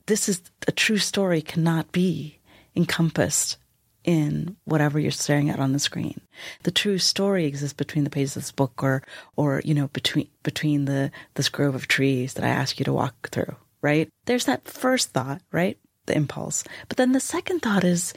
this 0.07 0.28
is 0.28 0.41
a 0.68 0.72
true 0.72 0.97
story 0.97 1.41
cannot 1.41 1.91
be 1.91 2.39
encompassed 2.76 3.57
in 4.03 4.55
whatever 4.64 4.99
you're 4.99 5.12
staring 5.12 5.49
at 5.49 5.60
on 5.60 5.74
the 5.74 5.80
screen. 5.80 6.20
The 6.64 6.72
true 6.72 6.97
story 6.97 7.45
exists 7.45 7.74
between 7.74 8.05
the 8.05 8.10
pages 8.10 8.36
of 8.36 8.43
this 8.43 8.51
book 8.51 8.82
or 8.82 9.03
or 9.36 9.62
you 9.64 9.74
know 9.74 9.88
between 9.89 10.30
between 10.43 10.86
the 10.86 11.12
this 11.36 11.49
grove 11.49 11.76
of 11.76 11.88
trees 11.88 12.34
that 12.34 12.45
I 12.45 12.49
ask 12.49 12.80
you 12.80 12.86
to 12.86 12.93
walk 12.93 13.30
through, 13.30 13.55
right? 13.82 14.10
There's 14.26 14.45
that 14.45 14.68
first 14.68 15.10
thought, 15.12 15.41
right? 15.51 15.78
The 16.05 16.16
impulse. 16.16 16.64
But 16.88 16.97
then 16.97 17.12
the 17.12 17.20
second 17.20 17.60
thought 17.60 17.84
is 17.84 18.14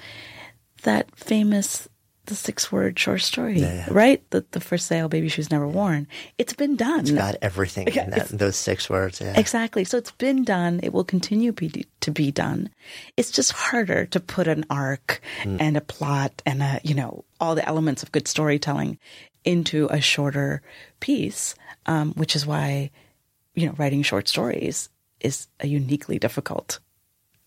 that 0.83 1.15
famous 1.17 1.89
the 2.27 2.35
six 2.35 2.71
word 2.71 2.99
short 2.99 3.21
story, 3.21 3.63
right? 3.91 4.23
The 4.31 4.45
the 4.53 4.61
first 4.61 4.87
sale 4.87 5.09
baby 5.09 5.29
shoes 5.29 5.51
never 5.51 5.67
worn. 5.67 6.07
It's 6.39 6.53
been 6.53 6.77
done. 6.77 7.01
It's 7.01 7.11
got 7.11 7.37
everything 7.43 7.89
in 7.89 8.11
that, 8.11 8.29
those 8.29 8.57
six 8.57 8.89
words. 8.89 9.21
Yeah. 9.21 9.39
Exactly. 9.39 9.85
So 9.85 9.99
it's 9.99 10.13
been 10.13 10.45
done. 10.45 10.81
It 10.83 10.93
will 10.93 11.05
continue 11.05 11.53
be, 11.53 11.87
to 12.01 12.11
be 12.11 12.31
done. 12.31 12.71
It's 13.17 13.31
just 13.31 13.53
harder 13.53 14.07
to 14.07 14.21
put 14.21 14.47
an 14.47 14.65
arc 14.71 15.21
and 15.45 15.77
a 15.77 15.81
plot 15.81 16.43
and 16.47 16.63
a, 16.63 16.81
you 16.85 16.95
know, 16.95 17.25
all 17.41 17.55
the 17.55 17.67
elements 17.67 18.03
of 18.03 18.13
good 18.13 18.29
storytelling 18.29 18.99
into 19.45 19.89
a 19.91 20.01
shorter 20.01 20.63
piece, 21.01 21.57
um, 21.87 22.13
which 22.15 22.37
is 22.37 22.47
why, 22.47 22.91
you 23.55 23.67
know, 23.67 23.75
writing 23.77 24.03
short 24.03 24.29
stories 24.29 24.89
is 25.21 25.49
a 25.59 25.67
uniquely 25.67 26.19
difficult 26.19 26.79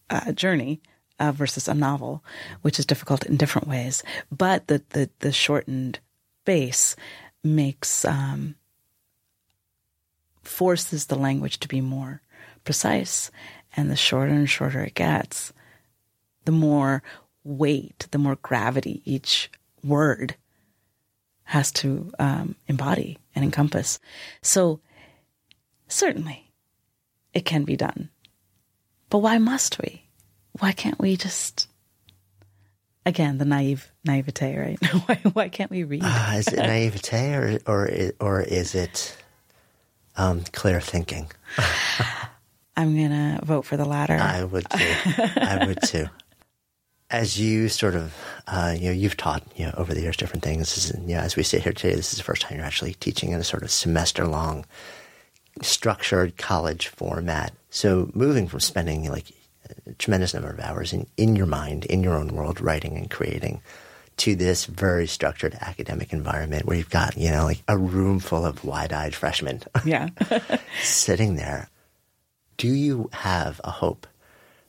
uh, 0.09 0.33
journey. 0.33 0.81
Uh, 1.17 1.31
versus 1.31 1.69
a 1.69 1.73
novel, 1.73 2.21
which 2.61 2.77
is 2.77 2.85
difficult 2.85 3.25
in 3.25 3.37
different 3.37 3.69
ways, 3.69 4.03
but 4.29 4.67
the 4.67 4.83
the, 4.89 5.09
the 5.19 5.31
shortened 5.31 5.99
base 6.43 6.95
makes 7.41 8.03
um, 8.03 8.55
forces 10.43 11.05
the 11.05 11.15
language 11.15 11.59
to 11.59 11.67
be 11.67 11.81
more 11.81 12.21
precise. 12.63 13.31
And 13.77 13.91
the 13.91 13.95
shorter 13.95 14.31
and 14.31 14.49
shorter 14.49 14.81
it 14.83 14.93
gets, 14.93 15.51
the 16.45 16.51
more 16.51 17.03
weight, 17.43 18.07
the 18.11 18.17
more 18.17 18.37
gravity 18.37 19.01
each 19.05 19.51
word 19.83 20.35
has 21.43 21.71
to 21.73 22.11
um, 22.17 22.55
embody 22.67 23.19
and 23.35 23.43
encompass. 23.45 23.99
So, 24.41 24.79
certainly, 25.87 26.51
it 27.33 27.45
can 27.45 27.63
be 27.63 27.75
done. 27.75 28.09
But 29.09 29.19
why 29.19 29.37
must 29.37 29.77
we? 29.79 30.04
Why 30.59 30.71
can't 30.71 30.99
we 30.99 31.17
just. 31.17 31.67
Again, 33.07 33.37
the 33.37 33.45
naive 33.45 33.91
naivete, 34.03 34.57
right? 34.57 34.79
why, 35.05 35.15
why 35.33 35.49
can't 35.49 35.69
we 35.69 35.83
read? 35.83 36.01
Uh, 36.03 36.33
is 36.37 36.47
it 36.47 36.57
naivete 36.57 37.35
or 37.35 37.59
or 37.67 37.89
or 38.19 38.41
is 38.41 38.73
it 38.73 39.15
um, 40.17 40.43
clear 40.51 40.81
thinking? 40.81 41.29
I'm 42.77 42.95
gonna 42.95 43.39
vote 43.43 43.63
for 43.63 43.77
the 43.77 43.85
latter. 43.85 44.15
I 44.15 44.43
would 44.43 44.69
too. 44.69 44.93
I 45.37 45.65
would 45.67 45.81
too. 45.83 46.07
As 47.11 47.39
you 47.39 47.69
sort 47.69 47.93
of, 47.93 48.17
uh, 48.47 48.75
you 48.75 48.87
know, 48.87 48.91
you've 48.91 49.15
taught, 49.15 49.43
you 49.55 49.65
know, 49.65 49.73
over 49.77 49.93
the 49.93 50.01
years 50.01 50.17
different 50.17 50.43
things. 50.43 50.73
This 50.73 50.89
is, 50.89 50.99
you 51.01 51.15
know, 51.15 51.19
as 51.19 51.35
we 51.35 51.43
sit 51.43 51.61
here 51.61 51.71
today, 51.71 51.93
this 51.93 52.11
is 52.11 52.17
the 52.17 52.23
first 52.23 52.41
time 52.41 52.57
you're 52.57 52.65
actually 52.65 52.95
teaching 52.95 53.31
in 53.31 53.39
a 53.39 53.43
sort 53.43 53.61
of 53.61 53.69
semester-long, 53.69 54.65
structured 55.61 56.35
college 56.37 56.87
format. 56.87 57.53
So 57.69 58.09
moving 58.15 58.47
from 58.47 58.59
spending 58.59 59.07
like 59.07 59.27
tremendous 59.97 60.33
number 60.33 60.49
of 60.49 60.59
hours 60.59 60.93
in, 60.93 61.07
in 61.17 61.35
your 61.35 61.45
mind, 61.45 61.85
in 61.85 62.03
your 62.03 62.15
own 62.15 62.29
world, 62.29 62.61
writing 62.61 62.97
and 62.97 63.09
creating, 63.09 63.61
to 64.17 64.35
this 64.35 64.65
very 64.65 65.07
structured 65.07 65.55
academic 65.61 66.13
environment 66.13 66.65
where 66.65 66.77
you've 66.77 66.89
got, 66.89 67.17
you 67.17 67.29
know, 67.29 67.43
like 67.43 67.63
a 67.67 67.77
room 67.77 68.19
full 68.19 68.45
of 68.45 68.63
wide-eyed 68.63 69.13
freshmen 69.13 69.61
yeah. 69.85 70.09
sitting 70.81 71.35
there, 71.35 71.69
do 72.57 72.67
you 72.67 73.09
have 73.11 73.59
a 73.63 73.71
hope 73.71 74.07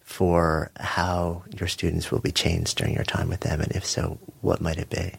for 0.01 0.71
how 0.79 1.45
your 1.59 1.69
students 1.69 2.11
will 2.11 2.21
be 2.21 2.33
changed 2.33 2.79
during 2.79 2.95
your 2.95 3.05
time 3.05 3.29
with 3.29 3.41
them? 3.41 3.61
And 3.61 3.73
if 3.73 3.85
so, 3.85 4.19
what 4.41 4.61
might 4.61 4.79
it 4.79 4.91
be? 4.91 5.13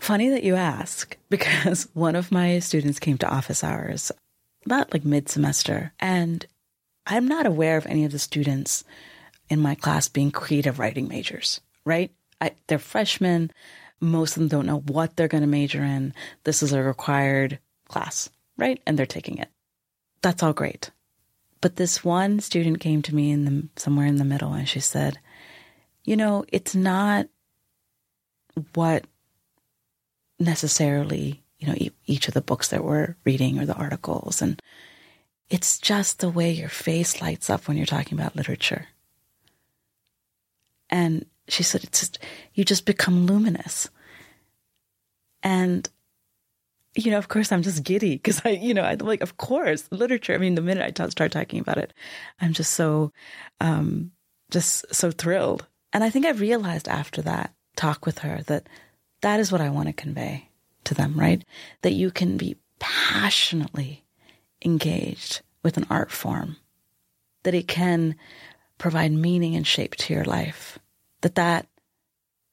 Funny 0.00 0.30
that 0.30 0.44
you 0.44 0.56
ask, 0.56 1.16
because 1.28 1.88
one 1.94 2.16
of 2.16 2.32
my 2.32 2.58
students 2.58 2.98
came 2.98 3.18
to 3.18 3.28
office 3.28 3.62
hours 3.62 4.10
about 4.64 4.92
like 4.92 5.04
mid 5.04 5.28
semester, 5.28 5.92
and 6.00 6.46
I'm 7.10 7.26
not 7.26 7.44
aware 7.44 7.76
of 7.76 7.86
any 7.86 8.04
of 8.04 8.12
the 8.12 8.18
students 8.20 8.84
in 9.48 9.58
my 9.58 9.74
class 9.74 10.08
being 10.08 10.30
creative 10.30 10.78
writing 10.78 11.08
majors, 11.08 11.60
right? 11.84 12.12
I, 12.40 12.52
they're 12.68 12.78
freshmen. 12.78 13.50
Most 14.00 14.36
of 14.36 14.40
them 14.40 14.48
don't 14.48 14.66
know 14.66 14.78
what 14.78 15.16
they're 15.16 15.28
going 15.28 15.42
to 15.42 15.48
major 15.48 15.82
in. 15.82 16.14
This 16.44 16.62
is 16.62 16.72
a 16.72 16.82
required 16.82 17.58
class, 17.88 18.30
right? 18.56 18.80
And 18.86 18.96
they're 18.96 19.06
taking 19.06 19.38
it. 19.38 19.48
That's 20.22 20.42
all 20.42 20.52
great. 20.52 20.90
But 21.60 21.76
this 21.76 22.04
one 22.04 22.38
student 22.38 22.78
came 22.78 23.02
to 23.02 23.14
me 23.14 23.32
in 23.32 23.44
the 23.44 23.68
somewhere 23.76 24.06
in 24.06 24.16
the 24.16 24.24
middle 24.24 24.52
and 24.52 24.68
she 24.68 24.80
said, 24.80 25.18
"You 26.04 26.16
know, 26.16 26.44
it's 26.48 26.74
not 26.74 27.26
what 28.74 29.04
necessarily, 30.38 31.42
you 31.58 31.66
know, 31.66 31.74
e- 31.76 31.90
each 32.06 32.28
of 32.28 32.34
the 32.34 32.40
books 32.40 32.68
that 32.68 32.84
we're 32.84 33.16
reading 33.24 33.58
or 33.58 33.66
the 33.66 33.74
articles. 33.74 34.40
And 34.40 34.62
it's 35.50 35.78
just 35.78 36.20
the 36.20 36.30
way 36.30 36.50
your 36.50 36.68
face 36.68 37.20
lights 37.20 37.50
up 37.50 37.66
when 37.66 37.76
you're 37.76 37.84
talking 37.84 38.18
about 38.18 38.36
literature. 38.36 38.86
And 40.88 41.26
she 41.48 41.64
said, 41.64 41.82
it's 41.84 42.00
just, 42.00 42.18
you 42.54 42.64
just 42.64 42.86
become 42.86 43.26
luminous. 43.26 43.88
And, 45.42 45.88
you 46.94 47.10
know, 47.10 47.18
of 47.18 47.28
course, 47.28 47.50
I'm 47.50 47.62
just 47.62 47.82
giddy 47.82 48.14
because 48.14 48.42
I, 48.44 48.50
you 48.50 48.74
know, 48.74 48.82
I'm 48.82 48.98
like, 48.98 49.22
of 49.22 49.36
course, 49.36 49.88
literature. 49.90 50.34
I 50.34 50.38
mean, 50.38 50.54
the 50.54 50.62
minute 50.62 50.84
I 50.84 50.90
t- 50.90 51.10
start 51.10 51.32
talking 51.32 51.60
about 51.60 51.78
it, 51.78 51.92
I'm 52.40 52.52
just 52.52 52.72
so, 52.72 53.12
um, 53.60 54.12
just 54.50 54.92
so 54.94 55.10
thrilled. 55.10 55.66
And 55.92 56.04
I 56.04 56.10
think 56.10 56.26
I 56.26 56.30
realized 56.30 56.88
after 56.88 57.22
that 57.22 57.52
talk 57.74 58.06
with 58.06 58.20
her 58.20 58.42
that 58.46 58.68
that 59.22 59.40
is 59.40 59.50
what 59.50 59.60
I 59.60 59.70
want 59.70 59.88
to 59.88 59.92
convey 59.92 60.48
to 60.84 60.94
them, 60.94 61.18
right? 61.18 61.44
That 61.82 61.92
you 61.92 62.10
can 62.10 62.36
be 62.36 62.56
passionately 62.78 64.04
engaged 64.64 65.42
with 65.62 65.76
an 65.76 65.86
art 65.90 66.10
form, 66.10 66.56
that 67.42 67.54
it 67.54 67.68
can 67.68 68.14
provide 68.78 69.12
meaning 69.12 69.54
and 69.54 69.66
shape 69.66 69.94
to 69.96 70.14
your 70.14 70.24
life, 70.24 70.78
that 71.20 71.34
that 71.34 71.66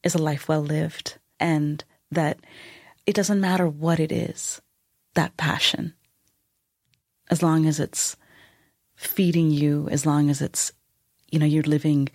is 0.04 0.16
a 0.16 0.22
life 0.22 0.48
well 0.48 0.62
lived, 0.62 1.18
and 1.40 1.84
that 2.12 2.40
it 3.06 3.16
doesn't 3.16 3.42
matter 3.42 3.68
what 3.68 4.00
it 4.00 4.12
is, 4.12 4.62
that 5.14 5.38
passion, 5.38 5.94
as 7.30 7.42
long 7.42 7.66
as 7.66 7.80
it's 7.80 8.16
feeding 8.96 9.52
you, 9.52 9.88
as 9.90 10.06
long 10.06 10.30
as 10.30 10.42
it's, 10.42 10.72
you 11.32 11.40
know, 11.40 11.46
you're 11.46 11.64
living 11.64 12.10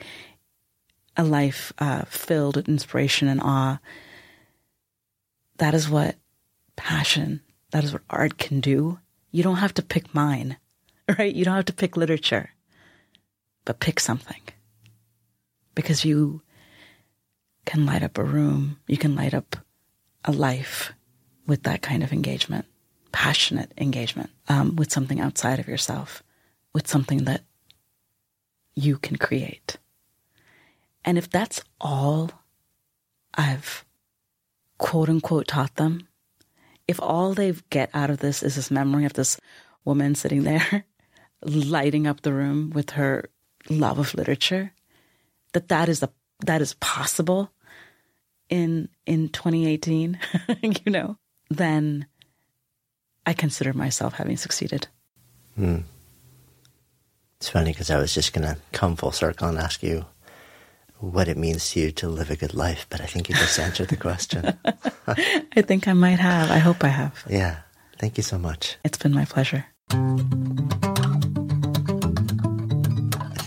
a 1.16 1.24
life 1.24 1.72
uh, 1.78 2.04
filled 2.04 2.56
with 2.56 2.68
inspiration 2.68 3.28
and 3.28 3.40
awe. 3.40 3.78
That 5.58 5.74
is 5.74 5.88
what 5.88 6.16
passion, 6.76 7.40
that 7.70 7.84
is 7.84 7.92
what 7.92 8.02
art 8.08 8.38
can 8.38 8.60
do. 8.60 8.98
You 9.32 9.42
don't 9.42 9.56
have 9.56 9.74
to 9.74 9.82
pick 9.82 10.14
mine, 10.14 10.58
right? 11.18 11.34
You 11.34 11.44
don't 11.44 11.56
have 11.56 11.64
to 11.66 11.72
pick 11.72 11.96
literature, 11.96 12.50
but 13.64 13.80
pick 13.80 13.98
something 13.98 14.40
because 15.74 16.04
you 16.04 16.42
can 17.64 17.86
light 17.86 18.02
up 18.02 18.18
a 18.18 18.24
room, 18.24 18.78
you 18.86 18.96
can 18.96 19.16
light 19.16 19.34
up 19.34 19.56
a 20.24 20.32
life 20.32 20.92
with 21.46 21.62
that 21.64 21.82
kind 21.82 22.02
of 22.02 22.12
engagement, 22.12 22.66
passionate 23.10 23.72
engagement 23.78 24.30
um, 24.48 24.76
with 24.76 24.92
something 24.92 25.20
outside 25.20 25.58
of 25.58 25.68
yourself, 25.68 26.22
with 26.72 26.86
something 26.86 27.24
that 27.24 27.42
you 28.74 28.98
can 28.98 29.16
create. 29.16 29.78
And 31.04 31.18
if 31.18 31.28
that's 31.28 31.62
all 31.80 32.30
I've 33.34 33.84
quote 34.78 35.08
unquote 35.08 35.48
taught 35.48 35.76
them, 35.76 36.08
if 36.92 37.00
all 37.00 37.32
they 37.32 37.54
get 37.70 37.88
out 37.94 38.10
of 38.10 38.18
this 38.18 38.42
is 38.42 38.56
this 38.56 38.70
memory 38.70 39.06
of 39.06 39.14
this 39.14 39.40
woman 39.86 40.14
sitting 40.14 40.42
there 40.42 40.84
lighting 41.42 42.06
up 42.06 42.20
the 42.20 42.34
room 42.34 42.68
with 42.68 42.90
her 42.90 43.30
love 43.70 43.98
of 43.98 44.14
literature, 44.14 44.72
that 45.54 45.68
that 45.68 45.88
is 45.88 46.02
a 46.02 46.10
that 46.44 46.60
is 46.60 46.74
possible 46.74 47.50
in 48.50 48.90
in 49.06 49.30
2018, 49.30 50.18
you 50.62 50.92
know, 50.92 51.16
then 51.48 52.06
I 53.24 53.32
consider 53.32 53.72
myself 53.72 54.12
having 54.12 54.36
succeeded. 54.36 54.86
Hmm. 55.56 55.78
It's 57.38 57.48
funny 57.48 57.72
because 57.72 57.90
I 57.90 57.96
was 57.96 58.12
just 58.12 58.34
going 58.34 58.46
to 58.46 58.60
come 58.72 58.96
full 58.96 59.12
circle 59.12 59.48
and 59.48 59.58
ask 59.58 59.82
you 59.82 60.04
what 61.02 61.26
it 61.26 61.36
means 61.36 61.70
to 61.70 61.80
you 61.80 61.90
to 61.90 62.08
live 62.08 62.30
a 62.30 62.36
good 62.36 62.54
life, 62.54 62.86
but 62.88 63.00
I 63.00 63.06
think 63.06 63.28
you 63.28 63.34
just 63.34 63.58
answered 63.58 63.88
the 63.88 63.96
question. 63.96 64.56
I 65.56 65.62
think 65.62 65.88
I 65.88 65.92
might 65.92 66.20
have. 66.20 66.50
I 66.50 66.58
hope 66.58 66.84
I 66.84 66.88
have. 66.88 67.24
Yeah. 67.28 67.58
Thank 67.98 68.16
you 68.16 68.22
so 68.22 68.38
much. 68.38 68.76
It's 68.84 68.98
been 68.98 69.12
my 69.12 69.24
pleasure. 69.24 69.66